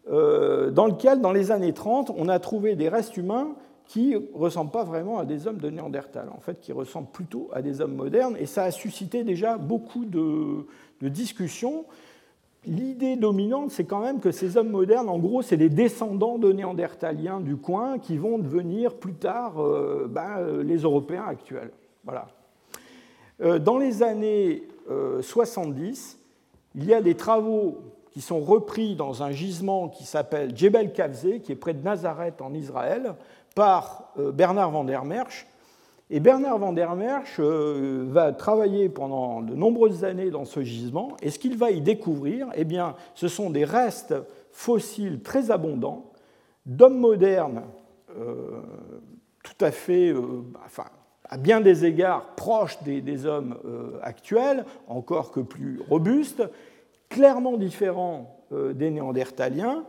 euh, 0.09 0.71
dans 0.71 0.87
lequel, 0.87 1.21
dans 1.21 1.33
les 1.33 1.51
années 1.51 1.73
30, 1.73 2.13
on 2.17 2.29
a 2.29 2.39
trouvé 2.39 2.77
des 2.77 2.89
restes 2.89 3.17
humains 3.17 3.57
qui 3.87 4.11
ne 4.11 4.21
ressemblent 4.35 4.71
pas 4.71 4.85
vraiment 4.85 5.19
à 5.19 5.25
des 5.25 5.47
hommes 5.47 5.59
de 5.59 5.71
Néandertal, 5.71 6.29
en 6.37 6.41
fait, 6.41 6.61
qui 6.61 6.73
ressemblent 6.73 7.11
plutôt 7.11 7.49
à 7.53 7.63
des 7.63 7.81
hommes 7.81 7.95
modernes, 7.95 8.37
et 8.39 8.47
ça 8.47 8.65
a 8.65 8.71
suscité 8.71 9.25
déjà 9.25 9.57
beaucoup 9.57 10.05
de, 10.05 10.67
discussions. 11.01 11.85
L'idée 12.67 13.17
dominante, 13.17 13.71
c'est 13.71 13.85
quand 13.85 14.01
même 14.01 14.21
que 14.21 14.33
ces 14.33 14.57
hommes 14.57 14.71
modernes, 14.71 15.09
en 15.09 15.19
gros, 15.19 15.43
c'est 15.43 15.57
des 15.57 15.69
descendants 15.69 16.39
de 16.39 16.53
Néandertaliens 16.53 17.41
du 17.41 17.57
coin 17.57 17.99
qui 17.99 18.17
vont 18.17 18.39
devenir 18.39 18.95
plus 18.95 19.15
tard 19.15 19.63
euh, 19.63 20.07
ben, 20.11 20.63
les 20.63 20.79
Européens 20.79 21.25
actuels. 21.29 21.71
Voilà. 22.05 22.29
Euh, 23.41 23.59
dans 23.59 23.79
les 23.79 24.03
années 24.03 24.63
70, 25.21 26.19
il 26.77 26.85
y 26.85 26.95
a 26.95 27.01
des 27.01 27.17
travaux 27.17 27.79
qui 28.17 28.23
sont 28.23 28.41
repris 28.41 28.97
dans 28.97 29.23
un 29.23 29.31
gisement 29.31 29.91
qui 29.91 30.05
s'appelle 30.05 30.57
Jebel 30.57 30.95
Kavze, 30.95 31.41
qui 31.43 31.53
est 31.53 31.57
près 31.57 31.75
de 31.75 31.83
Nazareth 31.83 32.41
en 32.41 32.55
Israël, 32.55 33.15
par 33.55 34.13
euh, 34.19 34.33
Bernard 34.33 34.71
van 34.71 34.85
der 34.85 35.05
Merch. 35.05 35.47
Et 36.09 36.21
Bernard 36.21 36.59
van 36.59 36.73
der 36.73 36.95
Merch 36.95 37.37
euh, 37.41 38.07
va 38.09 38.33
travailler 38.33 38.89
pendant 38.89 39.43
de 39.43 39.55
nombreuses 39.55 40.05
années 40.05 40.31
dans 40.31 40.45
ce 40.45 40.63
gisement, 40.63 41.17
et 41.21 41.31
ce 41.31 41.39
qu'il 41.39 41.57
va 41.57 41.71
y 41.71 41.81
découvrir, 41.81 42.49
eh 42.55 42.65
bien, 42.65 42.95
ce 43.15 43.29
sont 43.29 43.51
des 43.51 43.65
restes 43.65 44.15
fossiles 44.53 45.23
très 45.23 45.51
abondants 45.51 46.13
d'hommes 46.65 46.99
modernes 46.99 47.63
euh, 48.19 48.61
tout 49.43 49.65
à 49.65 49.71
fait, 49.71 50.13
enfin, 50.65 50.87
à 51.29 51.37
bien 51.37 51.61
des 51.61 51.85
égards 51.85 52.35
proches 52.35 52.83
des, 52.83 53.27
hommes 53.27 53.57
euh, 53.65 53.99
actuels, 54.03 54.65
encore 54.89 55.31
que 55.31 55.41
plus 55.41 55.81
robustes, 55.89 56.43
clairement 57.09 57.57
différents 57.57 58.45
euh, 58.53 58.73
des 58.73 58.91
néandertaliens. 58.91 59.85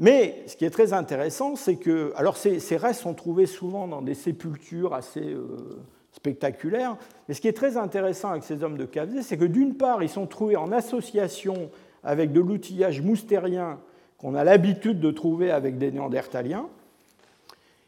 Mais 0.00 0.42
ce 0.46 0.56
qui 0.56 0.64
est 0.64 0.70
très 0.70 0.94
intéressant, 0.94 1.56
c'est 1.56 1.76
que. 1.76 2.12
Alors, 2.16 2.38
ces, 2.38 2.58
restes 2.76 3.02
sont 3.02 3.14
trouvés 3.14 3.46
souvent 3.46 3.86
dans 3.86 4.00
des 4.00 4.14
sépultures 4.14 4.94
assez 4.94 5.22
euh, 5.22 5.78
spectaculaires. 6.10 6.96
Mais 7.28 7.34
ce 7.34 7.40
qui 7.42 7.48
est 7.48 7.52
très 7.52 7.76
intéressant 7.76 8.30
avec 8.30 8.42
ces 8.42 8.64
hommes 8.64 8.78
de 8.78 8.86
Cavzé, 8.86 9.22
c'est 9.22 9.36
que 9.36 9.44
d'une 9.44 9.74
part, 9.74 10.02
ils 10.02 10.08
sont 10.08 10.26
trouvés 10.26 10.56
en 10.56 10.72
association 10.72 11.70
avec 12.02 12.32
de 12.32 12.40
l'outillage 12.40 13.02
moustérien 13.02 13.78
qu'on 14.16 14.34
a 14.34 14.42
l'habitude 14.42 15.00
de 15.00 15.10
trouver 15.10 15.50
avec 15.50 15.76
des 15.76 15.92
néandertaliens. 15.92 16.66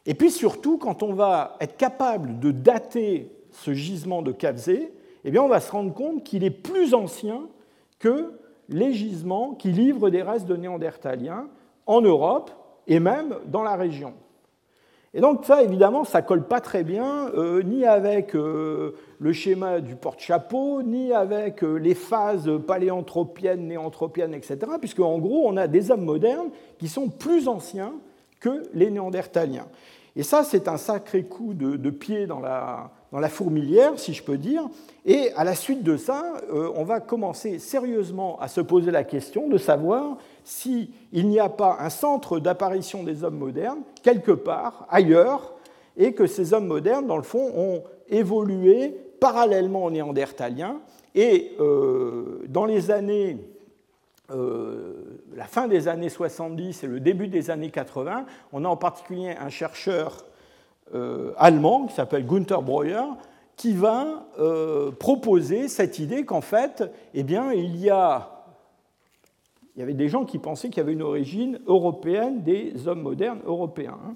Et 0.04 0.12
puis 0.12 0.30
surtout, 0.30 0.76
quand 0.76 1.02
on 1.02 1.14
va 1.14 1.56
être 1.60 1.78
capable 1.78 2.38
de 2.40 2.50
dater 2.50 3.30
ce 3.52 3.72
gisement 3.72 4.20
de 4.20 4.32
Kavzé, 4.32 4.92
eh 5.24 5.30
bien 5.30 5.42
on 5.42 5.48
va 5.48 5.60
se 5.60 5.70
rendre 5.72 5.94
compte 5.94 6.24
qu'il 6.24 6.44
est 6.44 6.50
plus 6.50 6.92
ancien 6.92 7.42
que 7.98 8.32
les 8.68 8.92
gisements 8.92 9.54
qui 9.54 9.72
livrent 9.72 10.10
des 10.10 10.22
restes 10.22 10.46
de 10.46 10.56
néandertaliens 10.56 11.48
en 11.86 12.00
Europe 12.00 12.50
et 12.86 13.00
même 13.00 13.36
dans 13.46 13.62
la 13.62 13.76
région. 13.76 14.14
Et 15.14 15.20
donc 15.20 15.44
ça, 15.44 15.62
évidemment, 15.62 16.04
ça 16.04 16.22
colle 16.22 16.46
pas 16.46 16.60
très 16.60 16.84
bien 16.84 17.28
euh, 17.34 17.62
ni 17.62 17.84
avec 17.84 18.34
euh, 18.34 18.96
le 19.18 19.32
schéma 19.34 19.80
du 19.80 19.94
porte-chapeau, 19.94 20.82
ni 20.82 21.12
avec 21.12 21.62
euh, 21.62 21.76
les 21.76 21.94
phases 21.94 22.50
paléanthropiennes, 22.66 23.68
néanthropiennes, 23.68 24.32
etc., 24.32 24.58
puisque 24.80 25.00
en 25.00 25.18
gros, 25.18 25.46
on 25.46 25.58
a 25.58 25.66
des 25.66 25.90
hommes 25.90 26.04
modernes 26.04 26.48
qui 26.78 26.88
sont 26.88 27.08
plus 27.08 27.46
anciens 27.46 27.92
que 28.40 28.62
les 28.72 28.90
néandertaliens. 28.90 29.66
Et 30.16 30.22
ça, 30.22 30.44
c'est 30.44 30.66
un 30.66 30.78
sacré 30.78 31.24
coup 31.24 31.52
de, 31.54 31.90
pied 31.90 32.26
dans 32.26 32.40
la 32.40 33.28
fourmilière, 33.28 33.98
si 33.98 34.12
je 34.12 34.22
peux 34.22 34.36
dire. 34.36 34.68
Et 35.06 35.30
à 35.36 35.44
la 35.44 35.54
suite 35.54 35.82
de 35.82 35.96
ça, 35.96 36.34
on 36.52 36.84
va 36.84 37.00
commencer 37.00 37.58
sérieusement 37.58 38.38
à 38.38 38.48
se 38.48 38.60
poser 38.60 38.90
la 38.90 39.04
question 39.04 39.48
de 39.48 39.56
savoir 39.56 40.18
s'il 40.45 40.88
n'y 41.12 41.40
a 41.40 41.49
pas 41.49 41.78
un 41.80 41.90
centre 41.90 42.38
d'apparition 42.38 43.03
des 43.03 43.24
hommes 43.24 43.38
modernes 43.38 43.82
quelque 44.03 44.32
part 44.32 44.86
ailleurs, 44.90 45.55
et 45.97 46.12
que 46.12 46.26
ces 46.26 46.55
hommes 46.55 46.66
modernes, 46.66 47.07
dans 47.07 47.16
le 47.16 47.22
fond, 47.22 47.53
ont 47.55 47.82
évolué 48.09 48.97
parallèlement 49.20 49.84
aux 49.84 49.90
néandertaliens. 49.90 50.80
Et 51.14 51.53
euh, 51.61 52.43
dans 52.49 52.64
les 52.64 52.90
années 52.90 53.38
euh, 54.30 54.95
la 55.36 55.45
fin 55.45 55.68
des 55.68 55.88
années 55.88 56.09
70 56.09 56.84
et 56.84 56.86
le 56.86 57.01
début 57.01 57.28
des 57.28 57.51
années 57.51 57.70
80, 57.70 58.24
on 58.53 58.64
a 58.64 58.68
en 58.68 58.76
particulier 58.76 59.34
un 59.38 59.51
chercheur 59.51 60.24
euh, 60.95 61.32
allemand 61.36 61.86
qui 61.86 61.95
s'appelle 61.95 62.26
Gunther 62.26 62.62
Breuer 62.62 63.05
qui 63.57 63.74
va 63.74 64.26
proposer 64.99 65.68
cette 65.68 65.99
idée 65.99 66.24
qu'en 66.24 66.40
fait, 66.40 66.90
eh 67.14 67.22
bien, 67.22 67.53
il 67.53 67.76
y 67.76 67.90
a 67.90 68.41
il 69.76 69.80
y 69.80 69.82
avait 69.82 69.94
des 69.94 70.08
gens 70.08 70.24
qui 70.24 70.38
pensaient 70.38 70.68
qu'il 70.68 70.78
y 70.78 70.80
avait 70.80 70.92
une 70.92 71.02
origine 71.02 71.60
européenne 71.66 72.42
des 72.42 72.88
hommes 72.88 73.02
modernes 73.02 73.40
européens. 73.46 73.98
Hein. 74.06 74.14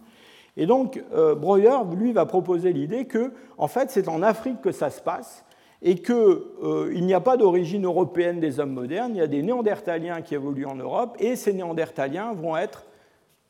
Et 0.58 0.64
donc, 0.66 1.02
Breuer, 1.12 1.84
lui, 1.94 2.12
va 2.12 2.24
proposer 2.24 2.72
l'idée 2.72 3.04
que, 3.04 3.32
en 3.58 3.68
fait, 3.68 3.90
c'est 3.90 4.08
en 4.08 4.22
Afrique 4.22 4.62
que 4.62 4.72
ça 4.72 4.88
se 4.88 5.02
passe, 5.02 5.44
et 5.82 5.96
qu'il 5.96 6.14
euh, 6.14 7.00
n'y 7.00 7.14
a 7.14 7.20
pas 7.20 7.36
d'origine 7.36 7.84
européenne 7.84 8.40
des 8.40 8.60
hommes 8.60 8.72
modernes, 8.72 9.12
il 9.14 9.18
y 9.18 9.22
a 9.22 9.26
des 9.26 9.42
néandertaliens 9.42 10.22
qui 10.22 10.34
évoluent 10.34 10.66
en 10.66 10.74
Europe, 10.74 11.16
et 11.18 11.36
ces 11.36 11.52
néandertaliens 11.52 12.32
vont 12.32 12.56
être 12.56 12.86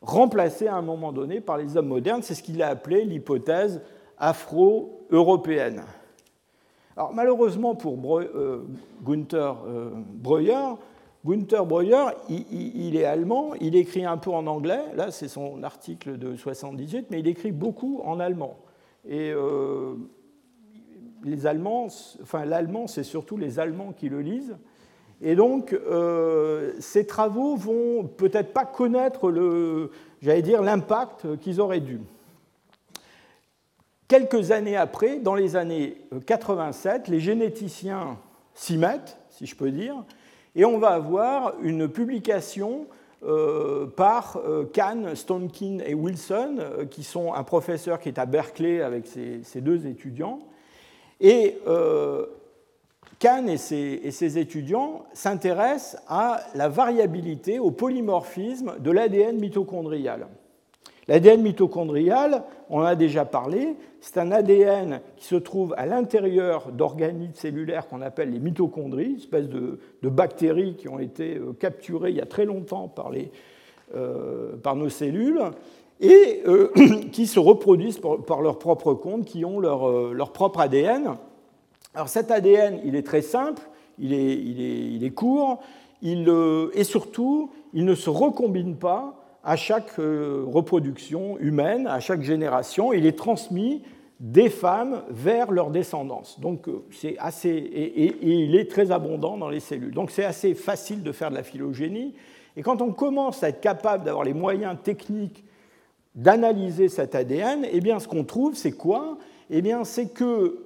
remplacés 0.03 0.67
à 0.67 0.75
un 0.75 0.83
moment 0.83 1.13
donné 1.13 1.41
par 1.41 1.57
les 1.57 1.77
hommes 1.77 1.89
modernes. 1.89 2.23
C'est 2.23 2.35
ce 2.35 2.43
qu'il 2.43 2.63
a 2.63 2.69
appelé 2.69 3.05
l'hypothèse 3.05 3.81
afro-européenne. 4.19 5.85
Alors 6.97 7.13
malheureusement 7.13 7.75
pour 7.75 8.19
euh, 8.19 8.67
Gunther 9.05 9.57
euh, 9.67 9.91
Breuer, 9.95 10.77
Gunther 11.27 11.67
Breuer, 11.67 12.13
il, 12.29 12.97
est 12.97 13.05
allemand, 13.05 13.55
il 13.61 13.75
écrit 13.75 14.05
un 14.05 14.17
peu 14.17 14.31
en 14.31 14.47
anglais, 14.47 14.83
là 14.95 15.11
c'est 15.11 15.29
son 15.29 15.63
article 15.65 16.19
de 16.19 16.37
78, 16.37 17.09
mais 17.11 17.21
il 17.21 17.27
écrit 17.27 17.53
beaucoup 17.53 18.01
en 18.05 18.21
allemand. 18.21 18.59
Et 19.09 19.33
les 21.25 21.47
Allemands, 21.47 21.89
enfin 22.23 22.45
l'allemand, 22.45 22.87
c'est 22.87 23.03
surtout 23.03 23.37
les 23.37 23.59
Allemands 23.59 23.93
qui 23.93 24.09
le 24.09 24.21
lisent. 24.21 24.57
Et 25.23 25.35
donc, 25.35 25.73
euh, 25.73 26.75
ces 26.79 27.07
travaux 27.07 27.57
vont 27.57 28.05
peut-être 28.05 28.53
pas 28.53 28.65
connaître 28.65 29.31
le, 29.31 29.91
j'allais 30.21 30.43
dire, 30.43 30.63
l'impact 30.63 31.39
qu'ils 31.39 31.61
auraient 31.61 31.81
dû. 31.81 32.01
Quelques 34.09 34.53
années 34.53 34.77
après, 34.77 35.19
dans 35.19 35.35
les 35.35 35.57
années 35.57 36.03
87, 36.27 37.09
les 37.09 37.19
généticiens 37.19 38.19
s'y 38.55 38.77
mettent, 38.77 39.19
si 39.31 39.47
je 39.47 39.57
peux 39.57 39.71
dire, 39.71 40.05
et 40.57 40.65
on 40.65 40.79
va 40.79 40.89
avoir 40.89 41.55
une 41.63 41.89
publication 41.89 42.87
euh, 43.25 43.87
par 43.87 44.41
euh, 44.45 44.65
Kahn, 44.65 45.15
Stonekin 45.15 45.79
et 45.87 45.95
Wilson, 45.95 46.59
qui 46.91 47.05
sont 47.05 47.33
un 47.33 47.45
professeur 47.45 48.01
qui 48.01 48.09
est 48.09 48.19
à 48.19 48.27
Berkeley 48.27 48.83
avec 48.83 49.07
ses 49.07 49.61
deux 49.61 49.87
étudiants, 49.87 50.41
et 51.21 51.59
euh, 51.67 52.27
Kahn 53.19 53.49
et 53.49 53.57
ses, 53.57 54.39
étudiants 54.39 55.07
s'intéressent 55.15 56.01
à 56.09 56.41
la 56.55 56.69
variabilité, 56.69 57.59
au 57.59 57.71
polymorphisme 57.71 58.75
de 58.79 58.91
l'ADN 58.91 59.39
mitochondrial. 59.39 60.27
L'ADN 61.09 61.41
mitochondrial, 61.41 62.43
on 62.69 62.81
en 62.81 62.85
a 62.85 62.95
déjà 62.95 63.25
parlé, 63.25 63.77
c'est 64.07 64.21
un 64.21 64.31
ADN 64.31 65.01
qui 65.17 65.25
se 65.25 65.35
trouve 65.35 65.75
à 65.77 65.85
l'intérieur 65.85 66.71
d'organites 66.71 67.37
cellulaires 67.37 67.89
qu'on 67.89 68.03
appelle 68.03 68.31
les 68.31 68.39
mitochondries, 68.39 69.17
espèce 69.17 69.49
de, 69.49 69.81
bactéries 70.05 70.77
qui 70.77 70.89
ont 70.89 71.01
été 71.01 71.39
euh, 71.39 71.53
capturées 71.59 72.11
il 72.11 72.17
y 72.17 72.21
a 72.21 72.27
très 72.27 72.45
longtemps 72.45 72.87
par, 72.87 73.11
euh, 73.97 74.57
par 74.59 74.77
nos 74.77 74.91
cellules 74.91 75.41
et 76.01 76.45
euh, 76.47 76.71
qui 77.13 77.27
se 77.27 77.41
reproduisent 77.41 77.99
par, 78.29 78.43
leur 78.43 78.61
propre 78.61 78.95
compte, 78.95 79.25
qui 79.25 79.45
ont 79.45 79.59
leur, 79.59 80.13
leur, 80.13 80.33
propre 80.33 80.61
ADN. 80.61 81.17
Alors 81.93 82.09
cet 82.09 82.31
ADN, 82.31 82.79
il 82.85 82.95
est 82.95 83.07
très 83.07 83.23
simple, 83.23 83.63
il 83.99 84.13
est, 84.13 84.35
il 84.35 84.61
est, 84.61 84.95
il 84.95 85.03
est 85.05 85.11
court, 85.11 85.59
il, 86.01 86.33
et 86.75 86.85
surtout, 86.85 87.51
il 87.75 87.85
ne 87.85 87.97
se 87.97 88.09
recombine 88.09 88.77
pas 88.77 89.21
à 89.43 89.57
chaque 89.57 89.95
reproduction 89.97 91.39
humaine, 91.39 91.89
à 91.89 91.99
chaque 91.99 92.23
génération, 92.23 92.93
il 92.93 93.05
est 93.05 93.19
transmis 93.19 93.83
des 94.19 94.49
femmes 94.49 95.03
vers 95.11 95.51
leur 95.53 95.71
descendance. 95.71 96.41
Donc 96.41 96.69
c'est 96.91 97.17
assez 97.19 97.51
et, 97.51 98.05
et, 98.07 98.17
il 98.23 98.57
est 98.57 98.71
très 98.71 98.91
abondant 98.91 99.37
dans 99.37 99.49
les 99.49 99.61
cellules. 99.61 99.93
Donc 99.93 100.11
c'est 100.11 100.25
assez 100.25 100.55
facile 100.55 101.03
de 101.03 101.13
faire 101.13 101.31
de 101.31 101.37
la 101.37 101.43
phylogénie. 101.43 102.15
Et 102.57 102.63
quand 102.63 102.81
on 102.81 102.93
commence 102.93 103.43
à 103.43 103.51
être 103.51 103.61
capable 103.61 104.05
d'avoir 104.05 104.25
les 104.25 104.33
moyens 104.33 104.77
techniques 104.83 105.45
d'analyser 106.15 106.89
cet 106.89 107.15
ADN, 107.15 107.67
eh 107.71 107.81
bien, 107.81 108.01
ce 108.01 108.09
qu'on 108.09 108.25
trouve, 108.25 108.55
c'est 108.55 108.73
quoi? 108.73 109.19
Eh 109.51 109.61
bien, 109.61 109.85
c'est 109.85 110.09
que 110.09 110.65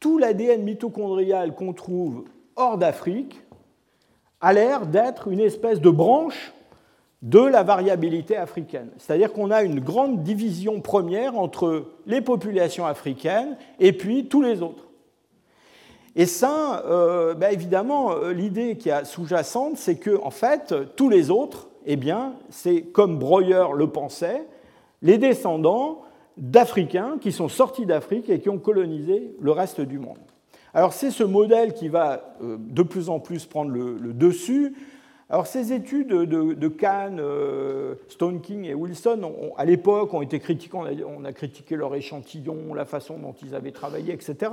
tout 0.00 0.18
l'ADN 0.18 0.62
mitochondrial 0.62 1.54
qu'on 1.54 1.72
trouve 1.72 2.24
hors 2.56 2.76
d'Afrique 2.76 3.40
a 4.40 4.52
l'air 4.52 4.86
d'être 4.86 5.28
une 5.28 5.40
espèce 5.40 5.80
de 5.80 5.90
branche 5.90 6.52
de 7.22 7.40
la 7.40 7.62
variabilité 7.62 8.36
africaine. 8.36 8.88
C'est-à-dire 8.98 9.32
qu'on 9.32 9.50
a 9.50 9.62
une 9.62 9.80
grande 9.80 10.22
division 10.22 10.80
première 10.80 11.36
entre 11.36 11.84
les 12.06 12.20
populations 12.20 12.86
africaines 12.86 13.56
et 13.78 13.92
puis 13.92 14.26
tous 14.26 14.40
les 14.40 14.62
autres. 14.62 14.86
Et 16.16 16.26
ça, 16.26 16.82
euh, 16.86 17.34
ben, 17.34 17.52
évidemment, 17.52 18.12
euh, 18.12 18.32
l'idée 18.32 18.76
qui 18.76 18.88
est 18.88 19.04
sous-jacente, 19.04 19.76
c'est 19.76 19.96
que, 19.96 20.18
en 20.22 20.30
fait, 20.30 20.74
tous 20.96 21.08
les 21.08 21.30
autres 21.30 21.68
eh 21.86 21.96
bien, 21.96 22.34
c'est 22.50 22.82
comme 22.82 23.18
Breuer 23.18 23.66
le 23.74 23.86
pensait, 23.88 24.46
les 25.02 25.18
descendants 25.18 26.02
d'Africains 26.36 27.16
qui 27.20 27.32
sont 27.32 27.48
sortis 27.48 27.86
d'Afrique 27.86 28.28
et 28.28 28.40
qui 28.40 28.48
ont 28.48 28.58
colonisé 28.58 29.34
le 29.40 29.50
reste 29.50 29.80
du 29.80 29.98
monde. 29.98 30.18
Alors 30.72 30.92
c'est 30.92 31.10
ce 31.10 31.24
modèle 31.24 31.74
qui 31.74 31.88
va 31.88 32.36
euh, 32.42 32.56
de 32.58 32.82
plus 32.82 33.08
en 33.08 33.18
plus 33.18 33.44
prendre 33.46 33.72
le, 33.72 34.12
dessus. 34.12 34.74
Alors 35.30 35.46
ces 35.46 35.72
études 35.72 36.08
de, 36.08 36.68
Kahn, 36.68 37.20
euh, 37.20 37.94
Stone 38.08 38.40
King 38.40 38.64
et 38.64 38.74
Wilson, 38.74 39.32
à 39.56 39.64
l'époque, 39.64 40.12
ont 40.12 40.22
été 40.22 40.40
critiquées, 40.40 40.76
on 40.76 41.24
a, 41.24 41.32
critiqué 41.32 41.76
leur 41.76 41.94
échantillon, 41.94 42.74
la 42.74 42.84
façon 42.84 43.16
dont 43.16 43.34
ils 43.40 43.54
avaient 43.54 43.70
travaillé, 43.70 44.12
etc. 44.12 44.50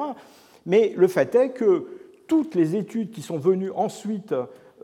Mais 0.67 0.93
le 0.95 1.07
fait 1.07 1.33
est 1.33 1.49
que 1.49 1.87
toutes 2.27 2.53
les 2.53 2.75
études 2.75 3.09
qui 3.09 3.23
sont 3.23 3.39
venues 3.39 3.71
ensuite 3.71 4.35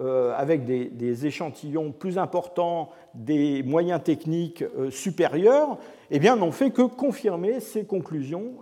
euh, 0.02 0.34
avec 0.36 0.66
des, 0.66 1.26
échantillons 1.28 1.92
plus 1.92 2.18
importants, 2.18 2.90
des 3.14 3.62
moyens 3.62 4.02
techniques 4.04 4.64
euh, 4.64 4.90
supérieurs, 4.90 5.78
eh 6.10 6.18
bien, 6.18 6.36
n'ont 6.36 6.52
fait 6.52 6.72
que 6.72 6.82
confirmer 6.82 7.60
ces 7.60 7.86
conclusions 7.86 8.54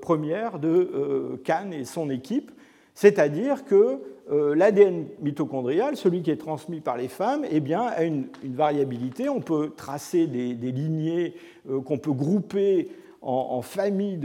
premières 0.00 0.58
de 0.58 1.40
Kahn 1.44 1.72
et 1.72 1.84
son 1.84 2.10
équipe, 2.10 2.50
c'est-à-dire 2.94 3.64
que 3.64 4.00
l'ADN 4.30 5.06
mitochondrial, 5.20 5.96
celui 5.96 6.22
qui 6.22 6.30
est 6.30 6.36
transmis 6.36 6.80
par 6.80 6.96
les 6.96 7.08
femmes, 7.08 7.44
eh 7.50 7.60
bien, 7.60 7.82
a 7.82 8.04
une, 8.04 8.26
variabilité. 8.44 9.28
On 9.28 9.40
peut 9.40 9.72
tracer 9.76 10.26
des, 10.26 10.54
lignées 10.54 11.34
qu'on 11.84 11.98
peut 11.98 12.12
grouper 12.12 12.88
en, 13.20 13.60
familles 13.62 14.18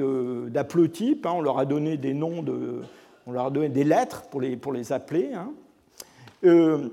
d'haplotypes. 0.47 1.25
Hein. 1.25 1.33
on 1.35 1.41
leur 1.41 1.59
a 1.59 1.65
donné 1.65 1.97
des 1.97 2.13
noms 2.13 2.43
de, 2.43 2.81
on 3.29 3.31
leur 3.31 3.45
a 3.45 3.51
donné 3.51 3.69
des 3.69 3.83
lettres 3.83 4.23
pour 4.29 4.41
les, 4.41 4.55
pour 4.57 4.73
les 4.73 4.91
appeler. 4.91 5.31
Hein. 5.33 5.51
Euh, 6.43 6.89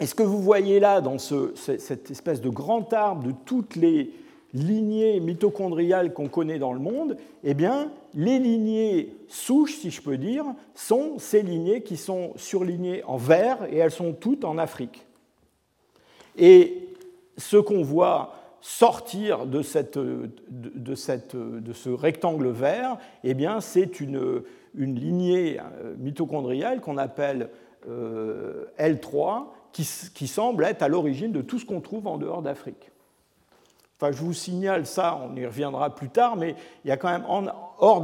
et 0.00 0.06
ce 0.06 0.14
que 0.14 0.22
vous 0.22 0.40
voyez 0.40 0.80
là, 0.80 1.00
dans 1.00 1.18
cette 1.18 2.10
espèce 2.10 2.40
de 2.40 2.48
grand 2.48 2.92
arbre 2.92 3.24
de 3.24 3.32
toutes 3.44 3.76
les 3.76 4.10
lignées 4.54 5.20
mitochondriales 5.20 6.14
qu'on 6.14 6.28
connaît 6.28 6.58
dans 6.58 6.72
le 6.72 6.78
monde, 6.78 7.16
eh 7.42 7.54
bien, 7.54 7.90
les 8.14 8.38
lignées 8.38 9.16
souches, 9.28 9.74
si 9.74 9.90
je 9.90 10.00
peux 10.00 10.16
dire, 10.16 10.44
sont 10.74 11.18
ces 11.18 11.42
lignées 11.42 11.82
qui 11.82 11.96
sont 11.96 12.32
surlignées 12.36 13.02
en 13.04 13.16
vert 13.16 13.58
et 13.70 13.76
elles 13.76 13.90
sont 13.90 14.12
toutes 14.12 14.44
en 14.44 14.56
Afrique. 14.56 15.04
Et 16.38 16.88
ce 17.36 17.56
qu'on 17.56 17.82
voit 17.82 18.34
sortir 18.60 19.44
de, 19.46 19.60
cette, 19.60 19.98
de, 19.98 20.94
cette, 20.94 21.36
de, 21.36 21.72
ce 21.72 21.90
rectangle 21.90 22.48
vert, 22.48 22.96
eh 23.24 23.34
bien, 23.34 23.60
c'est 23.60 24.00
une, 24.00 24.42
une 24.74 24.98
lignée 24.98 25.58
euh, 25.58 25.94
mitochondriale 25.98 26.80
qu'on 26.80 26.96
appelle 26.96 27.50
euh, 27.88 28.64
L3 28.78 29.44
qui, 29.72 30.28
semble 30.28 30.64
être 30.64 30.82
à 30.82 30.88
l'origine 30.88 31.32
de 31.32 31.42
tout 31.42 31.58
ce 31.58 31.66
qu'on 31.66 31.80
trouve 31.80 32.06
en 32.06 32.16
dehors 32.16 32.42
d'Afrique. 32.42 32.90
Je 34.12 34.18
vous 34.18 34.32
signale 34.32 34.86
ça, 34.86 35.20
on 35.22 35.34
y 35.36 35.46
reviendra 35.46 35.94
plus 35.94 36.08
tard, 36.08 36.36
mais 36.36 36.54
il 36.84 36.88
y 36.88 36.90
a 36.90 36.96
quand 36.96 37.10
même 37.10 37.24
en, 37.28 37.46
hors 37.78 38.02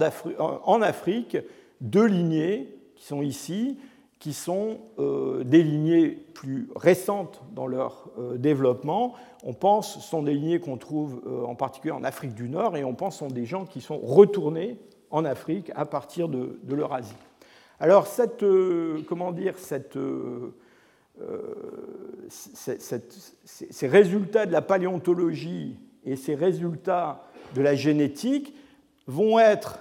en 0.64 0.82
Afrique 0.82 1.36
deux 1.80 2.06
lignées 2.06 2.74
qui 2.96 3.04
sont 3.04 3.22
ici, 3.22 3.78
qui 4.18 4.34
sont 4.34 4.78
euh, 4.98 5.44
des 5.44 5.62
lignées 5.62 6.10
plus 6.10 6.68
récentes 6.76 7.42
dans 7.52 7.66
leur 7.66 8.10
euh, 8.18 8.36
développement. 8.36 9.14
On 9.42 9.54
pense 9.54 10.06
sont 10.06 10.22
des 10.22 10.34
lignées 10.34 10.60
qu'on 10.60 10.76
trouve 10.76 11.22
en 11.46 11.54
particulier 11.54 11.92
en 11.92 12.04
Afrique 12.04 12.34
du 12.34 12.48
Nord, 12.48 12.76
et 12.76 12.84
on 12.84 12.94
pense 12.94 13.18
sont 13.18 13.28
des 13.28 13.46
gens 13.46 13.64
qui 13.64 13.80
sont 13.80 13.98
retournés 13.98 14.78
en 15.10 15.24
Afrique 15.24 15.72
à 15.74 15.86
partir 15.86 16.28
de, 16.28 16.58
l'Eurasie. 16.68 17.16
Alors, 17.80 18.06
cette, 18.06 18.44
comment 19.08 19.32
dire, 19.32 19.58
cette, 19.58 19.98
ces 23.44 23.88
résultats 23.88 24.44
de 24.44 24.52
la 24.52 24.62
paléontologie 24.62 25.78
et 26.04 26.16
ces 26.16 26.34
résultats 26.34 27.22
de 27.54 27.62
la 27.62 27.74
génétique 27.74 28.54
vont 29.06 29.38
être, 29.38 29.78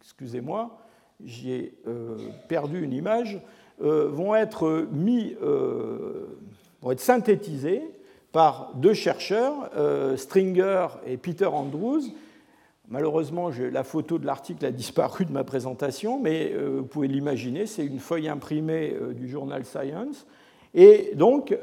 excusez-moi, 0.00 0.78
j'ai 1.24 1.74
perdu 2.48 2.82
une 2.82 2.92
image, 2.92 3.40
vont 3.78 4.34
être 4.34 4.86
mis, 4.90 5.36
vont 6.80 6.90
être 6.90 7.00
synthétisés 7.00 7.82
par 8.32 8.72
deux 8.74 8.94
chercheurs, 8.94 9.70
euh, 9.76 10.16
Stringer 10.16 10.88
et 11.06 11.18
Peter 11.18 11.46
Andrews. 11.46 12.02
Malheureusement, 12.88 13.50
la 13.70 13.84
photo 13.84 14.18
de 14.18 14.26
l'article 14.26 14.66
a 14.66 14.70
disparu 14.70 15.24
de 15.24 15.32
ma 15.32 15.44
présentation, 15.44 16.18
mais 16.20 16.50
euh, 16.52 16.78
vous 16.78 16.86
pouvez 16.86 17.08
l'imaginer, 17.08 17.66
c'est 17.66 17.84
une 17.84 18.00
feuille 18.00 18.28
imprimée 18.28 18.94
euh, 19.00 19.12
du 19.12 19.28
journal 19.28 19.64
Science. 19.64 20.26
Et 20.74 21.12
donc, 21.14 21.54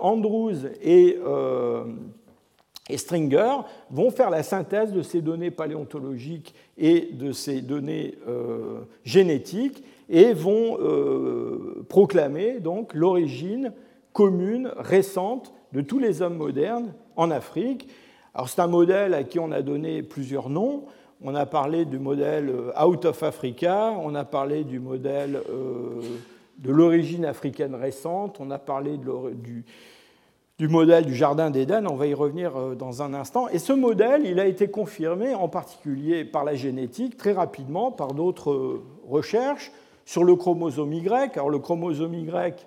Andrews 0.00 0.66
et, 0.82 1.20
et, 2.88 2.98
Stringer 2.98 3.58
vont 3.90 4.10
faire 4.10 4.30
la 4.30 4.42
synthèse 4.42 4.92
de 4.92 5.02
ces 5.02 5.20
données 5.20 5.50
paléontologiques 5.50 6.54
et 6.78 7.08
de 7.12 7.32
ces 7.32 7.60
données 7.60 8.16
génétiques 9.04 9.82
et 10.08 10.32
vont 10.32 10.78
proclamer 11.88 12.60
donc 12.60 12.94
l'origine 12.94 13.72
commune 14.12 14.70
récente 14.78 15.52
de 15.72 15.82
tous 15.82 15.98
les 15.98 16.22
hommes 16.22 16.36
modernes 16.36 16.94
en 17.16 17.30
Afrique. 17.30 17.88
Alors 18.34 18.48
c'est 18.48 18.60
un 18.60 18.66
modèle 18.66 19.14
à 19.14 19.24
qui 19.24 19.38
on 19.38 19.52
a 19.52 19.62
donné 19.62 20.02
plusieurs 20.02 20.48
noms. 20.48 20.84
On 21.22 21.34
a 21.34 21.46
parlé 21.46 21.84
du 21.84 21.98
modèle 21.98 22.50
euh, 22.50 22.84
Out 22.84 23.06
of 23.06 23.22
Africa, 23.22 23.94
on 23.98 24.14
a 24.14 24.24
parlé 24.24 24.64
du 24.64 24.78
modèle 24.78 25.40
euh, 25.50 26.02
de 26.58 26.70
l'origine 26.70 27.24
africaine 27.24 27.74
récente, 27.74 28.38
on 28.40 28.50
a 28.50 28.58
parlé 28.58 28.98
du, 28.98 29.64
du, 30.58 30.68
modèle 30.68 31.04
du 31.04 31.14
Jardin 31.14 31.50
d'Éden, 31.50 31.86
on 31.86 31.96
va 31.96 32.06
y 32.06 32.14
revenir 32.14 32.56
euh, 32.56 32.74
dans 32.74 33.02
un 33.02 33.12
instant. 33.14 33.48
Et 33.48 33.58
ce 33.58 33.72
modèle, 33.72 34.22
il 34.24 34.40
a 34.40 34.46
été 34.46 34.68
confirmé 34.68 35.34
en 35.34 35.48
particulier 35.48 36.24
par 36.24 36.44
la 36.44 36.54
génétique 36.54 37.16
très 37.16 37.32
rapidement, 37.32 37.92
par 37.92 38.14
d'autres 38.14 38.82
recherches 39.06 39.72
sur 40.04 40.24
le 40.24 40.34
chromosome 40.34 40.92
Y. 40.92 41.36
Alors 41.36 41.50
le 41.50 41.58
chromosome 41.58 42.14
Y, 42.14 42.66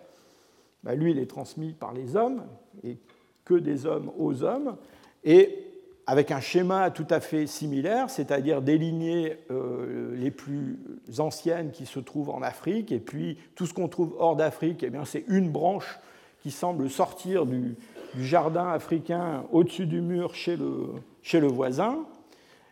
bah, 0.84 0.96
lui, 0.96 1.12
il 1.12 1.20
est 1.20 1.30
transmis 1.30 1.74
par 1.74 1.94
les 1.94 2.16
hommes, 2.16 2.44
et 2.84 2.98
que 3.44 3.56
des 3.56 3.86
hommes 3.86 4.12
aux 4.20 4.44
hommes, 4.44 4.76
et 5.24 5.66
avec 6.06 6.32
un 6.32 6.40
schéma 6.40 6.90
tout 6.92 7.06
à 7.10 7.20
fait 7.20 7.46
similaire, 7.46 8.10
c'est-à-dire 8.10 8.62
des 8.62 8.78
lignées 8.78 9.38
euh, 9.52 10.16
les 10.16 10.32
plus 10.32 10.80
anciennes 11.20 11.72
qui 11.72 11.86
se 11.86 12.00
trouvent 12.00 12.30
en 12.30 12.42
Afrique, 12.42 12.92
et 12.92 13.00
puis 13.00 13.38
tout 13.56 13.66
ce 13.66 13.74
qu'on 13.74 13.88
trouve 13.88 14.16
hors 14.18 14.36
d'Afrique, 14.36 14.84
eh 14.84 14.92
c'est 15.06 15.26
une 15.28 15.52
branche 15.52 16.00
qui 16.42 16.52
semble 16.52 16.90
sortir 16.90 17.46
du, 17.46 17.76
jardin 18.18 18.70
africain 18.70 19.44
au-dessus 19.52 19.86
du 19.86 20.02
mur 20.02 20.34
chez 20.34 20.56
le, 20.56 20.88
chez 21.22 21.40
le 21.40 21.48
voisin. 21.48 22.00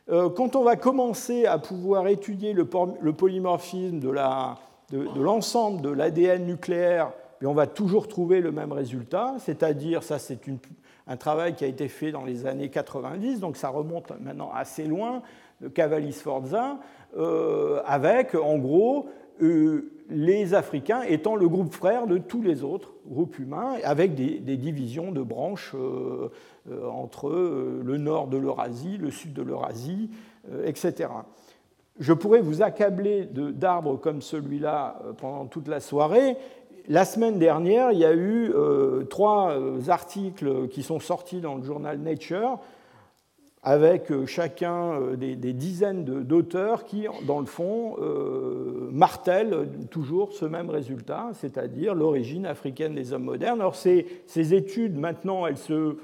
Euh, 0.09 0.29
quand 0.29 0.55
on 0.55 0.63
va 0.63 0.75
commencer 0.75 1.45
à 1.45 1.59
pouvoir 1.59 2.07
étudier 2.07 2.53
le, 2.53 2.65
polymorphisme 2.65 3.99
de 3.99 4.09
l'ensemble 5.19 5.81
de 5.81 5.89
l'ADN 5.89 6.45
nucléaire 6.45 7.11
on 7.45 7.53
va 7.53 7.67
toujours 7.67 8.07
trouver 8.07 8.41
le 8.41 8.51
même 8.51 8.71
résultat, 8.71 9.35
c'est-à-dire, 9.39 10.01
ça 10.01 10.17
c'est 10.17 10.39
un 11.07 11.17
travail 11.17 11.53
qui 11.53 11.63
a 11.63 11.67
été 11.67 11.87
fait 11.87 12.11
dans 12.11 12.23
les 12.23 12.47
années 12.47 12.69
90, 12.69 13.39
donc 13.39 13.57
ça 13.57 13.69
remonte 13.69 14.11
maintenant 14.19 14.51
assez 14.53 14.85
loin, 14.85 15.21
de 15.61 15.67
Cavalli-Sforza, 15.67 16.79
euh, 17.17 17.81
avec 17.85 18.35
en 18.35 18.57
gros 18.57 19.07
euh, 19.41 19.91
les 20.09 20.53
Africains 20.53 21.01
étant 21.03 21.35
le 21.35 21.47
groupe 21.47 21.73
frère 21.73 22.07
de 22.07 22.17
tous 22.17 22.41
les 22.41 22.63
autres 22.63 22.93
groupes 23.09 23.39
humains, 23.39 23.75
avec 23.83 24.15
des, 24.15 24.57
divisions 24.57 25.11
de 25.11 25.21
branches 25.21 25.73
euh, 25.75 26.29
entre 26.91 27.29
le 27.29 27.97
nord 27.97 28.27
de 28.27 28.37
l'Eurasie, 28.37 28.97
le 28.97 29.11
sud 29.11 29.33
de 29.33 29.41
l'Eurasie, 29.41 30.09
etc. 30.65 31.09
Je 31.99 32.13
pourrais 32.13 32.41
vous 32.41 32.61
accabler 32.61 33.25
d'arbres 33.25 33.97
comme 33.97 34.21
celui-là 34.21 35.01
pendant 35.17 35.45
toute 35.45 35.67
la 35.67 35.79
soirée, 35.79 36.37
la 36.89 37.03
semaine 37.03 37.37
dernière, 37.37 37.91
il 37.91 37.99
y 37.99 38.05
a 38.05 38.13
eu 38.13 38.49
euh, 38.55 39.03
trois 39.03 39.51
euh, 39.51 39.89
articles 39.89 40.69
qui 40.69 40.83
sont 40.83 41.01
sortis 41.01 41.41
dans 41.41 41.55
le 41.55 41.63
journal 41.63 41.99
Nature 41.99 42.59
avec 43.67 44.11
euh, 44.11 44.25
chacun 44.25 45.01
des, 45.17 45.35
dizaines 45.35 46.05
d'auteurs 46.05 46.85
qui, 46.85 47.05
dans 47.25 47.41
le 47.41 47.45
fond, 47.45 47.97
martèlent 48.91 49.67
toujours 49.91 50.31
ce 50.31 50.45
même 50.45 50.69
résultat, 50.69 51.31
c'est-à-dire 51.33 51.93
l'origine 51.93 52.45
africaine 52.45 52.95
des 52.95 53.11
hommes 53.11 53.25
modernes. 53.25 53.59
Alors 53.59 53.75
ces, 53.75 54.05
études, 54.53 54.97
maintenant, 54.97 55.45
elles 55.45 55.57
se 55.57 55.73
euh, 55.73 55.97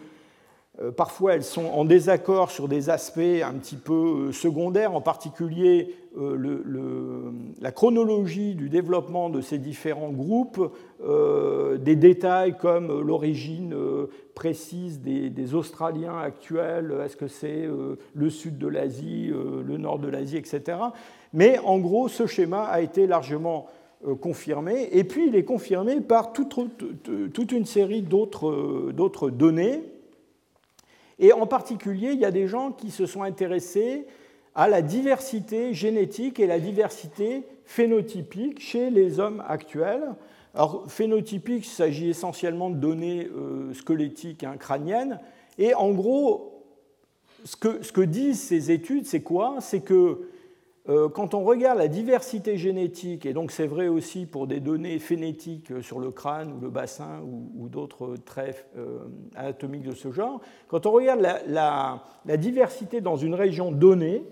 parfois, 0.97 1.35
elles 1.35 1.43
sont 1.43 1.65
en 1.65 1.85
désaccord 1.85 2.49
sur 2.49 2.67
des 2.67 2.89
aspects 2.89 3.19
un 3.19 3.53
petit 3.53 3.75
peu 3.75 4.29
euh, 4.29 4.31
secondaires, 4.31 4.95
en 4.95 5.01
particulier 5.01 5.95
euh, 6.17 7.31
la 7.61 7.71
chronologie 7.71 8.55
du 8.55 8.69
développement 8.69 9.29
de 9.29 9.39
ces 9.39 9.59
différents 9.59 10.11
groupes, 10.11 10.71
des 11.79 11.95
détails 11.95 12.55
comme 12.57 13.01
l'origine 13.01 13.75
précise 14.35 15.01
des, 15.01 15.55
Australiens 15.55 16.17
actuels, 16.17 16.93
est-ce 17.03 17.17
que 17.17 17.27
c'est 17.27 17.67
le 18.13 18.29
sud 18.29 18.57
de 18.57 18.67
l'Asie, 18.67 19.31
le 19.31 19.77
nord 19.77 19.99
de 19.99 20.07
l'Asie, 20.07 20.37
etc. 20.37 20.77
Mais 21.33 21.57
en 21.59 21.79
gros, 21.79 22.07
ce 22.07 22.25
schéma 22.25 22.63
a 22.63 22.79
été 22.79 23.07
largement 23.07 23.67
confirmé, 24.21 24.87
et 24.91 25.03
puis 25.03 25.27
il 25.27 25.35
est 25.35 25.45
confirmé 25.45 25.99
par 25.99 26.31
toute 26.31 27.51
une 27.51 27.65
série 27.65 28.03
d'autres 28.03 29.29
données 29.29 29.81
et 31.23 31.31
en 31.31 31.47
particulier, 31.47 32.11
il 32.11 32.19
y 32.19 32.25
a 32.25 32.31
des 32.31 32.49
gens 32.49 32.73
qui 32.73 32.91
se 32.91 33.05
sont 33.05 33.23
intéressés 33.23 34.05
à 34.55 34.67
la 34.67 34.81
diversité 34.81 35.73
génétique 35.73 36.37
et 36.37 36.47
la 36.47 36.59
diversité 36.59 37.43
phénotypique 37.63 38.59
chez 38.59 38.89
les 38.89 39.21
hommes 39.21 39.41
actuels. 39.47 40.03
Alors, 40.53 40.83
phénotypique, 40.91 41.65
il 41.65 41.69
s'agit 41.69 42.09
essentiellement 42.09 42.69
de 42.69 42.75
données 42.75 43.29
euh, 43.33 43.73
squelettiques, 43.73 44.43
hein, 44.43 44.57
crâniennes. 44.59 45.17
Et 45.57 45.73
en 45.73 45.91
gros, 45.91 46.61
ce 47.45 47.55
que, 47.55 47.81
ce 47.81 47.93
que 47.93 48.01
disent 48.01 48.41
ces 48.41 48.71
études, 48.71 49.05
c'est 49.05 49.21
quoi? 49.21 49.55
C'est 49.61 49.79
que 49.79 50.27
quand 50.85 51.33
on 51.33 51.43
regarde 51.45 51.77
la 51.77 51.87
diversité 51.87 52.57
génétique, 52.57 53.25
et 53.25 53.31
donc 53.31 53.51
c'est 53.51 53.67
vrai 53.67 53.87
aussi 53.87 54.25
pour 54.25 54.47
des 54.47 54.59
données 54.59 54.99
phénétiques 54.99 55.71
sur 55.81 55.99
le 55.99 56.11
crâne 56.11 56.51
ou 56.51 56.59
le 56.59 56.69
bassin 56.69 57.21
ou, 57.21 57.69
d'autres 57.69 58.17
traits 58.17 58.67
euh, 58.77 58.99
anatomiques 59.35 59.83
de 59.83 59.95
ce 59.95 60.11
genre, 60.11 60.41
quand 60.67 60.85
on 60.85 60.91
regarde 60.91 61.21
la, 61.47 62.03
diversité 62.37 62.99
dans 62.99 63.15
une 63.15 63.33
région 63.33 63.71
donnée, 63.71 64.25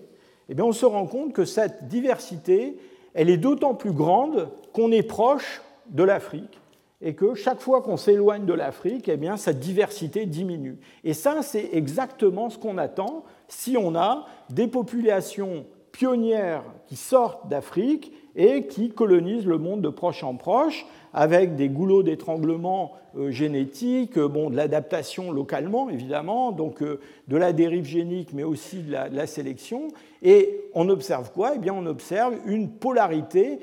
eh 0.50 0.54
bien 0.54 0.66
on 0.66 0.72
se 0.72 0.84
rend 0.84 1.06
compte 1.06 1.32
que 1.32 1.46
cette 1.46 1.88
diversité, 1.88 2.76
elle 3.14 3.30
est 3.30 3.38
d'autant 3.38 3.74
plus 3.74 3.92
grande 3.92 4.50
qu'on 4.74 4.92
est 4.92 5.02
proche 5.02 5.62
de 5.88 6.02
l'Afrique 6.02 6.60
et 7.00 7.14
que 7.14 7.34
chaque 7.34 7.60
fois 7.60 7.80
qu'on 7.80 7.96
s'éloigne 7.96 8.44
de 8.44 8.52
l'Afrique, 8.52 9.08
eh 9.08 9.16
bien, 9.16 9.36
cette 9.36 9.58
diversité 9.58 10.24
diminue. 10.24 10.78
Et 11.02 11.14
ça, 11.14 11.42
c'est 11.42 11.70
exactement 11.72 12.48
ce 12.48 12.58
qu'on 12.58 12.78
attend 12.78 13.24
si 13.48 13.76
on 13.76 13.96
a 13.96 14.26
des 14.50 14.68
populations 14.68 15.66
pionnières 15.92 16.64
qui 16.86 16.96
sortent 16.96 17.48
d'Afrique 17.48 18.12
et 18.34 18.66
qui 18.66 18.90
colonisent 18.90 19.46
le 19.46 19.58
monde 19.58 19.82
de 19.82 19.90
proche 19.90 20.24
en 20.24 20.34
proche 20.34 20.86
avec 21.12 21.54
des 21.54 21.68
goulots 21.68 22.02
d'étranglement 22.02 22.92
euh, 23.16 23.30
génétiques, 23.30 24.16
euh, 24.16 24.26
bon, 24.26 24.48
de 24.48 24.56
l'adaptation 24.56 25.30
localement 25.30 25.90
évidemment, 25.90 26.50
donc 26.50 26.82
euh, 26.82 26.98
de 27.28 27.36
la 27.36 27.52
dérive 27.52 27.84
génique 27.84 28.32
mais 28.32 28.42
aussi 28.42 28.78
de 28.78 28.92
la, 28.92 29.26
sélection. 29.26 29.88
Et 30.22 30.64
on 30.74 30.88
observe 30.88 31.30
quoi? 31.32 31.52
Eh 31.56 31.58
bien 31.58 31.74
on 31.74 31.86
observe 31.86 32.34
une 32.46 32.70
polarité 32.70 33.58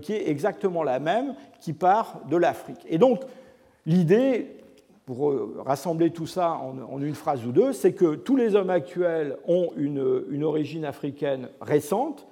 qui 0.00 0.14
est 0.14 0.30
exactement 0.30 0.82
la 0.82 0.98
même 0.98 1.34
qui 1.60 1.74
part 1.74 2.22
de 2.30 2.38
l'Afrique. 2.38 2.80
Et 2.88 2.96
donc 2.96 3.20
l'idée, 3.84 4.56
pour 5.06 5.30
euh, 5.30 5.62
rassembler 5.64 6.10
tout 6.10 6.26
ça 6.26 6.60
en, 6.60 7.00
une 7.00 7.14
phrase 7.14 7.46
ou 7.46 7.52
deux, 7.52 7.72
c'est 7.72 7.92
que 7.92 8.16
tous 8.16 8.34
les 8.34 8.56
hommes 8.56 8.70
actuels 8.70 9.36
ont 9.46 9.70
une, 9.76 10.42
origine 10.42 10.84
africaine 10.84 11.48
récente, 11.60 12.26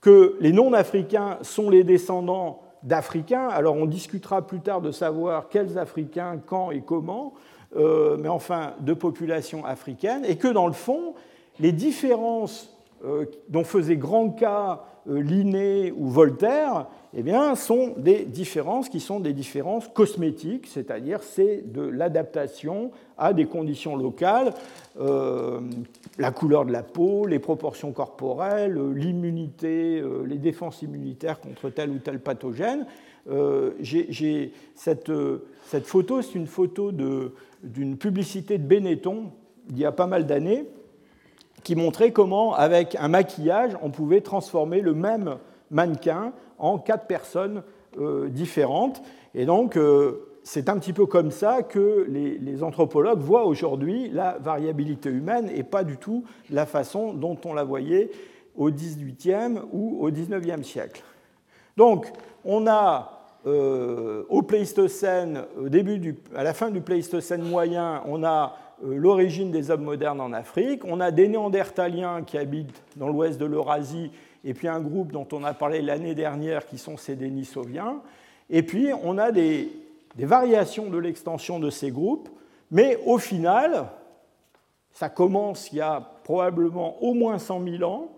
que 0.00 0.36
les 0.40 0.52
non-africains 0.52 1.38
sont 1.42 1.68
les 1.68 1.82
descendants 1.82 2.62
d'Africains. 2.84 3.48
Alors 3.48 3.74
on 3.74 3.86
discutera 3.86 4.46
plus 4.46 4.60
tard 4.60 4.80
de 4.80 4.92
savoir 4.92 5.48
quels 5.48 5.76
Africains, 5.76 6.38
quand 6.46 6.70
et 6.70 6.82
comment, 6.82 7.34
euh, 7.76 8.16
mais 8.16 8.28
enfin 8.28 8.74
de 8.78 8.94
populations 8.94 9.64
africaines, 9.64 10.24
et 10.24 10.36
que 10.36 10.48
dans 10.48 10.68
le 10.68 10.72
fond, 10.72 11.14
les 11.58 11.72
différences 11.72 12.73
dont 13.48 13.64
faisait 13.64 13.96
grand 13.96 14.30
cas 14.30 14.82
Linné 15.06 15.92
ou 15.92 16.08
Voltaire, 16.08 16.86
eh 17.14 17.22
bien, 17.22 17.54
sont 17.54 17.94
des 17.96 18.24
différences 18.24 18.88
qui 18.88 19.00
sont 19.00 19.20
des 19.20 19.32
différences 19.32 19.86
cosmétiques, 19.88 20.66
c'est-à-dire 20.66 21.22
c'est 21.22 21.62
de 21.72 21.82
l'adaptation 21.82 22.90
à 23.18 23.34
des 23.34 23.44
conditions 23.44 23.96
locales, 23.96 24.54
euh, 24.98 25.60
la 26.18 26.30
couleur 26.30 26.64
de 26.64 26.72
la 26.72 26.82
peau, 26.82 27.26
les 27.26 27.38
proportions 27.38 27.92
corporelles, 27.92 28.80
l'immunité, 28.94 30.00
euh, 30.00 30.24
les 30.26 30.38
défenses 30.38 30.82
immunitaires 30.82 31.38
contre 31.38 31.70
tel 31.70 31.90
ou 31.90 31.98
tel 31.98 32.18
pathogène. 32.18 32.86
Euh, 33.30 33.72
cette, 34.74 35.06
photo, 35.84 36.22
c'est 36.22 36.34
une 36.34 36.46
photo 36.46 36.92
d'une 36.92 37.96
publicité 37.96 38.58
de 38.58 38.66
Benetton 38.66 39.30
il 39.70 39.78
y 39.78 39.84
a 39.84 39.92
pas 39.92 40.06
mal 40.06 40.26
d'années 40.26 40.66
qui 41.64 41.74
montrait 41.74 42.12
comment, 42.12 42.54
avec 42.54 42.96
un 43.00 43.08
maquillage, 43.08 43.76
on 43.82 43.90
pouvait 43.90 44.20
transformer 44.20 44.80
le 44.80 44.94
même 44.94 45.38
mannequin 45.70 46.32
en 46.58 46.78
quatre 46.78 47.06
personnes 47.06 47.62
euh, 47.98 48.28
différentes. 48.28 49.02
Et 49.34 49.46
donc, 49.46 49.76
euh, 49.76 50.28
c'est 50.44 50.68
un 50.68 50.78
petit 50.78 50.92
peu 50.92 51.06
comme 51.06 51.30
ça 51.30 51.62
que 51.62 52.06
les, 52.08 52.62
anthropologues 52.62 53.20
voient 53.20 53.46
aujourd'hui 53.46 54.10
la 54.10 54.38
variabilité 54.38 55.08
humaine 55.08 55.50
et 55.52 55.62
pas 55.62 55.84
du 55.84 55.96
tout 55.96 56.24
la 56.50 56.66
façon 56.66 57.14
dont 57.14 57.38
on 57.44 57.54
la 57.54 57.64
voyait 57.64 58.10
au 58.56 58.70
XVIIIe 58.70 59.60
ou 59.72 60.04
au 60.04 60.10
XIXe 60.10 60.66
siècle. 60.66 61.02
Donc, 61.76 62.12
on 62.44 62.66
a 62.66 63.14
euh, 63.46 64.24
au 64.28 64.42
Pléistocène, 64.42 65.44
au 65.58 65.68
début 65.68 66.16
à 66.36 66.44
la 66.44 66.54
fin 66.54 66.70
du 66.70 66.80
Pléistocène 66.80 67.42
moyen, 67.42 68.02
on 68.06 68.22
a 68.22 68.56
l'origine 68.82 69.50
des 69.50 69.70
hommes 69.70 69.84
modernes 69.84 70.20
en 70.20 70.32
Afrique. 70.32 70.84
On 70.84 71.00
a 71.00 71.10
des 71.10 71.28
Néandertaliens 71.28 72.22
qui 72.22 72.38
habitent 72.38 72.82
dans 72.96 73.08
l'ouest 73.08 73.38
de 73.38 73.46
l'Eurasie 73.46 74.10
et 74.44 74.54
puis 74.54 74.68
un 74.68 74.80
groupe 74.80 75.12
dont 75.12 75.26
on 75.32 75.42
a 75.44 75.54
parlé 75.54 75.80
l'année 75.80 76.14
dernière 76.14 76.66
qui 76.66 76.78
sont 76.78 76.96
ces 76.96 77.16
Denisoviens. 77.16 78.00
Et 78.50 78.62
puis 78.62 78.90
on 79.02 79.18
a 79.18 79.32
des, 79.32 79.70
variations 80.16 80.90
de 80.90 80.98
l'extension 80.98 81.58
de 81.58 81.70
ces 81.70 81.90
groupes, 81.90 82.28
mais 82.70 82.98
au 83.06 83.18
final, 83.18 83.86
ça 84.92 85.08
commence 85.08 85.72
il 85.72 85.76
y 85.76 85.80
a 85.80 86.00
probablement 86.24 87.02
au 87.02 87.14
moins 87.14 87.38
100 87.38 87.62
000 87.78 87.90
ans, 87.90 88.10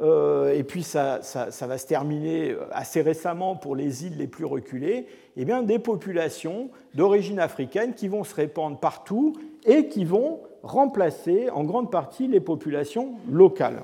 euh, 0.00 0.54
et 0.54 0.62
puis 0.62 0.82
ça, 0.82 1.20
va 1.60 1.78
se 1.78 1.86
terminer 1.86 2.54
assez 2.70 3.02
récemment 3.02 3.56
pour 3.56 3.76
les 3.76 4.06
îles 4.06 4.16
les 4.18 4.26
plus 4.26 4.44
reculées, 4.44 5.06
eh 5.36 5.44
bien 5.44 5.62
des 5.62 5.78
populations 5.78 6.70
d'origine 6.94 7.40
africaine 7.40 7.94
qui 7.94 8.08
vont 8.08 8.24
se 8.24 8.34
répandre 8.34 8.78
partout 8.78 9.34
et 9.64 9.88
qui 9.88 10.04
vont 10.04 10.40
remplacer 10.62 11.50
en 11.50 11.64
grande 11.64 11.90
partie 11.90 12.26
les 12.26 12.40
populations 12.40 13.14
locales. 13.30 13.82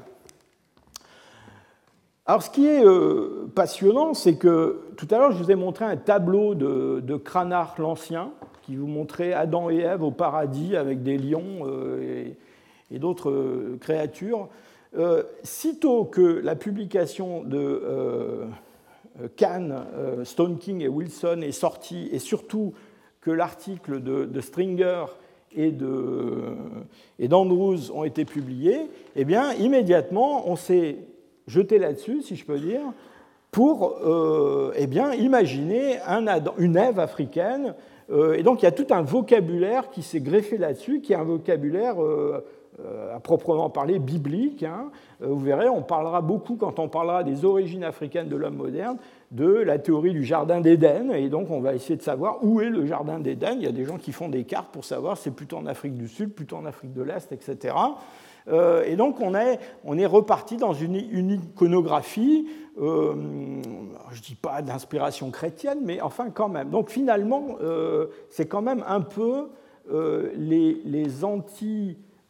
Alors, 2.29 2.43
ce 2.43 2.51
qui 2.51 2.67
est 2.67 2.85
euh, 2.85 3.51
passionnant, 3.55 4.13
c'est 4.13 4.35
que 4.37 4.83
tout 4.99 5.09
à 5.11 5.17
l'heure, 5.17 5.33
je 5.33 5.43
vous 5.43 5.51
ai 5.51 5.55
montré 5.55 5.87
un 5.87 5.97
tableau 5.97 6.55
de, 6.55 7.17
Cranach 7.17 7.79
l'Ancien, 7.79 8.33
qui 8.63 8.77
vous 8.77 8.87
montrait 8.87 9.33
Adam 9.33 9.71
et 9.71 9.79
Ève 9.79 10.03
au 10.03 10.11
paradis 10.11 10.77
avec 10.77 11.03
des 11.03 11.17
lions 11.17 11.65
euh, 11.65 12.29
et, 12.91 12.99
d'autres 12.99 13.31
euh, 13.31 13.79
créatures. 13.81 14.49
sitôt 15.43 16.05
que 16.05 16.21
la 16.21 16.55
publication 16.55 17.45
de 17.45 18.45
Kahn, 19.37 19.85
Stone 20.25 20.59
King 20.59 20.83
et 20.83 20.89
Wilson 20.89 21.41
est 21.43 21.53
sortie, 21.53 22.09
et 22.13 22.19
surtout 22.19 22.73
que 23.21 23.31
l'article 23.31 24.03
de, 24.03 24.41
Stringer 24.41 25.05
et 25.57 25.73
d'Andrews 27.29 27.91
ont 27.93 28.05
été 28.05 28.25
publiés, 28.25 28.81
eh 29.17 29.25
bien, 29.25 29.53
immédiatement, 29.55 30.49
on 30.49 30.57
s'est 30.57 30.99
jeter 31.49 31.79
là-dessus, 31.79 32.23
si 32.23 32.37
je 32.37 32.45
peux 32.45 32.59
dire, 32.59 32.83
pour 33.51 33.99
euh, 34.05 34.73
eh 34.77 34.87
bien, 34.87 35.13
imaginer 35.15 35.99
un 36.07 36.27
une 36.59 36.77
Ève 36.77 36.99
africaine. 36.99 37.75
Euh, 38.11 38.35
et 38.35 38.43
donc 38.43 38.63
il 38.63 38.67
y 38.67 38.69
a 38.69 38.73
tout 38.73 38.87
un 38.91 39.03
vocabulaire 39.03 39.91
qui 39.91 40.03
s'est 40.03 40.21
greffé 40.21 40.59
là-dessus, 40.59 41.01
qui 41.01 41.13
est 41.13 41.17
un 41.17 41.25
vocabulaire 41.25 42.03
euh, 42.03 42.45
à 43.15 43.19
proprement 43.19 43.71
parler 43.71 43.99
biblique. 43.99 44.63
Hein. 44.63 44.91
Vous 45.21 45.41
verrez, 45.41 45.69
on 45.69 45.83
parlera 45.83 46.21
beaucoup, 46.21 46.57
quand 46.57 46.79
on 46.79 46.89
parlera 46.89 47.25
des 47.25 47.45
origines 47.45 47.83
africaines 47.83 48.29
de 48.29 48.37
l'homme 48.37 48.57
moderne, 48.57 48.99
de 49.31 49.47
la 49.47 49.79
théorie 49.79 50.13
du 50.13 50.25
jardin 50.25 50.61
d'Éden. 50.61 51.11
Et 51.11 51.29
donc 51.29 51.51
on 51.51 51.61
va 51.61 51.75
essayer 51.75 51.97
de 51.97 52.03
savoir 52.03 52.39
où 52.43 52.61
est 52.61 52.71
le 52.71 52.87
jardin 52.87 53.19
d'Éden. 53.19 53.57
Il 53.57 53.65
y 53.65 53.67
a 53.67 53.73
des 53.73 53.85
gens 53.85 53.99
qui 53.99 54.13
font 54.13 54.29
des 54.29 54.45
cartes 54.45 54.71
pour 54.71 54.85
savoir 54.85 55.17
c'est 55.17 55.33
plutôt 55.33 55.57
en 55.57 55.67
Afrique 55.67 55.97
du 55.97 56.09
Sud, 56.09 56.33
plutôt 56.35 56.57
en 56.57 56.67
Afrique 56.67 56.93
de 56.93 57.03
l'Est, 57.03 57.33
etc. 57.33 57.75
Euh, 58.51 58.85
et 58.85 58.97
donc 58.97 59.21
on 59.21 59.35
est, 59.35 60.07
reparti 60.07 60.57
dans 60.57 60.73
une, 60.73 60.95
iconographie, 60.95 62.49
euh, 62.81 63.15
je 64.11 64.19
ne 64.19 64.25
dis 64.25 64.35
pas 64.35 64.63
d'inspiration 64.63 65.31
chrétienne, 65.31 65.81
mais 65.83 66.01
enfin 66.01 66.31
quand 66.31 66.49
même. 66.49 66.71
Donc 66.71 66.91
finalement, 66.91 67.57
euh, 67.61 68.07
c'est 68.31 68.47
quand 68.47 68.63
même 68.63 68.85
un 68.87 69.01
peu 69.01 69.49
les, 70.37 70.83
les 70.85 71.25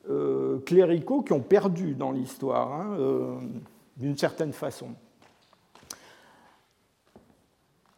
anti-cléricaux 0.09 1.23
qui 1.23 1.33
ont 1.33 1.41
perdu 1.41 1.95
dans 1.95 2.13
l'histoire, 2.13 2.73
hein, 2.73 3.41
d'une 3.97 4.17
certaine 4.17 4.53
façon. 4.53 4.89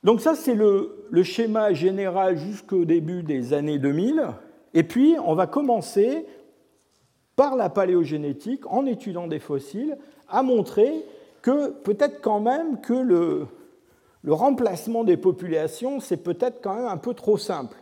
Donc 0.02 0.20
ça, 0.20 0.34
c'est 0.34 0.54
le, 0.54 1.22
schéma 1.22 1.72
général 1.74 2.38
jusqu'au 2.38 2.84
début 2.84 3.22
des 3.22 3.52
années 3.52 3.78
2000. 3.78 4.28
Et 4.72 4.82
puis, 4.82 5.16
on 5.24 5.34
va 5.34 5.46
commencer 5.46 6.26
par 7.36 7.56
la 7.56 7.68
paléogénétique, 7.68 8.66
en 8.66 8.86
étudiant 8.86 9.26
des 9.26 9.38
fossiles, 9.38 9.98
a 10.28 10.42
montré 10.42 11.04
que 11.42 11.70
peut-être 11.70 12.20
quand 12.20 12.40
même 12.40 12.80
que 12.80 12.94
le, 12.94 13.46
remplacement 14.26 15.04
des 15.04 15.16
populations, 15.16 16.00
c'est 16.00 16.18
peut-être 16.18 16.60
quand 16.62 16.74
même 16.74 16.86
un 16.86 16.98
peu 16.98 17.14
trop 17.14 17.36
simple. 17.36 17.76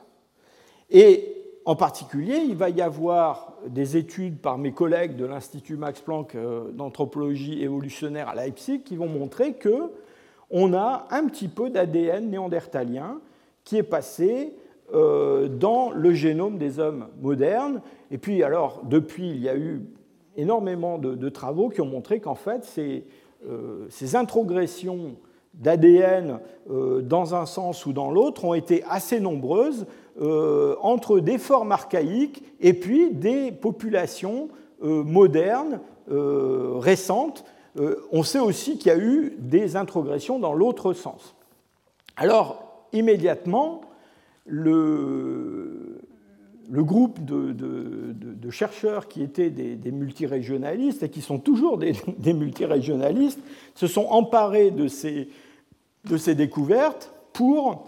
Et 0.91 1.35
en 1.65 1.77
particulier, 1.77 2.39
il 2.39 2.57
va 2.57 2.71
y 2.71 2.81
avoir 2.81 3.48
des 3.67 3.97
études 3.97 4.39
par 4.39 4.59
mes 4.59 4.73
collègues 4.73 5.17
de 5.17 5.25
l'Institut 5.25 5.77
Max 5.77 6.01
Planck 6.01 6.35
euh, 6.35 6.71
d'anthropologie 6.71 7.63
évolutionnaire 7.63 8.29
à 8.29 8.35
Leipzig 8.35 8.83
qui 8.85 8.97
vont 8.97 9.09
montrer 9.09 9.55
que 9.55 9.91
on 10.51 10.73
a 10.73 11.07
un 11.11 11.27
petit 11.27 11.49
peu 11.49 11.71
d'ADN 11.71 12.31
néandertalien 12.31 13.21
qui 13.65 13.77
est 13.77 13.83
passé 13.83 14.55
euh, 14.95 15.49
dans 15.49 15.91
le 15.91 16.13
génome 16.15 16.57
des 16.57 16.79
hommes 16.79 17.09
modernes. 17.21 17.83
Et 18.11 18.17
puis, 18.17 18.43
alors, 18.43 18.83
depuis, 18.85 19.29
il 19.29 19.43
y 19.43 19.49
a 19.49 19.57
eu 19.57 19.83
énormément 20.37 20.97
de, 20.97 21.29
travaux 21.29 21.69
qui 21.69 21.83
ont 21.83 21.87
montré 21.87 22.21
qu'en 22.21 22.35
fait, 22.35 22.65
ces, 22.65 23.05
euh, 23.47 23.87
ces 23.91 24.17
introgressions 24.17 25.17
d'ADN 25.59 26.41
euh, 26.71 27.03
dans 27.03 27.35
un 27.35 27.47
sens 27.47 27.87
ou 27.87 27.93
dans 27.93 28.11
l'autre 28.11 28.45
ont 28.45 28.55
été 28.55 28.83
assez 28.89 29.21
nombreuses 29.21 29.87
entre 30.83 31.21
des 31.21 31.39
formes 31.39 31.71
archaïques 31.71 32.43
et 32.61 32.73
puis 32.73 33.13
des 33.13 33.53
populations 33.53 34.49
modernes 34.83 35.79
récentes. 36.09 37.45
on 38.11 38.25
sait 38.25 38.41
aussi 38.41 38.79
qu'il 38.79 38.91
y 38.91 38.95
a 38.97 38.99
eu 38.99 39.37
des 39.39 39.77
introgressions 39.77 40.41
dans 40.41 40.55
l'autre 40.55 40.93
sens. 40.93 41.37
Alors, 42.17 42.83
immédiatement, 42.93 43.83
le 46.71 46.83
groupe 46.83 47.25
de, 47.25 48.51
chercheurs 48.51 49.09
qui 49.09 49.23
étaient 49.23 49.51
des, 49.51 49.93
multirégionalistes 49.93 51.03
et 51.03 51.11
qui 51.11 51.21
sont 51.21 51.39
toujours 51.39 51.79
des, 51.79 51.95
multirégionalistes 52.33 53.41
se 53.75 53.87
sont 53.87 54.07
emparés 54.07 54.71
de 54.71 54.89
ces, 54.89 55.29
de 56.09 56.17
ces 56.17 56.35
découvertes 56.35 57.13
pour, 57.33 57.87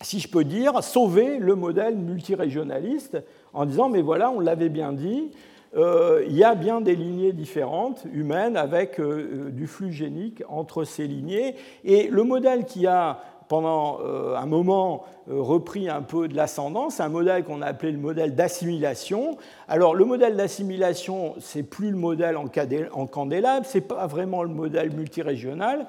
si 0.00 0.20
je 0.20 0.28
peux 0.28 0.44
dire, 0.44 0.82
sauver 0.82 1.38
le 1.38 1.54
modèle 1.54 1.96
multirégionaliste 1.96 3.18
en 3.52 3.66
disant 3.66 3.88
mais 3.88 4.02
voilà, 4.02 4.30
on 4.30 4.40
l'avait 4.40 4.68
bien 4.68 4.92
dit, 4.92 5.30
euh, 5.76 6.24
il 6.28 6.36
y 6.36 6.44
a 6.44 6.54
bien 6.54 6.80
des 6.80 6.94
lignées 6.94 7.32
différentes 7.32 8.06
humaines 8.12 8.56
avec 8.56 9.00
euh, 9.00 9.50
du 9.50 9.66
flux 9.66 9.92
génique 9.92 10.42
entre 10.48 10.84
ces 10.84 11.06
lignées. 11.06 11.56
Et 11.84 12.08
le 12.08 12.22
modèle 12.22 12.64
qui 12.64 12.86
a 12.86 13.18
pendant 13.48 13.98
euh, 14.02 14.36
un 14.36 14.46
moment 14.46 15.04
euh, 15.30 15.40
repris 15.40 15.88
un 15.88 16.02
peu 16.02 16.28
de 16.28 16.34
l'ascendance, 16.34 17.00
un 17.00 17.08
modèle 17.08 17.44
qu'on 17.44 17.62
a 17.62 17.66
appelé 17.66 17.92
le 17.92 17.98
modèle 17.98 18.34
d'assimilation. 18.34 19.36
Alors 19.68 19.94
le 19.94 20.04
modèle 20.04 20.36
d'assimilation, 20.36 21.34
c'est 21.40 21.62
plus 21.62 21.90
le 21.90 21.96
modèle 21.96 22.36
en, 22.36 23.06
candélable, 23.06 23.66
c'est 23.68 23.80
pas 23.80 24.06
vraiment 24.06 24.42
le 24.42 24.48
modèle 24.48 24.92
multirégional. 24.92 25.86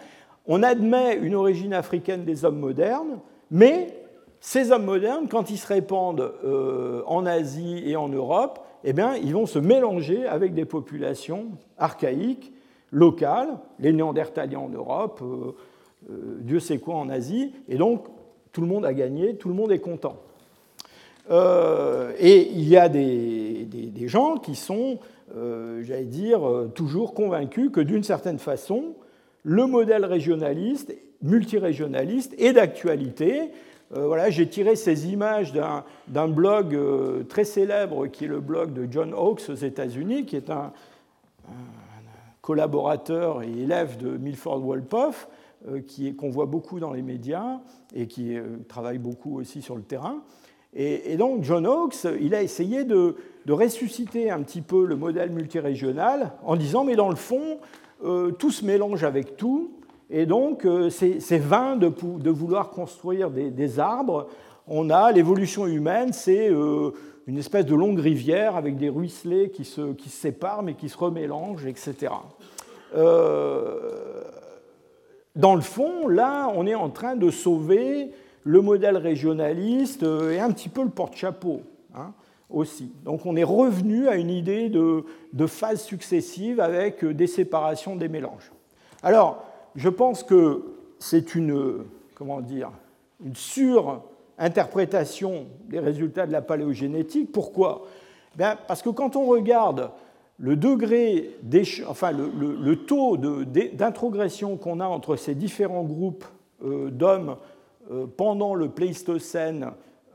On 0.47 0.63
admet 0.63 1.15
une 1.15 1.35
origine 1.35 1.73
africaine 1.73 2.23
des 2.23 2.45
hommes 2.45 2.59
modernes, 2.59 3.19
mais 3.49 4.05
ces 4.39 4.71
hommes 4.71 4.85
modernes, 4.85 5.27
quand 5.27 5.49
ils 5.49 5.57
se 5.57 5.65
répandent 5.65 6.31
euh, 6.43 7.01
en 7.07 7.25
Asie 7.25 7.81
et 7.83 7.95
en 7.95 8.09
Europe, 8.09 8.59
eh 8.83 8.93
bien, 8.93 9.15
ils 9.15 9.33
vont 9.33 9.47
se 9.47 9.57
mélanger 9.57 10.27
avec 10.27 10.53
des 10.53 10.65
populations 10.65 11.47
archaïques, 11.79 12.53
locales, 12.91 13.57
les 13.79 13.91
Néandertaliens 13.91 14.59
en 14.59 14.69
Europe, 14.69 15.23
euh, 15.23 15.55
Dieu 16.41 16.59
sait 16.59 16.77
quoi 16.77 16.93
en 16.93 17.09
Asie, 17.09 17.53
et 17.67 17.77
donc 17.77 18.05
tout 18.51 18.61
le 18.61 18.67
monde 18.67 18.85
a 18.85 18.93
gagné, 18.93 19.35
tout 19.35 19.49
le 19.49 19.55
monde 19.55 19.71
est 19.71 19.79
content. 19.79 20.17
Euh, 21.31 22.13
et 22.19 22.47
il 22.51 22.69
y 22.69 22.77
a 22.77 22.87
des, 22.87 23.67
gens 24.05 24.37
qui 24.37 24.53
sont 24.53 24.99
j'allais 25.81 26.05
dire, 26.05 26.41
toujours 26.75 27.15
convaincus 27.15 27.71
que 27.73 27.81
d'une 27.81 28.03
certaine 28.03 28.37
façon, 28.37 28.93
le 29.45 29.65
modèle 29.65 30.03
régionaliste, 30.03 30.93
multirégionaliste 31.21 32.35
est 32.37 32.51
d'actualité. 32.51 33.51
voilà, 33.91 34.29
j'ai 34.29 34.49
tiré 34.49 34.75
ces 34.75 35.07
images 35.07 35.53
d'un 35.53 36.27
blog 36.27 36.77
très 37.29 37.45
célèbre 37.45 38.07
qui 38.07 38.25
est 38.25 38.27
le 38.27 38.41
blog 38.41 38.73
de 38.73 38.91
John 38.91 39.13
Hawkes 39.13 39.49
aux 39.49 39.53
États-Unis, 39.53 40.25
qui 40.25 40.35
est 40.35 40.49
un, 40.49 40.73
collaborateur 42.45 43.41
et 43.41 43.49
élève 43.49 43.97
de 43.97 44.17
Milford 44.17 44.59
Wolpoff, 44.59 45.27
euh, 45.67 45.81
qu'on 46.15 46.29
voit 46.29 46.45
beaucoup 46.45 46.79
dans 46.79 46.93
les 46.93 47.01
médias 47.01 47.59
et 47.95 48.05
qui 48.05 48.37
euh, 48.37 48.57
travaille 48.67 48.99
beaucoup 48.99 49.39
aussi 49.39 49.63
sur 49.63 49.75
le 49.75 49.81
terrain. 49.81 50.21
Et, 50.75 51.17
donc 51.17 51.43
John 51.43 51.65
Hawkes, 51.65 52.05
il 52.21 52.35
a 52.35 52.43
essayé 52.43 52.83
de, 52.83 53.15
ressusciter 53.49 54.29
un 54.29 54.43
petit 54.43 54.61
peu 54.61 54.85
le 54.85 54.95
modèle 54.95 55.31
multirégional 55.31 56.33
en 56.43 56.55
disant 56.55 56.83
mais 56.83 56.95
dans 56.95 57.09
le 57.09 57.15
fond, 57.15 57.57
euh, 58.03 58.31
tout 58.31 58.51
se 58.51 58.65
mélange 58.65 59.03
avec 59.03 59.37
tout, 59.37 59.71
et 60.09 60.25
donc 60.25 60.67
c'est 60.89 61.37
vain 61.37 61.75
de, 61.75 61.87
vouloir 62.29 62.69
construire 62.69 63.31
des, 63.31 63.79
arbres. 63.79 64.27
On 64.67 64.89
a 64.89 65.11
l'évolution 65.11 65.65
humaine, 65.65 66.13
c'est 66.13 66.51
une 67.27 67.37
espèce 67.37 67.65
de 67.65 67.75
longue 67.75 67.99
rivière 67.99 68.55
avec 68.55 68.77
des 68.77 68.89
ruisselets 68.89 69.49
qui 69.49 69.65
se, 69.65 69.95
séparent 70.07 70.63
mais 70.63 70.75
qui 70.75 70.89
se 70.89 70.97
remélangent, 70.97 71.65
etc. 71.65 72.13
Euh, 72.95 74.21
dans 75.35 75.55
le 75.55 75.61
fond, 75.61 76.07
là, 76.07 76.51
on 76.55 76.67
est 76.67 76.75
en 76.75 76.89
train 76.89 77.15
de 77.15 77.29
sauver 77.29 78.11
le 78.43 78.61
modèle 78.61 78.97
régionaliste 78.97 80.03
euh, 80.03 80.31
et 80.31 80.39
un 80.39 80.51
petit 80.51 80.69
peu 80.69 80.83
le 80.83 80.89
porte-chapeau 80.89 81.61
hein, 81.95 82.13
Donc 83.03 83.25
on 83.25 83.35
est 83.35 83.43
revenu 83.43 84.07
à 84.07 84.15
une 84.15 84.29
idée 84.29 84.69
de, 84.69 85.03
de 85.33 85.47
phase 85.47 85.83
successive 85.83 86.59
avec 86.59 87.03
des 87.03 87.27
séparations, 87.27 87.95
des 87.95 88.07
mélanges. 88.07 88.51
Alors, 89.03 89.43
je 89.75 89.89
pense 89.89 90.23
que 90.23 90.63
c'est 90.99 91.35
une, 91.35 91.83
comment 92.15 92.41
dire, 92.41 92.71
une 93.23 93.35
surinterprétation 93.35 95.45
des 95.67 95.79
résultats 95.79 96.25
de 96.25 96.31
la 96.31 96.41
paléogénétique. 96.41 97.31
Pourquoi? 97.31 97.85
Bien, 98.35 98.57
Parce 98.67 98.81
que 98.81 98.89
quand 98.89 99.15
on 99.15 99.25
regarde 99.25 99.91
le 100.37 100.55
degré, 100.55 101.31
enfin 101.87 102.11
le, 102.11 102.75
taux 102.75 103.17
d'introgression 103.17 104.57
qu'on 104.57 104.79
a 104.79 104.85
entre 104.85 105.15
ces 105.15 105.35
différents 105.35 105.83
groupes 105.83 106.25
euh, 106.63 106.89
d'hommes 106.89 107.37
euh, 107.91 108.05
pendant 108.17 108.55
le 108.55 108.69
Pléistocène 108.69 109.71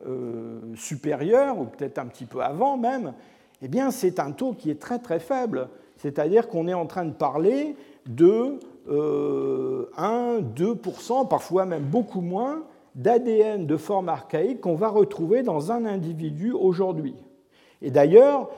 euh, 0.06 0.60
supérieur, 0.76 1.58
ou 1.58 1.64
peut-être 1.64 1.98
un 1.98 2.06
petit 2.06 2.24
peu 2.24 2.42
avant 2.42 2.76
même, 2.76 3.14
eh 3.62 3.68
bien 3.68 3.90
c'est 3.90 4.18
un 4.18 4.32
taux 4.32 4.52
qui 4.52 4.70
est 4.70 4.80
très 4.80 4.98
très 4.98 5.20
faible. 5.20 5.68
C'est-à-dire 5.96 6.48
qu'on 6.48 6.66
est 6.66 6.74
en 6.74 6.86
train 6.86 7.04
de 7.04 7.12
parler 7.12 7.76
de 8.06 8.58
1, 8.88 10.40
2%, 10.40 11.28
parfois 11.28 11.66
même 11.66 11.84
beaucoup 11.84 12.22
moins, 12.22 12.62
d'ADN 12.94 13.66
de 13.66 13.76
forme 13.76 14.08
archaïque 14.08 14.62
qu'on 14.62 14.74
va 14.74 14.88
retrouver 14.88 15.42
dans 15.42 15.72
un 15.72 15.84
individu 15.84 16.52
aujourd'hui. 16.52 17.14
Et 17.82 17.90
d'ailleurs, 17.90 18.50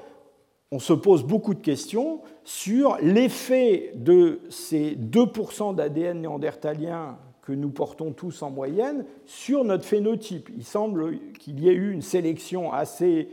on 0.71 0.79
se 0.79 0.93
pose 0.93 1.23
beaucoup 1.23 1.55
de 1.55 1.61
questions 1.61 2.21
sur 2.45 2.97
l'effet 3.03 3.93
de 3.95 4.41
ces 4.49 4.97
2% 4.97 5.75
d'ADN 5.75 6.23
néandertalien 6.23 7.19
que 7.43 7.53
nous 7.53 7.71
portons 7.71 8.13
tous 8.13 8.43
en 8.43 8.51
moyenne 8.51 9.05
sur 9.27 9.65
notre 9.65 9.85
phénotype. 9.85 10.49
Il 10.57 10.65
semble 10.65 11.19
qu'il 11.39 11.61
y 11.61 11.69
ait 11.69 11.75
eu 11.75 11.93
une 11.93 12.03
sélection 12.03 12.73
assez 12.73 13.29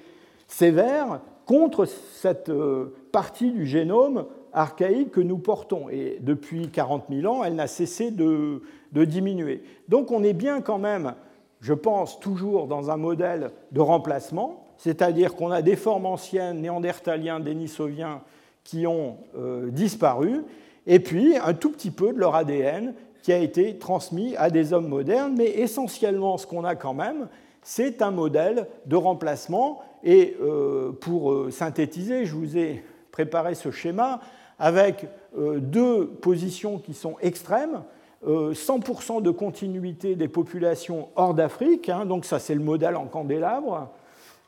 sévère 0.48 1.22
contre 1.46 1.86
cette 1.86 2.50
euh, 2.50 2.96
partie 3.12 3.52
du 3.52 3.66
génome 3.66 4.26
archaïque 4.52 5.12
que 5.12 5.22
nous 5.22 5.38
portons. 5.38 5.90
Et 5.90 6.18
depuis 6.22 6.70
40 6.70 7.06
000 7.10 7.32
ans, 7.32 7.44
elle 7.44 7.56
n'a 7.56 7.68
cessé 7.68 8.12
de, 8.12 8.62
diminuer. 8.92 9.64
Donc 9.88 10.12
on 10.12 10.24
est 10.24 10.34
bien 10.34 10.62
quand 10.62 10.80
même, 10.80 11.14
je 11.62 11.74
pense, 11.74 12.20
toujours 12.20 12.68
dans 12.68 12.90
un 12.90 12.98
modèle 12.98 13.52
de 13.72 13.80
remplacement 13.80 14.66
c'est-à-dire 14.80 15.36
qu'on 15.36 15.52
a 15.52 15.62
des 15.62 15.76
formes 15.76 16.06
anciennes, 16.06 16.62
néandertaliens, 16.62 17.42
dénisoviens, 17.42 18.22
qui 18.64 18.88
ont 18.88 19.18
euh, 19.38 19.70
disparu, 19.72 20.44
et 20.88 21.00
puis 21.00 21.36
un 21.36 21.54
tout 21.54 21.70
petit 21.70 21.92
peu 21.92 22.14
de 22.14 22.18
leur 22.18 22.34
ADN 22.34 22.94
qui 23.22 23.34
a 23.34 23.38
été 23.38 23.78
transmis 23.78 24.36
à 24.38 24.50
des 24.50 24.74
hommes 24.74 24.88
modernes, 24.88 25.36
mais 25.38 25.50
essentiellement 25.50 26.38
ce 26.38 26.48
qu'on 26.48 26.64
a 26.64 26.76
quand 26.76 26.94
même, 26.94 27.28
c'est 27.62 28.02
un 28.02 28.12
modèle 28.12 28.68
de 28.86 28.96
remplacement. 28.96 29.82
Et 30.04 30.38
euh, 30.42 30.92
pour 30.92 31.32
euh, 31.32 31.52
synthétiser, 31.52 32.26
je 32.26 32.36
vous 32.36 32.58
ai 32.58 32.84
préparé 33.12 33.56
ce 33.56 33.72
schéma 33.72 34.22
avec 34.58 35.08
deux 35.36 36.06
positions 36.06 36.80
qui 36.80 36.94
sont 36.94 37.16
extrêmes. 37.22 37.84
100% 38.26 39.22
de 39.22 39.32
continuité 39.32 40.16
des 40.16 40.28
populations 40.28 41.08
hors 41.16 41.34
d'Afrique, 41.34 41.88
hein, 41.88 42.06
donc 42.06 42.26
ça 42.26 42.40
c'est 42.40 42.56
le 42.56 42.60
modèle 42.60 42.98
en 42.98 43.06
candélabre, 43.06 43.90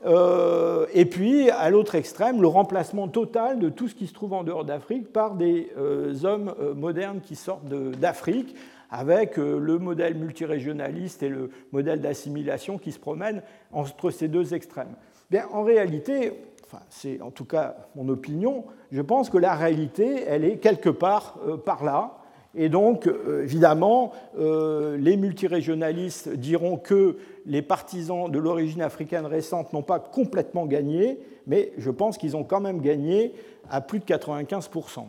euh, 0.05 0.87
et 0.93 1.05
puis, 1.05 1.49
à 1.49 1.69
l'autre 1.69 1.95
extrême, 1.95 2.41
le 2.41 2.47
remplacement 2.47 3.07
total 3.07 3.59
de 3.59 3.69
tout 3.69 3.87
ce 3.87 3.95
qui 3.95 4.07
se 4.07 4.13
trouve 4.13 4.33
en 4.33 4.43
dehors 4.43 4.65
d'Afrique 4.65 5.11
par 5.11 5.35
des 5.35 5.71
euh, 5.77 6.13
hommes 6.23 6.53
euh, 6.59 6.73
modernes 6.73 7.19
qui 7.21 7.35
sortent 7.35 7.65
d'Afrique, 7.65 8.55
avec 8.93 9.37
le 9.37 9.79
modèle 9.79 10.15
multirégionaliste 10.15 11.23
et 11.23 11.29
le 11.29 11.49
modèle 11.71 12.01
d'assimilation 12.01 12.77
qui 12.77 12.91
se 12.91 12.99
promènent 12.99 13.41
entre 13.71 14.11
ces 14.11 14.27
deux 14.27 14.53
extrêmes. 14.53 14.93
Bien, 15.29 15.45
en 15.53 15.63
réalité, 15.63 16.33
enfin, 16.65 16.83
c'est 16.89 17.21
en 17.21 17.31
tout 17.31 17.45
cas 17.45 17.77
mon 17.95 18.09
opinion, 18.09 18.65
je 18.91 19.01
pense 19.01 19.29
que 19.29 19.37
la 19.37 19.55
réalité, 19.55 20.25
elle 20.27 20.43
est 20.43 20.57
quelque 20.57 20.89
part 20.89 21.39
par 21.63 21.85
là, 21.85 22.17
et 22.55 22.67
donc, 22.67 23.07
euh, 23.07 23.43
évidemment, 23.43 24.11
euh, 24.37 24.97
les 24.97 25.15
multirégionalistes 25.15 26.29
diront 26.29 26.77
que 26.77 27.17
les 27.45 27.61
partisans 27.61 28.29
de 28.29 28.39
l'origine 28.39 28.81
africaine 28.81 29.25
récente 29.25 29.71
n'ont 29.71 29.81
pas 29.81 29.99
complètement 29.99 30.65
gagné, 30.65 31.17
mais 31.47 31.71
je 31.77 31.89
pense 31.89 32.17
qu'ils 32.17 32.35
ont 32.35 32.43
quand 32.43 32.59
même 32.59 32.81
gagné 32.81 33.33
à 33.69 33.79
plus 33.79 33.99
de 33.99 34.05
95%. 34.05 35.05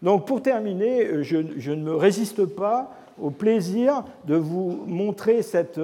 Donc, 0.00 0.26
pour 0.26 0.42
terminer, 0.42 1.04
euh, 1.04 1.22
je, 1.22 1.36
ne 1.36 1.82
me 1.82 1.94
résiste 1.94 2.46
pas 2.46 2.92
au 3.20 3.30
plaisir 3.30 4.02
de 4.26 4.34
vous 4.34 4.84
montrer 4.86 5.42
cette, 5.42 5.78